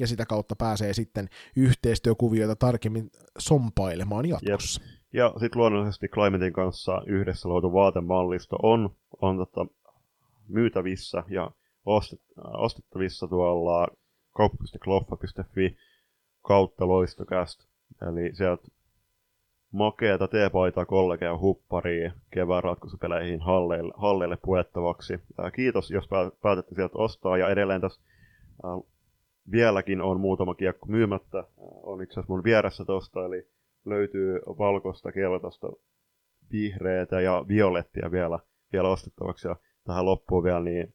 [0.00, 4.82] ja sitä kautta pääsee sitten yhteistyökuvioita tarkemmin sompailemaan jatkossa.
[4.82, 4.90] Jep.
[5.12, 8.90] Ja sitten luonnollisesti Climatein kanssa yhdessä luotu vaatemallisto on,
[9.22, 9.66] on tota,
[10.48, 11.50] myytävissä ja
[12.36, 13.88] ostettavissa tuolla
[14.36, 15.76] kauppa.kloffa.fi
[16.42, 17.66] kautta loistokäst.
[18.08, 18.68] Eli sieltä
[19.72, 25.20] makeata teepaitaa, kollegea, hupparia kevään ratkaisupeleihin halleille, halleille puettavaksi.
[25.54, 26.08] Kiitos, jos
[26.42, 27.38] päätätte sieltä ostaa.
[27.38, 28.00] Ja edelleen tässä
[29.50, 31.38] vieläkin on muutama kiekko myymättä.
[31.38, 33.48] Äh, on itse asiassa mun vieressä tosta, eli
[33.84, 35.72] löytyy valkoista, keltaista,
[36.52, 38.38] vihreätä ja violettia vielä,
[38.72, 39.48] vielä ostettavaksi.
[39.48, 40.94] Ja tähän loppuun vielä, niin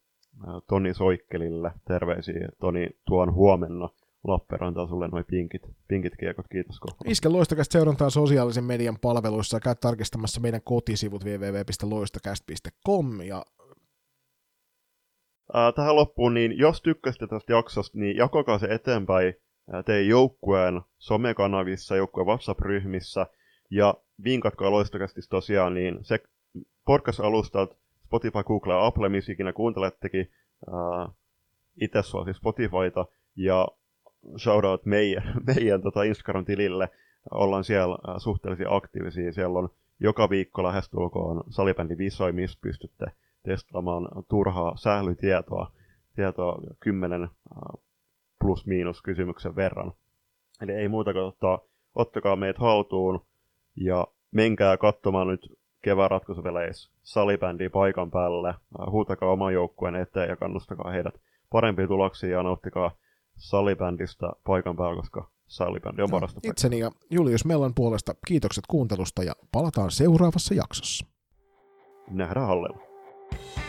[0.68, 2.50] Toni Soikkelille terveisiä.
[2.60, 3.90] Toni, tuon huomenna
[4.28, 6.46] Lappeenrantaan sulle noin pinkit, pinkit kiekot.
[6.52, 6.98] Kiitos koko.
[7.06, 9.60] Iske Loistokästä seurantaa sosiaalisen median palveluissa.
[9.60, 13.46] Käy tarkistamassa meidän kotisivut www.loistokäst.com ja
[15.76, 19.34] tähän loppuun, niin jos tykkäsitte tästä jaksosta, niin jakakaa se eteenpäin
[19.86, 23.28] teidän joukkueen somekanavissa, joukkueen WhatsApp-ryhmissä,
[23.70, 23.94] ja
[24.24, 26.20] vinkatkaa loistokästistä tosiaan, niin se
[26.86, 30.32] podcast-alustat Spotify, Google ja Apple, missä ikinä kuuntelettekin.
[30.68, 31.16] Uh,
[31.82, 33.06] itse siis Spotifyta
[33.36, 33.68] ja
[34.38, 36.90] shoutout meidän, meidän tota Instagram-tilille.
[37.32, 39.32] Ollaan siellä uh, suhteellisen aktiivisia.
[39.32, 39.70] Siellä on
[40.00, 43.06] joka viikko lähestulkoon salibändi visoi, missä pystytte
[43.46, 45.72] testaamaan turhaa sählytietoa
[46.16, 47.84] tietoa 10 uh,
[48.40, 49.94] plus miinus kysymyksen verran.
[50.62, 51.60] Eli ei muuta kuin ottaa,
[51.96, 53.26] ottakaa meitä haltuun
[53.76, 58.50] ja menkää katsomaan nyt kevään ratkaisupeleissä salibändiä paikan päälle.
[58.50, 58.56] Äh,
[58.90, 61.16] huutakaa oman joukkueen eteen ja kannustakaa heidät
[61.52, 62.92] parempiin tuloksiin ja nauttikaa
[63.36, 66.40] salibändistä paikan päällä, koska salibändi on parasta.
[66.44, 71.06] No, itseni ja Julius Mellan puolesta kiitokset kuuntelusta ja palataan seuraavassa jaksossa.
[72.10, 72.85] Nähdään hallella.
[73.32, 73.65] Thank you.